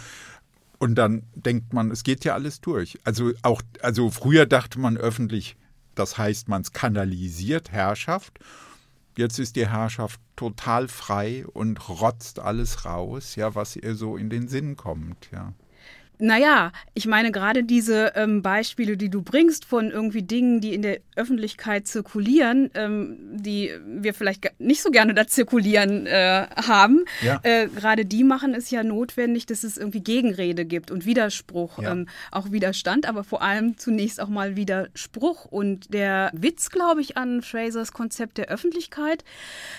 Und 0.81 0.95
dann 0.95 1.24
denkt 1.35 1.74
man, 1.74 1.91
es 1.91 2.05
geht 2.05 2.24
ja 2.24 2.33
alles 2.33 2.62
durch. 2.62 2.99
Also 3.05 3.33
auch, 3.43 3.61
also 3.83 4.11
früher 4.11 4.47
dachte 4.47 4.81
man 4.81 4.97
öffentlich, 4.97 5.57
das 5.95 6.16
heißt, 6.16 6.49
man 6.49 6.64
skandalisiert 6.64 7.70
Herrschaft. 7.70 8.39
Jetzt 9.14 9.39
ist 9.39 9.57
die 9.57 9.68
Herrschaft 9.68 10.18
total 10.37 10.89
frei 10.89 11.45
und 11.47 11.91
rotzt 11.91 12.39
alles 12.39 12.87
raus, 12.87 13.37
ja, 13.37 13.55
was 13.55 13.76
ihr 13.76 13.95
so 13.95 14.16
in 14.16 14.31
den 14.31 14.49
Sinn 14.49 14.76
kommt, 14.76 15.28
ja. 15.31 15.53
Naja, 16.21 16.73
ich 16.95 17.07
meine 17.07 17.33
gerade 17.33 17.64
diese 17.64 18.12
ähm, 18.14 18.43
Beispiele, 18.43 18.97
die 18.97 19.09
du 19.09 19.23
bringst 19.23 19.64
von 19.64 19.91
irgendwie 19.91 20.23
Dingen, 20.23 20.61
die 20.61 20.75
in 20.75 20.83
der 20.83 21.01
Öffentlichkeit 21.16 21.87
zirkulieren, 21.87 22.71
ähm, 22.75 23.16
die 23.33 23.71
wir 23.87 24.14
vielleicht 24.14 24.53
nicht 24.59 24.83
so 24.83 24.91
gerne 24.91 25.14
da 25.14 25.27
zirkulieren 25.27 26.07
äh, 26.07 26.47
haben, 26.57 27.05
ja. 27.23 27.41
äh, 27.43 27.68
gerade 27.68 28.05
die 28.05 28.25
machen 28.25 28.55
es 28.55 28.71
ja 28.71 28.83
notwendig, 28.83 29.47
dass 29.47 29.64
es 29.64 29.77
irgendwie 29.77 30.01
Gegenrede 30.01 30.64
gibt 30.64 30.91
und 30.91 31.07
Widerspruch, 31.07 31.83
ja. 31.83 31.93
ähm, 31.93 32.09
auch 32.31 32.53
Widerstand, 32.53 33.09
aber 33.09 33.25
vor 33.25 33.43
allem 33.43 33.79
zunächst 33.79 34.21
auch 34.21 34.29
mal 34.29 34.57
Widerspruch. 34.57 35.47
Und 35.47 35.93
der 35.93 36.31
Witz, 36.35 36.71
glaube 36.71 37.01
ich, 37.01 37.16
an 37.16 37.43
Frasers 37.43 37.93
Konzept 37.93 38.39
der 38.39 38.49
Öffentlichkeit 38.49 39.25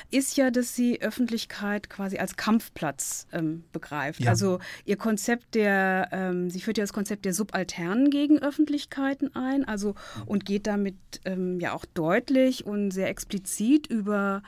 ist 0.09 0.37
ja, 0.37 0.51
dass 0.51 0.75
sie 0.75 1.01
Öffentlichkeit 1.01 1.89
quasi 1.89 2.17
als 2.17 2.35
Kampfplatz 2.35 3.27
ähm, 3.31 3.63
begreift. 3.71 4.21
Ja. 4.21 4.31
Also 4.31 4.59
ihr 4.85 4.97
Konzept 4.97 5.55
der 5.55 6.09
ähm, 6.31 6.49
sie 6.49 6.61
führt 6.61 6.77
ja 6.77 6.83
das 6.83 6.93
Konzept 6.93 7.25
der 7.25 7.33
Subalternen 7.33 8.09
gegen 8.09 8.39
Öffentlichkeiten 8.39 9.35
ein, 9.35 9.65
also 9.65 9.95
und 10.25 10.45
geht 10.45 10.67
damit 10.67 10.95
ähm, 11.25 11.59
ja 11.59 11.73
auch 11.73 11.85
deutlich 11.85 12.65
und 12.65 12.91
sehr 12.91 13.09
explizit 13.09 13.87
über 13.87 14.41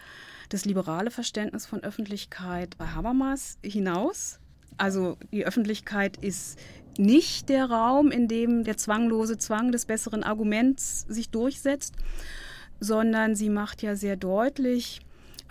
das 0.50 0.66
liberale 0.66 1.12
Verständnis 1.12 1.66
von 1.66 1.84
Öffentlichkeit 1.84 2.78
bei 2.78 2.88
Habermas 2.88 3.58
hinaus. 3.64 4.40
Also 4.78 5.18
die 5.32 5.46
Öffentlichkeit 5.46 6.18
ist 6.18 6.60
nicht 6.98 7.50
der 7.50 7.66
Raum, 7.66 8.12
in 8.12 8.28
dem 8.28 8.64
der 8.64 8.78
zwanglose 8.78 9.38
Zwang 9.38 9.72
des 9.72 9.86
besseren 9.86 10.24
Arguments 10.24 11.06
sich 11.08 11.30
durchsetzt, 11.30 11.96
sondern 12.80 13.36
sie 13.36 13.50
macht 13.50 13.82
ja 13.82 13.96
sehr 13.96 14.16
deutlich, 14.16 15.02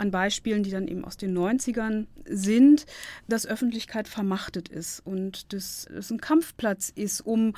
an 0.02 0.10
Beispielen, 0.10 0.64
die 0.64 0.70
dann 0.70 0.88
eben 0.88 1.04
aus 1.04 1.16
den 1.16 1.36
90ern 1.36 2.06
sind, 2.26 2.86
dass 3.28 3.46
Öffentlichkeit 3.46 4.08
vermachtet 4.08 4.68
ist 4.68 5.00
und 5.06 5.52
dass 5.52 5.86
es 5.86 6.10
ein 6.10 6.20
Kampfplatz 6.20 6.90
ist, 6.90 7.20
um, 7.20 7.54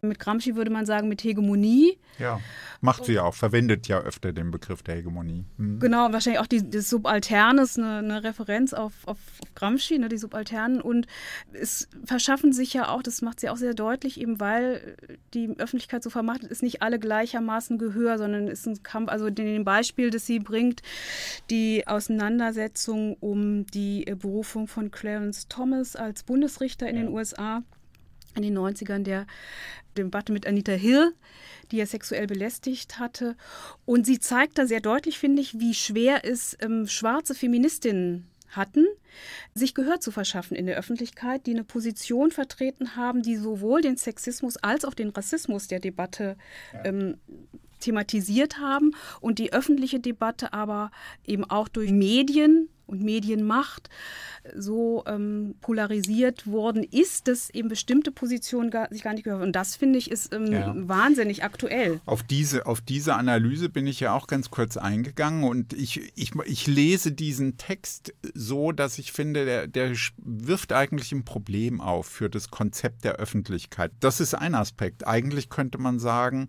mit 0.00 0.20
Gramsci 0.20 0.54
würde 0.54 0.70
man 0.70 0.86
sagen, 0.86 1.08
mit 1.08 1.24
Hegemonie. 1.24 1.98
Ja, 2.18 2.40
macht 2.80 3.04
sie 3.04 3.18
auch, 3.18 3.34
verwendet 3.34 3.88
ja 3.88 4.00
öfter 4.00 4.32
den 4.32 4.52
Begriff 4.52 4.82
der 4.82 4.96
Hegemonie. 4.96 5.44
Mhm. 5.56 5.80
Genau, 5.80 6.12
wahrscheinlich 6.12 6.40
auch 6.40 6.46
die, 6.46 6.70
das 6.70 6.88
Subalternes, 6.88 7.78
eine, 7.78 7.98
eine 7.98 8.22
Referenz 8.22 8.72
auf, 8.72 8.92
auf, 9.06 9.18
auf 9.40 9.54
Gramsci, 9.54 9.98
ne, 9.98 10.08
die 10.08 10.18
Subalternen. 10.18 10.80
Und 10.80 11.08
es 11.52 11.88
verschaffen 12.04 12.52
sich 12.52 12.72
ja 12.74 12.88
auch, 12.88 13.02
das 13.02 13.22
macht 13.22 13.40
sie 13.40 13.50
auch 13.50 13.56
sehr 13.56 13.74
deutlich, 13.74 14.20
eben 14.20 14.38
weil 14.38 14.96
die 15.34 15.48
Öffentlichkeit 15.58 16.04
so 16.04 16.10
vermachtet 16.10 16.50
ist, 16.50 16.62
nicht 16.62 16.80
alle 16.82 17.00
gleichermaßen 17.00 17.78
Gehör, 17.78 18.18
sondern 18.18 18.46
ist 18.46 18.66
ein 18.66 18.82
Kampf, 18.84 19.10
also 19.10 19.26
in 19.26 19.34
dem 19.34 19.64
Beispiel, 19.64 20.10
das 20.10 20.26
sie 20.26 20.38
bringt, 20.38 20.82
die 21.50 21.87
Auseinandersetzung 21.90 23.16
um 23.20 23.66
die 23.66 24.06
äh, 24.06 24.14
Berufung 24.14 24.68
von 24.68 24.90
Clarence 24.90 25.48
Thomas 25.48 25.96
als 25.96 26.22
Bundesrichter 26.22 26.88
in 26.88 26.96
ja. 26.96 27.02
den 27.02 27.12
USA 27.12 27.62
in 28.36 28.42
den 28.42 28.58
90ern, 28.58 29.02
der 29.02 29.26
Debatte 29.96 30.32
mit 30.32 30.46
Anita 30.46 30.72
Hill, 30.72 31.12
die 31.70 31.80
er 31.80 31.86
sexuell 31.86 32.26
belästigt 32.26 32.98
hatte. 32.98 33.36
Und 33.84 34.06
sie 34.06 34.20
zeigt 34.20 34.58
da 34.58 34.66
sehr 34.66 34.80
deutlich, 34.80 35.18
finde 35.18 35.42
ich, 35.42 35.58
wie 35.58 35.74
schwer 35.74 36.24
es 36.24 36.56
ähm, 36.60 36.86
schwarze 36.86 37.34
Feministinnen 37.34 38.28
hatten, 38.50 38.86
sich 39.54 39.74
Gehör 39.74 40.00
zu 40.00 40.10
verschaffen 40.10 40.56
in 40.56 40.66
der 40.66 40.76
Öffentlichkeit, 40.76 41.46
die 41.46 41.52
eine 41.52 41.64
Position 41.64 42.30
vertreten 42.30 42.96
haben, 42.96 43.22
die 43.22 43.36
sowohl 43.36 43.82
den 43.82 43.96
Sexismus 43.96 44.56
als 44.56 44.84
auch 44.84 44.94
den 44.94 45.10
Rassismus 45.10 45.68
der 45.68 45.80
Debatte 45.80 46.36
ähm, 46.84 47.18
thematisiert 47.78 48.58
haben 48.58 48.92
und 49.20 49.38
die 49.38 49.52
öffentliche 49.52 50.00
Debatte 50.00 50.52
aber 50.52 50.90
eben 51.24 51.44
auch 51.44 51.68
durch 51.68 51.90
Medien 51.90 52.68
und 52.88 53.02
Medienmacht 53.02 53.90
so 54.56 55.04
ähm, 55.06 55.56
polarisiert 55.60 56.46
worden 56.46 56.82
ist, 56.82 57.28
dass 57.28 57.50
eben 57.50 57.68
bestimmte 57.68 58.10
Positionen 58.10 58.70
gar, 58.70 58.88
sich 58.90 59.02
gar 59.02 59.12
nicht 59.12 59.24
gehören. 59.24 59.42
Und 59.42 59.52
das 59.52 59.76
finde 59.76 59.98
ich 59.98 60.10
ist 60.10 60.32
ähm, 60.32 60.52
ja. 60.52 60.72
wahnsinnig 60.74 61.44
aktuell. 61.44 62.00
Auf 62.06 62.22
diese, 62.22 62.64
auf 62.66 62.80
diese 62.80 63.14
Analyse 63.14 63.68
bin 63.68 63.86
ich 63.86 64.00
ja 64.00 64.14
auch 64.14 64.26
ganz 64.26 64.50
kurz 64.50 64.78
eingegangen 64.78 65.44
und 65.44 65.74
ich, 65.74 66.12
ich, 66.16 66.32
ich 66.46 66.66
lese 66.66 67.12
diesen 67.12 67.58
Text 67.58 68.14
so, 68.34 68.72
dass 68.72 68.98
ich 68.98 69.12
finde, 69.12 69.44
der, 69.44 69.66
der 69.66 69.92
wirft 70.16 70.72
eigentlich 70.72 71.12
ein 71.12 71.24
Problem 71.24 71.82
auf 71.82 72.06
für 72.06 72.30
das 72.30 72.50
Konzept 72.50 73.04
der 73.04 73.16
Öffentlichkeit. 73.16 73.92
Das 74.00 74.20
ist 74.20 74.34
ein 74.34 74.54
Aspekt. 74.54 75.06
Eigentlich 75.06 75.50
könnte 75.50 75.78
man 75.78 75.98
sagen, 75.98 76.46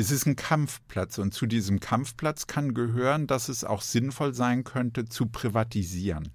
es 0.00 0.10
ist 0.10 0.26
ein 0.26 0.36
Kampfplatz 0.36 1.18
und 1.18 1.34
zu 1.34 1.46
diesem 1.46 1.78
Kampfplatz 1.78 2.46
kann 2.46 2.72
gehören, 2.72 3.26
dass 3.26 3.50
es 3.50 3.64
auch 3.64 3.82
sinnvoll 3.82 4.34
sein 4.34 4.64
könnte, 4.64 5.04
zu 5.04 5.26
privatisieren. 5.26 6.30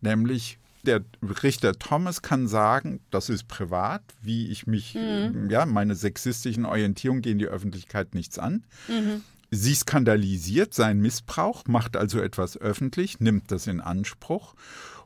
Nämlich 0.00 0.58
der 0.84 1.04
Richter 1.42 1.78
Thomas 1.78 2.22
kann 2.22 2.46
sagen, 2.46 3.00
das 3.10 3.28
ist 3.28 3.48
privat, 3.48 4.02
wie 4.22 4.46
ich 4.48 4.66
mich, 4.66 4.94
mhm. 4.94 5.50
ja, 5.50 5.66
meine 5.66 5.94
sexistischen 5.94 6.64
Orientierungen 6.64 7.22
gehen 7.22 7.38
die 7.38 7.48
Öffentlichkeit 7.48 8.14
nichts 8.14 8.38
an. 8.38 8.64
Mhm. 8.88 9.22
Sie 9.50 9.74
skandalisiert 9.74 10.72
seinen 10.72 11.00
Missbrauch, 11.00 11.64
macht 11.66 11.96
also 11.96 12.20
etwas 12.20 12.56
öffentlich, 12.56 13.18
nimmt 13.18 13.50
das 13.50 13.66
in 13.66 13.80
Anspruch 13.80 14.54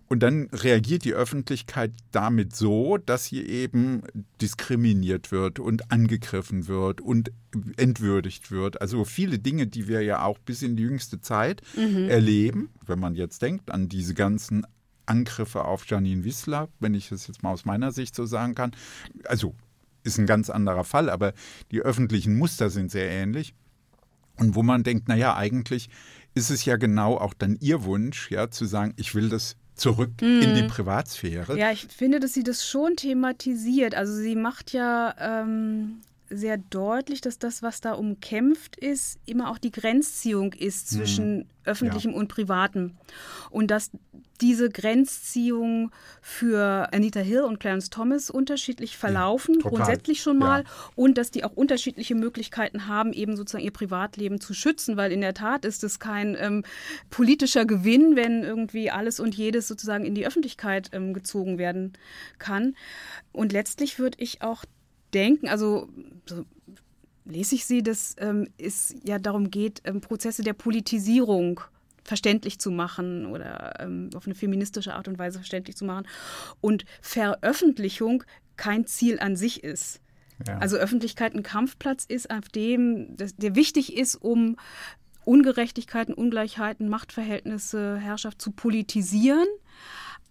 und 0.09 0.23
dann 0.23 0.49
reagiert 0.53 1.05
die 1.05 1.15
Öffentlichkeit 1.15 1.93
damit 2.13 2.55
so, 2.55 2.99
dass 2.99 3.27
sie 3.27 3.43
eben 3.43 4.03
diskriminiert 4.41 5.33
wird 5.33 5.59
und 5.59 5.91
angegriffen 5.91 6.69
wird 6.69 7.01
und 7.01 7.33
entwürdigt 7.77 8.51
wird. 8.51 8.81
Also 8.81 9.05
viele 9.05 9.39
Dinge, 9.39 9.67
die 9.67 9.89
wir 9.89 10.03
ja 10.03 10.23
auch 10.23 10.39
bis 10.39 10.63
in 10.63 10.77
die 10.77 10.83
jüngste 10.83 11.21
Zeit 11.21 11.63
mhm. 11.77 12.09
erleben, 12.09 12.69
wenn 12.87 12.99
man 12.99 13.15
jetzt 13.15 13.41
denkt 13.43 13.71
an 13.71 13.89
diese 13.89 14.15
ganzen 14.15 14.67
Angriffe 15.07 15.65
auf 15.65 15.87
Janine 15.87 16.25
Wissler, 16.25 16.69
wenn 16.81 16.95
ich 16.95 17.11
es 17.11 17.27
jetzt 17.27 17.43
mal 17.43 17.53
aus 17.53 17.65
meiner 17.65 17.93
Sicht 17.93 18.15
so 18.15 18.27
sagen 18.27 18.55
kann. 18.55 18.73
Also 19.25 19.55
ist 20.03 20.19
ein 20.19 20.27
ganz 20.27 20.51
anderer 20.51 20.85
Fall, 20.85 21.09
aber 21.09 21.33
die 21.71 21.81
öffentlichen 21.81 22.37
Muster 22.37 22.71
sind 22.71 22.91
sehr 22.91 23.11
ähnlich. 23.11 23.55
Und 24.37 24.55
wo 24.55 24.63
man 24.63 24.83
denkt, 24.83 25.09
naja, 25.09 25.37
eigentlich 25.37 25.89
ist 26.35 26.51
es 26.51 26.65
ja 26.65 26.77
genau 26.77 27.17
auch 27.17 27.35
dann 27.35 27.57
ihr 27.61 27.85
Wunsch, 27.85 28.31
ja, 28.31 28.51
zu 28.51 28.67
sagen, 28.67 28.93
ich 28.97 29.15
will 29.15 29.29
das 29.29 29.57
zurück 29.75 30.11
mhm. 30.21 30.41
in 30.41 30.55
die 30.55 30.63
mhm. 30.63 30.69
Privatsphäre. 30.69 31.59
Ja, 31.59 31.73
ich 31.73 31.87
finde, 31.87 32.21
dass 32.21 32.33
sie 32.33 32.43
das 32.43 32.67
schon 32.67 32.97
thematisiert. 32.97 33.95
Also 33.95 34.15
sie 34.15 34.37
macht 34.37 34.73
ja 34.73 35.15
ähm, 35.19 36.01
sehr 36.31 36.59
deutlich, 36.59 37.21
dass 37.21 37.39
das, 37.39 37.63
was 37.63 37.81
da 37.81 37.93
umkämpft 37.93 38.77
ist, 38.77 39.19
immer 39.27 39.51
auch 39.51 39.59
die 39.59 39.71
Grenzziehung 39.71 40.53
ist 40.53 40.93
mhm. 40.93 40.97
zwischen 40.97 41.37
mhm. 41.37 41.45
öffentlichem 41.65 42.13
ja. 42.13 42.17
und 42.17 42.29
privatem. 42.29 42.97
Und 43.51 43.71
dass 43.71 43.91
diese 44.41 44.69
Grenzziehung 44.69 45.93
für 46.21 46.93
Anita 46.93 47.21
Hill 47.21 47.43
und 47.43 47.61
Clarence 47.61 47.89
Thomas 47.91 48.31
unterschiedlich 48.31 48.97
verlaufen, 48.97 49.61
ja, 49.63 49.69
grundsätzlich 49.69 50.23
schon 50.23 50.39
mal, 50.39 50.65
ja. 50.65 50.71
und 50.97 51.19
dass 51.19 51.31
die 51.31 51.45
auch 51.45 51.53
unterschiedliche 51.53 52.15
Möglichkeiten 52.15 52.89
haben, 52.89 53.13
eben 53.13 53.37
sozusagen 53.37 53.65
ihr 53.65 53.73
Privatleben 53.73 54.41
zu 54.41 54.53
schützen, 54.53 54.97
weil 54.97 55.13
in 55.13 55.21
der 55.21 55.35
Tat 55.35 55.65
ist 55.65 55.85
es 55.85 56.01
kein 56.01 56.37
ähm, 56.39 56.65
politischer 57.11 57.65
Gewinn, 57.65 58.17
wenn 58.17 58.43
irgendwie 58.43 58.91
alles 58.91 59.21
und 59.21 59.35
jedes 59.35 59.69
sozusagen 59.69 60.05
in 60.05 60.15
die 60.15 60.27
Öffentlichkeit 60.27 60.91
ähm, 60.93 61.15
gezogen 61.15 61.59
werden 61.59 61.93
kann. 62.39 62.75
Und 63.33 63.53
letztlich 63.53 63.99
würde 63.99 64.19
ich 64.21 64.43
auch 64.43 64.65
denken, 65.15 65.49
also 65.49 65.89
so 66.27 66.45
lese 67.25 67.55
ich 67.55 67.67
sie, 67.67 67.83
dass 67.83 68.17
ähm, 68.19 68.49
es 68.59 68.95
ja 69.05 69.19
darum 69.19 69.51
geht, 69.51 69.83
ähm, 69.85 70.01
Prozesse 70.01 70.43
der 70.43 70.53
Politisierung 70.53 71.61
verständlich 72.03 72.59
zu 72.59 72.71
machen 72.71 73.27
oder 73.27 73.81
ähm, 73.81 74.11
auf 74.15 74.27
eine 74.27 74.35
feministische 74.35 74.95
Art 74.95 75.09
und 75.09 75.19
Weise 75.19 75.39
verständlich 75.39 75.77
zu 75.77 75.85
machen 75.87 76.07
und 76.61 76.85
Veröffentlichung 77.01 78.25
kein 78.57 78.87
Ziel 78.87 79.19
an 79.21 79.37
sich 79.37 79.65
ist. 79.65 80.01
Ja. 80.47 80.59
Also 80.59 80.77
Öffentlichkeit 80.77 81.35
ein 81.35 81.43
Kampfplatz 81.43 82.05
ist, 82.05 82.31
auf 82.31 82.49
dem 82.49 83.17
das, 83.17 83.37
der 83.37 83.55
wichtig 83.55 83.97
ist, 83.97 84.17
um 84.17 84.57
Ungerechtigkeiten, 85.25 86.13
Ungleichheiten, 86.13 86.89
Machtverhältnisse, 86.89 87.97
Herrschaft 87.97 88.43
zu 88.43 88.51
politisieren 88.51 89.47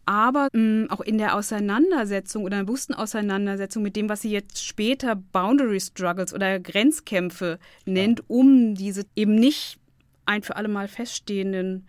aber 0.05 0.47
mh, 0.53 0.85
mm, 0.85 0.89
auch 0.89 1.01
in 1.01 1.17
der 1.17 1.35
Auseinandersetzung 1.35 2.43
oder 2.43 2.57
in 2.57 2.61
der 2.61 2.65
bewussten 2.65 2.93
Auseinandersetzung 2.93 3.83
mit 3.83 3.95
dem, 3.95 4.09
was 4.09 4.21
sie 4.21 4.31
jetzt 4.31 4.65
später 4.65 5.15
Boundary 5.15 5.79
Struggles 5.79 6.33
oder 6.33 6.59
Grenzkämpfe 6.59 7.59
nennt, 7.85 8.29
um 8.29 8.75
diese 8.75 9.05
eben 9.15 9.35
nicht 9.35 9.79
ein 10.25 10.43
für 10.43 10.55
alle 10.55 10.67
Mal 10.67 10.87
feststehenden 10.87 11.87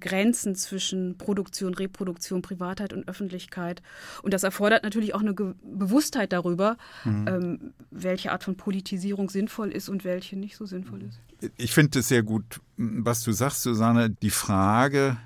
Grenzen 0.00 0.54
zwischen 0.54 1.18
Produktion, 1.18 1.74
Reproduktion, 1.74 2.40
Privatheit 2.40 2.92
und 2.92 3.08
Öffentlichkeit. 3.08 3.82
Und 4.22 4.32
das 4.32 4.44
erfordert 4.44 4.84
natürlich 4.84 5.14
auch 5.14 5.20
eine 5.20 5.34
Ge 5.34 5.54
Bewusstheit 5.62 6.32
darüber, 6.32 6.76
mhm. 7.04 7.26
ähm, 7.28 7.74
welche 7.90 8.30
Art 8.30 8.44
von 8.44 8.56
Politisierung 8.56 9.28
sinnvoll 9.28 9.72
ist 9.72 9.88
und 9.88 10.04
welche 10.04 10.36
nicht 10.36 10.56
so 10.56 10.66
sinnvoll 10.66 11.02
ist. 11.02 11.20
Ich 11.56 11.72
finde 11.72 11.98
es 11.98 12.08
sehr 12.08 12.22
gut 12.22 12.60
was 12.78 13.22
du 13.22 13.32
sagst, 13.32 13.62
Susanne, 13.62 14.10
die 14.10 14.30
Frage, 14.30 15.18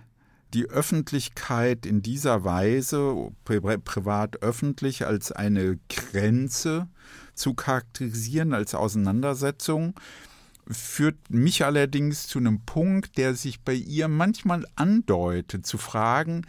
die 0.55 0.69
Öffentlichkeit 0.69 1.87
in 1.87 2.03
dieser 2.03 2.45
Weise, 2.45 3.33
privat-öffentlich, 3.45 5.07
als 5.07 5.33
eine 5.33 5.79
Grenze 5.89 6.89
zu 7.35 7.55
charakterisieren, 7.55 8.53
als 8.53 8.75
Auseinandersetzung, 8.75 9.95
führt 10.69 11.31
mich 11.31 11.65
allerdings 11.65 12.27
zu 12.27 12.39
einem 12.39 12.61
Punkt, 12.61 13.19
der 13.19 13.35
sich 13.35 13.61
bei 13.63 13.75
ihr 13.75 14.09
manchmal 14.09 14.65
andeutet, 14.77 15.67
zu 15.67 15.79
fragen, 15.79 16.47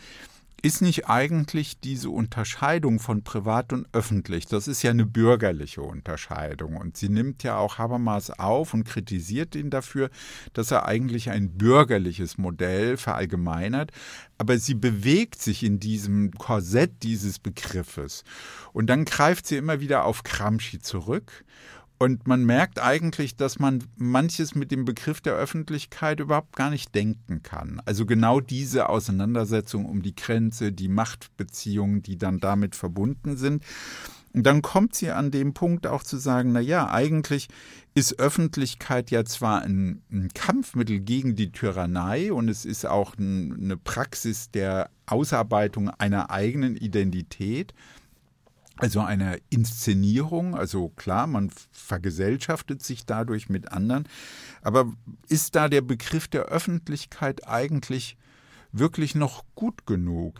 ist 0.64 0.82
nicht 0.82 1.09
eigentlich 1.09 1.82
diese 1.82 2.09
Unterscheidung 2.09 2.99
von 2.99 3.22
privat 3.22 3.74
und 3.74 3.86
öffentlich, 3.91 4.47
das 4.47 4.70
ist 4.70 4.82
ja 4.82 4.91
eine 4.91 5.05
bürgerliche 5.05 5.82
Unterscheidung. 5.82 6.78
Und 6.78 6.95
sie 6.95 7.09
nimmt 7.09 7.43
ja 7.43 7.57
auch 7.57 7.78
Habermas 7.78 8.32
auf 8.32 8.74
und 8.74 8.86
kritisiert 8.86 9.55
ihn 9.55 9.70
dafür, 9.70 10.09
dass 10.53 10.72
er 10.72 10.86
eigentlich 10.86 11.30
ein 11.30 11.57
bürgerliches 11.57 12.38
Modell 12.38 12.95
verallgemeinert. 12.95 13.91
Aber 14.38 14.57
sie 14.57 14.74
bewegt 14.74 15.41
sich 15.41 15.64
in 15.64 15.82
diesem 15.82 16.32
Korsett 16.32 17.03
dieses 17.03 17.39
Begriffes. 17.39 18.24
Und 18.72 18.88
dann 18.88 19.03
greift 19.03 19.45
sie 19.45 19.57
immer 19.57 19.82
wieder 19.82 20.05
auf 20.05 20.24
Gramsci 20.24 20.80
zurück 20.80 21.43
und 22.04 22.28
man 22.28 22.43
merkt 22.43 22.82
eigentlich, 22.82 23.38
dass 23.38 23.60
man 23.60 23.82
manches 23.95 24.56
mit 24.56 24.72
dem 24.72 24.84
Begriff 24.84 25.22
der 25.22 25.36
Öffentlichkeit 25.36 26.20
überhaupt 26.20 26.54
gar 26.54 26.70
nicht 26.70 26.93
denken 26.93 27.43
kann. 27.43 27.82
Also 27.86 28.06
genau 28.06 28.41
diese 28.41 28.89
Auseinandersetzung 28.89 29.86
um 29.86 30.01
die 30.01 30.14
Grenze, 30.14 30.74
die 30.74 30.89
Machtbeziehungen, 30.89 32.04
die 32.04 32.18
dann 32.18 32.39
damit 32.39 32.76
verbunden 32.76 33.38
sind. 33.38 33.64
Und 34.34 34.43
dann 34.43 34.62
kommt 34.62 34.95
sie 34.95 35.12
an 35.12 35.32
dem 35.32 35.54
Punkt 35.54 35.88
auch 35.88 36.04
zu 36.04 36.18
sagen, 36.18 36.51
na 36.51 36.60
ja, 36.60 36.91
eigentlich 36.91 37.47
ist 37.95 38.20
Öffentlichkeit 38.20 39.10
ja 39.10 39.24
zwar 39.24 39.62
ein, 39.62 40.01
ein 40.12 40.28
Kampfmittel 40.34 40.99
gegen 40.99 41.38
die 41.38 41.54
Tyrannei 41.54 42.34
und 42.34 42.49
es 42.49 42.66
ist 42.66 42.86
auch 42.86 43.18
ein, 43.18 43.54
eine 43.54 43.78
Praxis 43.78 44.51
der 44.51 44.89
Ausarbeitung 45.06 45.89
einer 45.89 46.32
eigenen 46.32 46.76
Identität, 46.76 47.74
also 48.78 49.01
eine 49.01 49.39
Inszenierung, 49.49 50.55
also 50.55 50.89
klar, 50.89 51.28
man 51.28 51.51
vergesellschaftet 51.71 52.82
sich 52.82 53.05
dadurch 53.05 53.49
mit 53.49 53.71
anderen, 53.71 54.07
aber 54.61 54.91
ist 55.28 55.55
da 55.55 55.69
der 55.69 55.82
Begriff 55.82 56.28
der 56.28 56.45
Öffentlichkeit 56.45 57.47
eigentlich 57.47 58.17
wirklich 58.71 59.13
noch 59.13 59.43
gut 59.55 59.86
genug? 59.86 60.39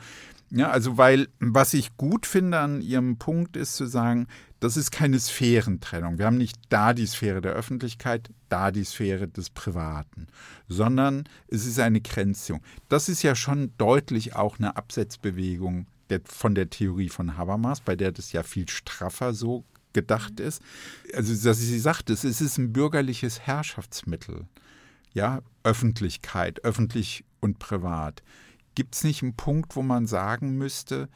Ja, 0.50 0.70
also 0.70 0.98
weil 0.98 1.30
was 1.40 1.74
ich 1.74 1.98
gut 1.98 2.28
finde 2.28 2.60
an 2.60 2.82
Ihrem 2.82 3.18
Punkt 3.18 3.58
ist 3.58 3.76
zu 3.76 3.88
sagen, 3.88 4.28
das 4.60 4.78
ist 4.78 4.92
keine 4.92 5.20
Sphärentrennung. 5.20 6.20
Wir 6.20 6.28
haben 6.28 6.38
nicht 6.38 6.58
da 6.70 6.94
die 6.94 7.08
Sphäre 7.08 7.42
der 7.42 7.54
Öffentlichkeit, 7.54 8.30
da 8.50 8.72
die 8.72 8.84
Sphäre 8.84 9.28
des 9.28 9.50
Privaten, 9.50 10.28
sondern 10.68 11.24
es 11.48 11.66
ist 11.66 11.80
eine 11.80 12.02
Grenzung. 12.02 12.62
Das 12.88 13.10
ist 13.10 13.24
ja 13.24 13.36
schon 13.36 13.74
deutlich 13.78 14.36
auch 14.36 14.60
eine 14.60 14.78
Absetzbewegung 14.78 15.88
der, 16.14 16.22
von 16.26 16.56
der 16.56 16.70
Theorie 16.70 17.10
von 17.10 17.38
Habermas, 17.38 17.82
bei 17.82 17.96
der 17.96 18.12
das 18.12 18.32
ja 18.32 18.44
viel 18.44 18.70
straffer 18.70 19.34
so 19.34 19.66
gedacht 19.94 20.40
ist. 20.40 20.62
Also, 21.14 21.34
dass 21.48 21.60
sie 21.60 21.80
sagt, 21.80 22.10
es 22.10 22.24
ist 22.24 22.58
ein 22.58 22.74
bürgerliches 22.74 23.42
Herrschaftsmittel. 23.42 24.48
Ja, 25.14 25.42
Öffentlichkeit, 25.64 26.64
öffentlich 26.64 27.24
und 27.40 27.60
privat. 27.60 28.24
Gibt 28.76 28.96
es 28.96 29.04
nicht 29.04 29.22
einen 29.22 29.36
Punkt, 29.36 29.76
wo 29.76 29.84
man 29.84 30.08
sagen 30.08 30.58
müsste, 30.58 31.10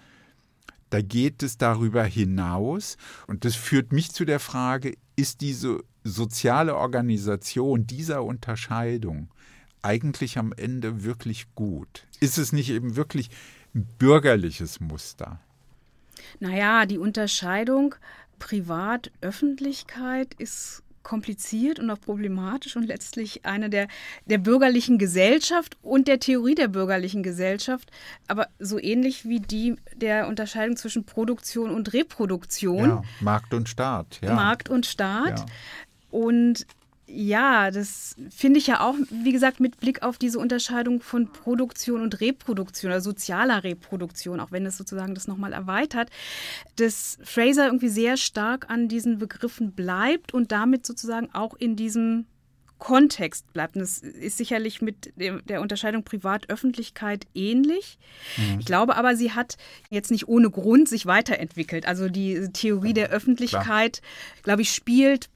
da 0.92 1.02
geht 1.02 1.42
es 1.42 1.58
darüber 1.58 2.04
hinaus? 2.04 2.98
Und 3.26 3.44
das 3.46 3.56
führt 3.56 3.92
mich 3.92 4.12
zu 4.12 4.26
der 4.26 4.40
Frage, 4.40 4.96
ist 5.16 5.42
diese 5.42 5.84
soziale 6.04 6.76
Organisation 6.76 7.88
dieser 7.88 8.24
Unterscheidung 8.24 9.30
eigentlich 9.82 10.38
am 10.38 10.54
Ende 10.54 11.04
wirklich 11.04 11.48
gut? 11.56 12.06
Ist 12.20 12.38
es 12.38 12.52
nicht 12.54 12.70
eben 12.70 12.96
wirklich 12.96 13.30
bürgerliches 13.78 14.80
Muster? 14.80 15.40
Naja, 16.40 16.86
die 16.86 16.98
Unterscheidung 16.98 17.96
Privat-Öffentlichkeit 18.40 20.34
ist 20.38 20.84
kompliziert 21.08 21.80
und 21.80 21.90
auch 21.90 22.02
problematisch 22.02 22.76
und 22.76 22.84
letztlich 22.84 23.46
eine 23.46 23.70
der, 23.70 23.88
der 24.26 24.40
bürgerlichen 24.40 24.98
Gesellschaft 24.98 25.78
und 25.82 26.10
der 26.10 26.20
Theorie 26.20 26.54
der 26.54 26.68
bürgerlichen 26.68 27.24
Gesellschaft, 27.24 27.92
aber 28.28 28.50
so 28.60 28.78
ähnlich 28.78 29.24
wie 29.24 29.40
die 29.40 29.78
der 29.96 30.28
Unterscheidung 30.28 30.76
zwischen 30.76 31.06
Produktion 31.06 31.72
und 31.72 31.94
Reproduktion. 31.94 32.90
Ja, 32.90 33.02
Markt 33.22 33.54
und 33.54 33.70
Staat. 33.70 34.20
Ja. 34.22 34.34
Markt 34.34 34.68
und 34.70 34.86
Staat. 34.86 35.40
Ja. 35.40 35.46
Und 36.12 36.68
ja, 37.08 37.72
das 37.72 38.16
finde 38.30 38.60
ich 38.60 38.68
ja 38.68 38.82
auch, 38.82 38.96
wie 39.10 39.32
gesagt, 39.32 39.60
mit 39.60 39.80
Blick 39.80 40.04
auf 40.04 40.18
diese 40.18 40.40
Unterscheidung 40.40 41.02
von 41.02 41.32
Produktion 41.32 42.02
und 42.02 42.20
Reproduktion 42.20 42.92
oder 42.92 43.02
sozialer 43.02 43.64
Reproduktion, 43.64 44.42
auch 44.42 44.52
wenn 44.52 44.66
es 44.66 44.78
sozusagen 44.78 45.16
das 45.16 45.28
nochmal 45.28 45.54
erweitert, 45.54 46.10
dass 46.76 47.18
Fraser 47.24 47.66
irgendwie 47.66 47.88
sehr 47.88 48.18
stark 48.18 48.70
an 48.70 48.90
diesen 48.90 49.20
Begriffen 49.20 49.72
bleibt 49.72 50.34
und 50.34 50.52
damit 50.52 50.86
sozusagen 50.86 51.30
auch 51.34 51.54
in 51.54 51.78
diesem 51.78 52.26
Kontext 52.78 53.52
bleibt. 53.54 53.76
Und 53.76 53.82
das 53.82 54.00
ist 54.00 54.38
sicherlich 54.38 54.82
mit 54.82 55.14
der 55.16 55.62
Unterscheidung 55.62 56.04
Privat-Öffentlichkeit 56.04 57.26
ähnlich. 57.34 57.98
Mhm. 58.38 58.60
Ich 58.60 58.66
glaube 58.66 58.98
aber, 58.98 59.16
sie 59.16 59.32
hat 59.32 59.58
jetzt 59.90 60.12
nicht 60.12 60.28
ohne 60.28 60.50
Grund 60.50 60.88
sich 60.88 61.06
weiterentwickelt. 61.06 61.88
Also 61.88 62.10
die 62.10 62.50
Theorie 62.54 62.94
der 62.94 63.10
Öffentlichkeit, 63.10 64.02
Klar. 64.02 64.44
glaube 64.44 64.62
ich, 64.62 64.72
spielt 64.72 65.30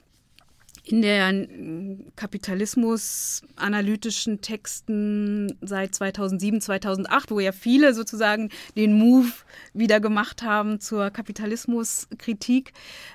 in 0.84 1.00
den 1.00 2.10
kapitalismus-analytischen 2.16 4.40
Texten 4.40 5.56
seit 5.60 5.94
2007, 5.94 6.60
2008, 6.60 7.30
wo 7.30 7.38
ja 7.38 7.52
viele 7.52 7.94
sozusagen 7.94 8.48
den 8.76 8.94
Move 8.94 9.30
wieder 9.74 10.00
gemacht 10.00 10.42
haben 10.42 10.80
zur 10.80 11.10
Kapitalismuskritik, 11.10 12.72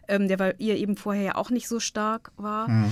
ähm, 0.07 0.30
der 0.30 0.38
bei 0.38 0.55
ihr 0.59 0.78
eben 0.78 0.95
vorher 0.95 1.24
ja 1.24 1.36
auch 1.36 1.49
nicht 1.49 1.68
so 1.68 1.82
stark 1.82 2.32
war. 2.38 2.70
Mhm. 2.70 2.89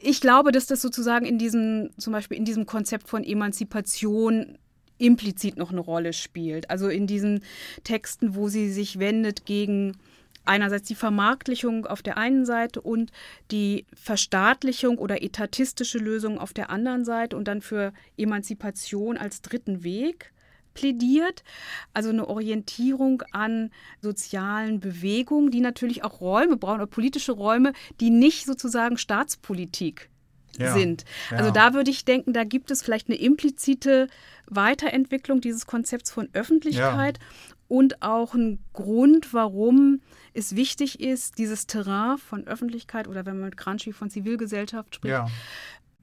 Ich 0.00 0.20
glaube, 0.20 0.52
dass 0.52 0.66
das 0.66 0.82
sozusagen 0.82 1.24
in 1.24 1.38
diesem, 1.38 1.90
zum 1.96 2.12
Beispiel 2.12 2.38
in 2.38 2.44
diesem 2.44 2.66
Konzept 2.66 3.08
von 3.08 3.22
Emanzipation 3.22 4.58
implizit 4.98 5.56
noch 5.56 5.70
eine 5.70 5.80
Rolle 5.80 6.12
spielt. 6.12 6.70
Also 6.70 6.88
in 6.88 7.06
diesen 7.06 7.42
Texten, 7.84 8.34
wo 8.34 8.48
sie 8.48 8.70
sich 8.70 8.98
wendet 8.98 9.46
gegen 9.46 9.96
einerseits 10.48 10.88
die 10.88 10.94
Vermarktlichung 10.94 11.86
auf 11.86 12.02
der 12.02 12.16
einen 12.16 12.44
Seite 12.44 12.80
und 12.80 13.12
die 13.50 13.86
Verstaatlichung 13.94 14.98
oder 14.98 15.22
etatistische 15.22 15.98
Lösung 15.98 16.38
auf 16.38 16.52
der 16.52 16.70
anderen 16.70 17.04
Seite 17.04 17.36
und 17.36 17.46
dann 17.46 17.60
für 17.60 17.92
Emanzipation 18.16 19.16
als 19.16 19.42
dritten 19.42 19.84
Weg 19.84 20.32
plädiert. 20.74 21.42
Also 21.92 22.10
eine 22.10 22.28
Orientierung 22.28 23.22
an 23.32 23.70
sozialen 24.00 24.80
Bewegungen, 24.80 25.50
die 25.50 25.60
natürlich 25.60 26.04
auch 26.04 26.20
Räume 26.20 26.56
brauchen 26.56 26.76
oder 26.76 26.86
politische 26.86 27.32
Räume, 27.32 27.72
die 28.00 28.10
nicht 28.10 28.46
sozusagen 28.46 28.96
Staatspolitik 28.96 30.08
ja, 30.56 30.72
sind. 30.72 31.04
Ja. 31.30 31.38
Also 31.38 31.50
da 31.50 31.74
würde 31.74 31.90
ich 31.90 32.04
denken, 32.04 32.32
da 32.32 32.44
gibt 32.44 32.70
es 32.70 32.82
vielleicht 32.82 33.08
eine 33.08 33.18
implizite 33.18 34.08
Weiterentwicklung 34.46 35.40
dieses 35.40 35.66
Konzepts 35.66 36.10
von 36.10 36.28
Öffentlichkeit 36.32 37.18
ja. 37.18 37.56
Und 37.68 38.02
auch 38.02 38.34
einen 38.34 38.58
Grund, 38.72 39.32
warum 39.34 40.00
es 40.32 40.56
wichtig 40.56 41.00
ist, 41.00 41.38
dieses 41.38 41.66
Terrain 41.66 42.18
von 42.18 42.46
Öffentlichkeit 42.46 43.06
oder 43.06 43.26
wenn 43.26 43.38
man 43.38 43.50
mit 43.50 43.56
Gramsci 43.56 43.92
von 43.92 44.10
Zivilgesellschaft 44.10 44.94
spricht, 44.96 45.12
ja. 45.12 45.28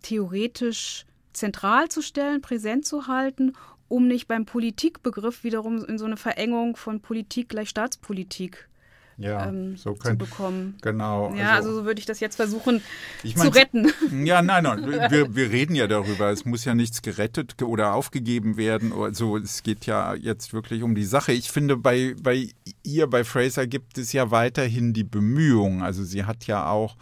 theoretisch 0.02 1.06
zentral 1.34 1.90
zu 1.90 2.02
stellen, 2.02 2.42
präsent 2.42 2.86
zu 2.86 3.08
halten, 3.08 3.54
um 3.88 4.08
nicht 4.08 4.28
beim 4.28 4.46
Politikbegriff 4.46 5.44
wiederum 5.44 5.84
in 5.86 5.98
so 5.98 6.06
eine 6.06 6.18
Verengung 6.18 6.76
von 6.76 7.02
Politik 7.02 7.50
gleich 7.50 7.70
Staatspolitik 7.70 8.70
ja, 9.18 9.48
ähm, 9.48 9.78
so 9.78 9.94
können, 9.94 10.20
zu 10.20 10.26
bekommen. 10.26 10.76
Genau. 10.82 11.34
Ja, 11.36 11.54
also, 11.54 11.70
also, 11.70 11.80
so 11.80 11.86
würde 11.86 12.00
ich 12.00 12.06
das 12.06 12.20
jetzt 12.20 12.36
versuchen 12.36 12.82
ich 13.24 13.36
mein, 13.38 13.48
zu 13.48 13.58
retten. 13.58 13.92
Ja, 14.26 14.42
nein, 14.42 14.64
nein, 14.64 14.86
wir, 14.86 15.36
wir 15.36 15.52
reden 15.52 15.76
ja 15.76 15.88
darüber. 15.88 16.30
Es 16.32 16.46
muss 16.46 16.66
ja 16.66 16.76
nichts 16.76 17.02
gerettet 17.02 17.62
oder 17.62 17.94
aufgegeben 17.94 18.58
werden. 18.58 18.92
Also 18.94 19.38
es 19.38 19.64
geht 19.64 19.86
ja 19.86 20.16
jetzt 20.16 20.54
wirklich 20.54 20.84
um 20.84 20.96
die 20.96 21.06
Sache. 21.06 21.32
Ich 21.32 21.52
finde, 21.52 21.78
bei, 21.78 22.16
bei 22.22 22.50
ihr, 22.84 23.08
bei 23.08 23.24
Fraser, 23.24 23.68
gibt 23.68 23.98
es 23.98 24.12
ja 24.12 24.32
weiterhin 24.32 24.94
die 24.94 25.04
Bemühungen. 25.04 25.82
Also 25.82 26.04
sie 26.04 26.26
hat 26.26 26.48
ja 26.48 26.70
auch 26.70 26.98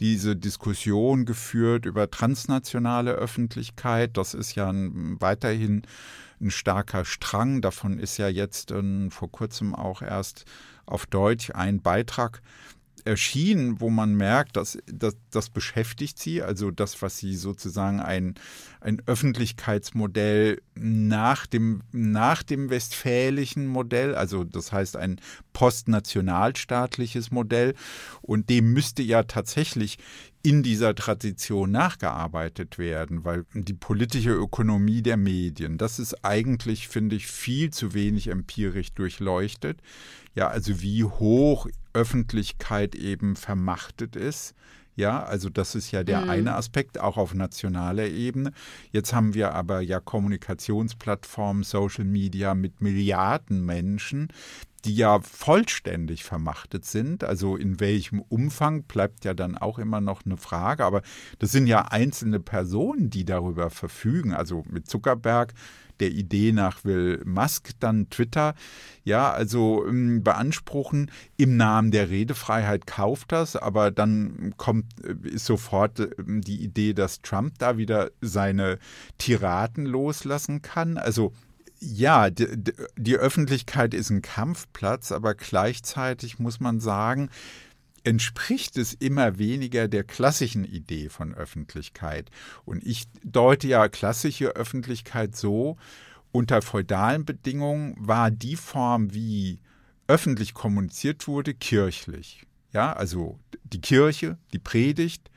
diese 0.00 0.36
Diskussion 0.36 1.24
geführt 1.24 1.86
über 1.86 2.10
transnationale 2.10 3.12
Öffentlichkeit. 3.12 4.16
Das 4.16 4.34
ist 4.34 4.54
ja 4.54 4.68
ein, 4.68 5.20
weiterhin 5.20 5.82
ein 6.40 6.50
starker 6.50 7.04
Strang. 7.04 7.60
Davon 7.60 7.98
ist 7.98 8.18
ja 8.18 8.28
jetzt 8.28 8.70
ähm, 8.70 9.10
vor 9.10 9.30
kurzem 9.30 9.74
auch 9.74 10.02
erst 10.02 10.44
auf 10.86 11.06
Deutsch 11.06 11.50
ein 11.50 11.82
Beitrag 11.82 12.40
erschien, 13.04 13.80
wo 13.80 13.88
man 13.88 14.14
merkt, 14.14 14.56
dass, 14.56 14.78
dass 14.86 15.16
das 15.30 15.48
beschäftigt 15.48 16.18
sie, 16.18 16.42
also 16.42 16.70
das, 16.70 17.00
was 17.02 17.18
sie 17.18 17.36
sozusagen 17.36 18.00
ein, 18.00 18.34
ein 18.86 19.02
Öffentlichkeitsmodell 19.06 20.62
nach 20.76 21.46
dem, 21.46 21.82
nach 21.90 22.44
dem 22.44 22.70
westfälischen 22.70 23.66
Modell, 23.66 24.14
also 24.14 24.44
das 24.44 24.70
heißt 24.70 24.96
ein 24.96 25.20
postnationalstaatliches 25.52 27.32
Modell. 27.32 27.74
Und 28.22 28.48
dem 28.48 28.72
müsste 28.72 29.02
ja 29.02 29.24
tatsächlich 29.24 29.98
in 30.44 30.62
dieser 30.62 30.94
Tradition 30.94 31.72
nachgearbeitet 31.72 32.78
werden, 32.78 33.24
weil 33.24 33.44
die 33.54 33.74
politische 33.74 34.30
Ökonomie 34.30 35.02
der 35.02 35.16
Medien, 35.16 35.78
das 35.78 35.98
ist 35.98 36.24
eigentlich, 36.24 36.86
finde 36.86 37.16
ich, 37.16 37.26
viel 37.26 37.70
zu 37.70 37.92
wenig 37.92 38.28
empirisch 38.28 38.92
durchleuchtet. 38.92 39.80
Ja, 40.36 40.46
also 40.46 40.80
wie 40.80 41.02
hoch 41.02 41.66
Öffentlichkeit 41.92 42.94
eben 42.94 43.34
vermachtet 43.34 44.14
ist. 44.14 44.54
Ja, 44.96 45.22
also 45.22 45.50
das 45.50 45.74
ist 45.74 45.90
ja 45.90 46.02
der 46.02 46.22
mhm. 46.22 46.30
eine 46.30 46.54
Aspekt, 46.54 46.98
auch 46.98 47.18
auf 47.18 47.34
nationaler 47.34 48.06
Ebene. 48.06 48.52
Jetzt 48.92 49.12
haben 49.12 49.34
wir 49.34 49.54
aber 49.54 49.82
ja 49.82 50.00
Kommunikationsplattformen, 50.00 51.62
Social 51.64 52.04
Media 52.04 52.54
mit 52.54 52.80
Milliarden 52.80 53.64
Menschen, 53.64 54.28
die 54.86 54.94
ja 54.94 55.20
vollständig 55.20 56.24
vermachtet 56.24 56.86
sind. 56.86 57.24
Also 57.24 57.56
in 57.56 57.78
welchem 57.78 58.20
Umfang 58.22 58.84
bleibt 58.84 59.24
ja 59.26 59.34
dann 59.34 59.58
auch 59.58 59.78
immer 59.78 60.00
noch 60.00 60.24
eine 60.24 60.38
Frage. 60.38 60.84
Aber 60.84 61.02
das 61.38 61.52
sind 61.52 61.66
ja 61.66 61.82
einzelne 61.82 62.40
Personen, 62.40 63.10
die 63.10 63.26
darüber 63.26 63.68
verfügen. 63.68 64.32
Also 64.32 64.64
mit 64.70 64.88
Zuckerberg 64.88 65.52
der 66.00 66.10
Idee 66.10 66.52
nach 66.52 66.84
will 66.84 67.22
Musk 67.24 67.70
dann 67.80 68.10
Twitter 68.10 68.54
ja 69.04 69.30
also 69.30 69.86
ähm, 69.86 70.22
beanspruchen 70.22 71.10
im 71.36 71.56
Namen 71.56 71.90
der 71.90 72.10
Redefreiheit 72.10 72.86
kauft 72.86 73.32
das, 73.32 73.56
aber 73.56 73.90
dann 73.90 74.54
kommt 74.56 74.86
äh, 75.04 75.28
ist 75.28 75.46
sofort 75.46 76.00
ähm, 76.18 76.40
die 76.40 76.62
Idee, 76.62 76.92
dass 76.92 77.22
Trump 77.22 77.54
da 77.58 77.78
wieder 77.78 78.10
seine 78.20 78.78
Tiraden 79.18 79.86
loslassen 79.86 80.62
kann. 80.62 80.98
Also 80.98 81.32
ja, 81.78 82.30
die, 82.30 82.46
die, 82.96 83.16
Öffentlichkeit 83.16 83.92
ist 83.92 84.10
ein 84.10 84.22
Kampfplatz, 84.22 85.12
aber 85.12 85.34
gleichzeitig 85.34 86.38
muss 86.38 86.58
man 86.58 86.80
sagen, 86.80 87.28
entspricht 88.06 88.78
es 88.78 88.94
immer 88.94 89.36
weniger 89.36 89.88
der 89.88 90.04
klassischen 90.04 90.64
Idee 90.64 91.08
von 91.08 91.34
Öffentlichkeit. 91.34 92.30
Und 92.64 92.86
ich 92.86 93.08
deute 93.24 93.66
ja 93.66 93.88
klassische 93.88 94.50
Öffentlichkeit 94.50 95.34
so, 95.34 95.76
unter 96.30 96.62
feudalen 96.62 97.24
Bedingungen 97.24 97.96
war 97.98 98.30
die 98.30 98.54
Form, 98.54 99.12
wie 99.12 99.58
öffentlich 100.06 100.54
kommuniziert 100.54 101.26
wurde, 101.26 101.52
kirchlich. 101.52 102.46
Ja, 102.72 102.92
also 102.92 103.40
die 103.64 103.80
Kirche, 103.80 104.38
die 104.52 104.60
Predigt, 104.60 105.28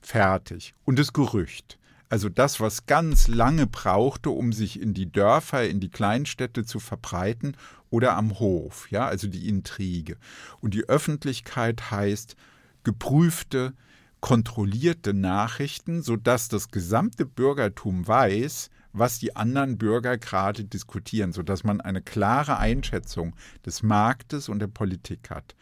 fertig. 0.00 0.74
Und 0.84 0.98
das 0.98 1.12
Gerücht. 1.12 1.78
Also 2.12 2.28
das, 2.28 2.60
was 2.60 2.84
ganz 2.84 3.26
lange 3.26 3.66
brauchte, 3.66 4.28
um 4.28 4.52
sich 4.52 4.78
in 4.78 4.92
die 4.92 5.10
Dörfer, 5.10 5.66
in 5.66 5.80
die 5.80 5.88
Kleinstädte 5.88 6.66
zu 6.66 6.78
verbreiten 6.78 7.56
oder 7.88 8.18
am 8.18 8.38
Hof, 8.38 8.90
ja, 8.90 9.06
also 9.06 9.28
die 9.28 9.48
Intrige. 9.48 10.18
Und 10.60 10.74
die 10.74 10.86
Öffentlichkeit 10.90 11.90
heißt 11.90 12.36
geprüfte, 12.84 13.72
kontrollierte 14.20 15.14
Nachrichten, 15.14 16.02
sodass 16.02 16.50
das 16.50 16.68
gesamte 16.68 17.24
Bürgertum 17.24 18.06
weiß, 18.06 18.68
was 18.92 19.18
die 19.18 19.34
anderen 19.34 19.78
Bürger 19.78 20.18
gerade 20.18 20.64
diskutieren, 20.64 21.32
sodass 21.32 21.64
man 21.64 21.80
eine 21.80 22.02
klare 22.02 22.58
Einschätzung 22.58 23.34
des 23.64 23.82
Marktes 23.82 24.50
und 24.50 24.58
der 24.58 24.66
Politik 24.66 25.30
hat. 25.30 25.56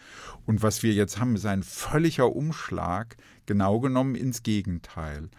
Und 0.46 0.64
was 0.64 0.82
wir 0.82 0.94
jetzt 0.94 1.20
haben, 1.20 1.36
ist 1.36 1.46
ein 1.46 1.62
völliger 1.62 2.34
Umschlag, 2.34 3.16
genau 3.46 3.78
genommen 3.78 4.16
ins 4.16 4.42
Gegenteil. 4.42 5.30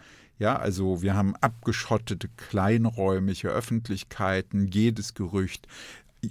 Ja, 0.42 0.56
also 0.56 1.02
wir 1.02 1.14
haben 1.14 1.36
abgeschottete, 1.36 2.28
kleinräumige 2.36 3.46
Öffentlichkeiten, 3.46 4.66
jedes 4.66 5.14
Gerücht, 5.14 5.68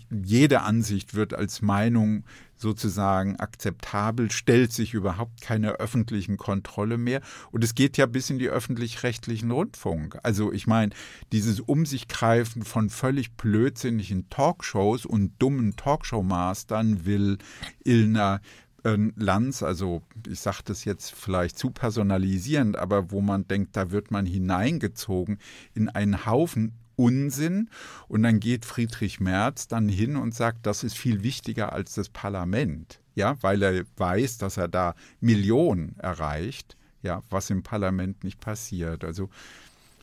jede 0.10 0.64
Ansicht 0.64 1.14
wird 1.14 1.34
als 1.34 1.62
Meinung 1.62 2.26
sozusagen 2.58 3.38
akzeptabel, 3.38 4.30
stellt 4.30 4.74
sich 4.74 4.94
überhaupt 4.94 5.40
keine 5.40 5.80
öffentlichen 5.80 6.36
Kontrolle 6.36 6.98
mehr. 6.98 7.22
Und 7.52 7.64
es 7.64 7.74
geht 7.74 7.96
ja 7.96 8.06
bis 8.06 8.30
in 8.30 8.38
die 8.38 8.50
öffentlich-rechtlichen 8.50 9.50
Rundfunk. 9.50 10.20
Also 10.24 10.52
ich 10.52 10.68
meine, 10.68 10.92
dieses 11.32 11.62
Um 11.62 11.86
sich 11.86 12.10
greifen 12.10 12.64
von 12.64 12.90
völlig 12.90 13.38
blödsinnigen 13.38 14.30
Talkshows 14.30 15.06
und 15.06 15.32
dummen 15.40 15.78
Talkshow-Mastern 15.78 17.06
will 17.06 17.38
Ilna 17.86 18.42
Lanz, 18.84 19.62
also 19.64 20.02
ich 20.28 20.40
sage 20.40 20.60
das 20.66 20.86
jetzt 20.86 21.12
vielleicht 21.14 21.58
zu 21.58 21.70
personalisierend, 21.70 22.78
aber 22.78 23.12
wo 23.12 23.22
man 23.22 23.48
denkt, 23.48 23.76
da 23.76 23.92
wird 23.92 24.12
man 24.12 24.26
hineingezogen 24.26 25.38
in 25.74 25.90
einen 25.90 26.26
Haufen 26.26 26.74
Unsinn. 26.96 27.70
Und 28.08 28.24
dann 28.24 28.40
geht 28.40 28.66
Friedrich 28.66 29.20
Merz 29.20 29.68
dann 29.68 29.90
hin 29.90 30.16
und 30.16 30.36
sagt, 30.36 30.66
das 30.66 30.84
ist 30.84 30.98
viel 30.98 31.24
wichtiger 31.24 31.74
als 31.74 31.96
das 31.96 32.10
Parlament. 32.10 33.00
Ja, 33.16 33.38
weil 33.42 33.62
er 33.62 33.84
weiß, 33.98 34.38
dass 34.38 34.58
er 34.58 34.68
da 34.68 34.96
Millionen 35.20 35.98
erreicht, 35.98 36.78
ja, 37.02 37.22
was 37.30 37.50
im 37.50 37.64
Parlament 37.64 38.24
nicht 38.24 38.40
passiert. 38.40 39.04
Also 39.04 39.30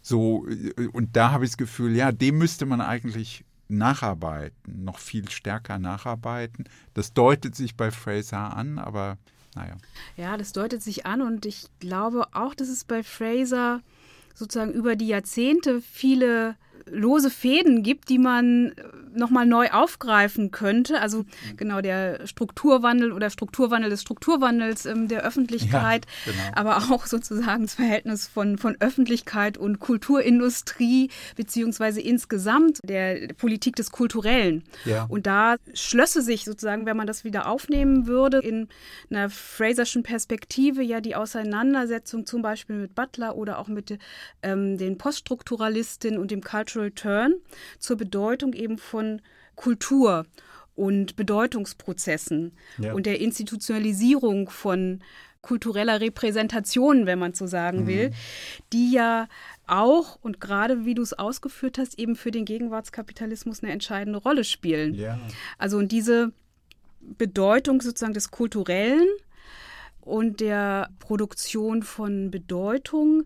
so, 0.02 0.46
und 0.92 1.16
da 1.16 1.30
habe 1.30 1.44
ich 1.44 1.52
das 1.52 1.56
Gefühl, 1.56 1.96
ja, 1.96 2.12
dem 2.12 2.38
müsste 2.38 2.66
man 2.66 2.80
eigentlich 2.80 3.44
nacharbeiten, 3.68 4.84
noch 4.84 4.98
viel 4.98 5.28
stärker 5.30 5.78
nacharbeiten. 5.78 6.64
Das 6.94 7.12
deutet 7.12 7.54
sich 7.54 7.76
bei 7.76 7.90
Fraser 7.90 8.56
an, 8.56 8.78
aber 8.78 9.18
naja. 9.54 9.76
Ja, 10.16 10.36
das 10.36 10.52
deutet 10.52 10.82
sich 10.82 11.06
an 11.06 11.22
und 11.22 11.46
ich 11.46 11.68
glaube 11.80 12.26
auch, 12.32 12.54
dass 12.54 12.68
es 12.68 12.84
bei 12.84 13.02
Fraser 13.02 13.82
sozusagen 14.34 14.72
über 14.72 14.96
die 14.96 15.08
Jahrzehnte 15.08 15.80
viele 15.80 16.56
lose 16.86 17.30
Fäden 17.30 17.82
gibt, 17.82 18.08
die 18.08 18.18
man 18.18 18.72
äh, 18.72 18.72
nochmal 19.14 19.46
neu 19.46 19.68
aufgreifen 19.70 20.50
könnte. 20.50 21.00
Also 21.00 21.24
genau 21.56 21.80
der 21.80 22.26
Strukturwandel 22.26 23.12
oder 23.12 23.30
Strukturwandel 23.30 23.90
des 23.90 24.02
Strukturwandels 24.02 24.86
ähm, 24.86 25.08
der 25.08 25.22
Öffentlichkeit, 25.22 26.06
ja, 26.26 26.32
genau. 26.32 26.44
aber 26.54 26.76
auch 26.94 27.06
sozusagen 27.06 27.62
das 27.62 27.74
Verhältnis 27.74 28.26
von, 28.26 28.58
von 28.58 28.76
Öffentlichkeit 28.80 29.58
und 29.58 29.80
Kulturindustrie, 29.80 31.10
beziehungsweise 31.36 32.00
insgesamt 32.00 32.80
der 32.84 33.28
Politik 33.34 33.76
des 33.76 33.90
Kulturellen. 33.90 34.64
Ja. 34.84 35.06
Und 35.08 35.26
da 35.26 35.56
schlösse 35.74 36.22
sich 36.22 36.44
sozusagen, 36.44 36.86
wenn 36.86 36.96
man 36.96 37.06
das 37.06 37.24
wieder 37.24 37.48
aufnehmen 37.48 38.06
würde, 38.06 38.38
in 38.38 38.68
einer 39.10 39.30
Fraserschen 39.30 40.02
Perspektive 40.02 40.82
ja 40.82 41.00
die 41.00 41.16
Auseinandersetzung 41.16 42.26
zum 42.26 42.42
Beispiel 42.42 42.76
mit 42.76 42.94
Butler 42.94 43.36
oder 43.36 43.58
auch 43.58 43.68
mit 43.68 43.98
ähm, 44.42 44.78
den 44.78 44.98
Poststrukturalistinnen 44.98 46.18
und 46.18 46.30
dem 46.30 46.40
Cultural 46.68 46.90
Turn 46.90 47.34
zur 47.78 47.96
Bedeutung 47.96 48.52
eben 48.52 48.78
von 48.78 49.22
Kultur 49.56 50.26
und 50.76 51.16
Bedeutungsprozessen 51.16 52.52
ja. 52.78 52.92
und 52.92 53.06
der 53.06 53.20
Institutionalisierung 53.20 54.50
von 54.50 55.00
kultureller 55.40 56.00
Repräsentation, 56.00 57.06
wenn 57.06 57.18
man 57.18 57.32
so 57.32 57.46
sagen 57.46 57.82
mhm. 57.82 57.86
will, 57.86 58.10
die 58.72 58.92
ja 58.92 59.28
auch 59.66 60.18
und 60.20 60.40
gerade 60.40 60.84
wie 60.84 60.94
du 60.94 61.02
es 61.02 61.14
ausgeführt 61.14 61.78
hast, 61.78 61.98
eben 61.98 62.16
für 62.16 62.30
den 62.30 62.44
Gegenwartskapitalismus 62.44 63.62
eine 63.62 63.72
entscheidende 63.72 64.18
Rolle 64.18 64.44
spielen. 64.44 64.94
Ja. 64.94 65.18
Also 65.56 65.78
und 65.78 65.90
diese 65.90 66.32
Bedeutung 67.00 67.80
sozusagen 67.80 68.14
des 68.14 68.30
Kulturellen 68.30 69.08
und 70.00 70.40
der 70.40 70.90
Produktion 70.98 71.82
von 71.82 72.30
Bedeutung 72.30 73.24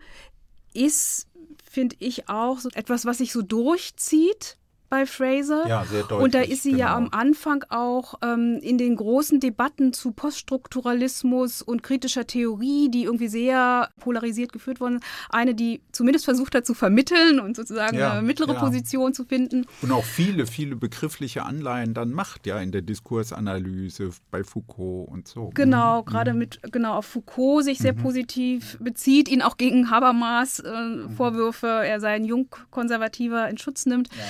ist, 0.75 1.27
finde 1.73 1.97
ich, 1.99 2.29
auch 2.29 2.59
so 2.59 2.69
etwas, 2.75 3.07
was 3.07 3.19
sich 3.19 3.33
so 3.33 3.41
durchzieht 3.43 4.59
bei 4.93 5.07
Fraser. 5.07 5.67
Ja, 5.67 5.87
sehr 5.87 6.03
deutlich. 6.03 6.21
Und 6.21 6.35
da 6.35 6.43
ist 6.43 6.65
sie 6.65 6.73
genau. 6.73 6.83
ja 6.83 6.95
am 6.95 7.09
Anfang 7.13 7.65
auch 7.71 8.17
ähm, 8.23 8.59
in 8.61 8.77
den 8.77 8.95
großen 8.97 9.41
Debatten 9.41 9.95
zu 9.95 10.13
Poststrukturalismus 10.13 11.63
und 11.63 11.83
kritischer 11.83 12.27
Theorie, 12.27 12.91
die 12.91 13.05
irgendwie 13.05 13.29
sehr 13.29 13.89
polarisiert 14.01 14.53
geführt 14.53 14.81
worden 14.81 14.99
sind, 14.99 15.05
eine, 15.31 15.55
die 15.55 15.81
zumindest 15.93 16.27
versucht 16.27 16.55
hat 16.55 16.67
zu 16.67 16.75
vermitteln 16.75 17.41
und 17.41 17.57
sozusagen 17.57 17.97
ja, 17.97 18.13
eine 18.13 18.21
mittlere 18.21 18.53
ja. 18.53 18.61
Position 18.61 19.15
zu 19.15 19.25
finden. 19.25 19.65
Und 19.81 19.93
auch 19.93 20.05
viele, 20.05 20.47
viele 20.47 20.77
begriffliche 20.77 21.45
Anleihen 21.45 21.95
dann 21.95 22.13
macht, 22.13 22.47
ja, 22.47 22.59
in 22.59 22.71
der 22.71 22.83
Diskursanalyse 22.83 24.11
bei 24.31 24.45
Foucault 24.45 25.09
und 25.09 25.27
so. 25.27 25.53
Genau, 25.55 26.03
mhm. 26.03 26.05
gerade 26.05 26.35
mit, 26.35 26.61
genau, 26.71 26.97
auf 26.97 27.07
Foucault 27.07 27.65
sich 27.65 27.79
sehr 27.79 27.95
mhm. 27.95 28.03
positiv 28.03 28.77
bezieht, 28.79 29.31
ihn 29.31 29.41
auch 29.41 29.57
gegen 29.57 29.89
Habermas 29.89 30.59
äh, 30.59 30.71
mhm. 30.71 31.17
Vorwürfe, 31.17 31.67
er 31.67 31.99
sei 31.99 32.11
ein 32.11 32.27
Jungkonservativer 32.27 33.49
in 33.49 33.57
Schutz 33.57 33.87
nimmt. 33.87 34.09
Ja, 34.15 34.25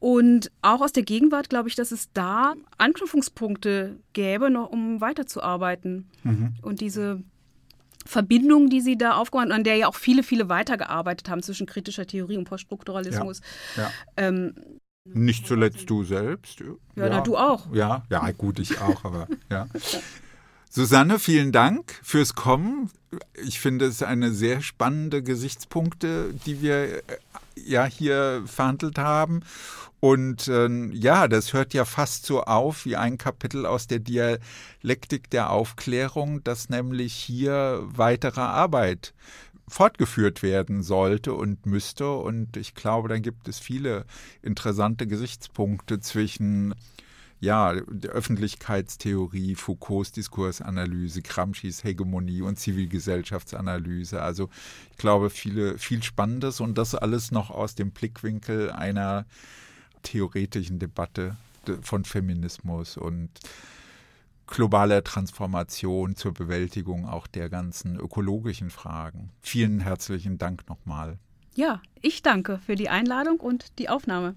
und 0.00 0.50
auch 0.62 0.80
aus 0.80 0.92
der 0.92 1.02
Gegenwart 1.02 1.50
glaube 1.50 1.68
ich, 1.68 1.74
dass 1.74 1.92
es 1.92 2.10
da 2.12 2.54
Anknüpfungspunkte 2.78 3.98
gäbe, 4.14 4.50
noch 4.50 4.70
um 4.70 5.02
weiterzuarbeiten. 5.02 6.08
Mhm. 6.24 6.54
Und 6.62 6.80
diese 6.80 7.22
Verbindung, 8.06 8.70
die 8.70 8.80
sie 8.80 8.96
da 8.96 9.16
aufgebaut 9.16 9.42
haben, 9.42 9.52
an 9.52 9.62
der 9.62 9.76
ja 9.76 9.88
auch 9.88 9.94
viele, 9.94 10.22
viele 10.22 10.48
weitergearbeitet 10.48 11.28
haben 11.28 11.42
zwischen 11.42 11.66
kritischer 11.66 12.06
Theorie 12.06 12.38
und 12.38 12.44
Poststrukturalismus. 12.44 13.42
Ja, 13.76 13.82
ja. 13.82 13.90
Ähm, 14.16 14.54
Nicht 15.04 15.46
zuletzt 15.46 15.90
du 15.90 16.02
selbst. 16.02 16.60
Ja, 16.60 16.66
ja. 16.96 17.08
Na, 17.10 17.20
du 17.20 17.36
auch. 17.36 17.70
Ja, 17.74 18.04
ja, 18.10 18.30
gut, 18.30 18.58
ich 18.58 18.80
auch, 18.80 19.04
aber 19.04 19.28
ja. 19.50 19.68
Susanne, 20.70 21.18
vielen 21.18 21.52
Dank 21.52 22.00
fürs 22.02 22.34
Kommen. 22.34 22.90
Ich 23.34 23.60
finde 23.60 23.84
es 23.84 24.02
eine 24.02 24.30
sehr 24.32 24.62
spannende 24.62 25.22
Gesichtspunkte, 25.22 26.32
die 26.46 26.62
wir 26.62 26.98
äh, 26.98 27.02
ja 27.66 27.84
hier 27.84 28.42
verhandelt 28.46 28.98
haben. 28.98 29.40
Und 30.00 30.48
äh, 30.48 30.68
ja, 30.92 31.28
das 31.28 31.52
hört 31.52 31.74
ja 31.74 31.84
fast 31.84 32.24
so 32.24 32.42
auf 32.42 32.86
wie 32.86 32.96
ein 32.96 33.18
Kapitel 33.18 33.66
aus 33.66 33.86
der 33.86 33.98
Dialektik 33.98 35.28
der 35.30 35.50
Aufklärung, 35.50 36.42
dass 36.42 36.70
nämlich 36.70 37.12
hier 37.12 37.82
weitere 37.84 38.40
Arbeit 38.40 39.12
fortgeführt 39.68 40.42
werden 40.42 40.82
sollte 40.82 41.34
und 41.34 41.66
müsste. 41.66 42.10
Und 42.10 42.56
ich 42.56 42.74
glaube, 42.74 43.08
dann 43.08 43.22
gibt 43.22 43.46
es 43.46 43.58
viele 43.58 44.04
interessante 44.42 45.06
Gesichtspunkte 45.06 46.00
zwischen 46.00 46.74
ja, 47.40 47.72
Öffentlichkeitstheorie, 47.72 49.54
Foucaults 49.54 50.12
Diskursanalyse, 50.12 51.22
Gramscis 51.22 51.82
Hegemonie 51.84 52.42
und 52.42 52.58
Zivilgesellschaftsanalyse. 52.58 54.20
Also 54.20 54.50
ich 54.90 54.98
glaube, 54.98 55.30
viele, 55.30 55.78
viel 55.78 56.02
Spannendes 56.02 56.60
und 56.60 56.76
das 56.76 56.94
alles 56.94 57.30
noch 57.32 57.50
aus 57.50 57.74
dem 57.74 57.92
Blickwinkel 57.92 58.70
einer 58.70 59.24
theoretischen 60.02 60.78
Debatte 60.78 61.36
von 61.82 62.04
Feminismus 62.04 62.96
und 62.96 63.30
globaler 64.46 65.02
Transformation 65.02 66.16
zur 66.16 66.34
Bewältigung 66.34 67.06
auch 67.06 67.26
der 67.26 67.48
ganzen 67.48 67.98
ökologischen 67.98 68.70
Fragen. 68.70 69.30
Vielen 69.40 69.80
herzlichen 69.80 70.38
Dank 70.38 70.68
nochmal. 70.68 71.18
Ja, 71.54 71.80
ich 72.00 72.22
danke 72.22 72.58
für 72.58 72.74
die 72.74 72.88
Einladung 72.88 73.40
und 73.40 73.78
die 73.78 73.88
Aufnahme. 73.88 74.34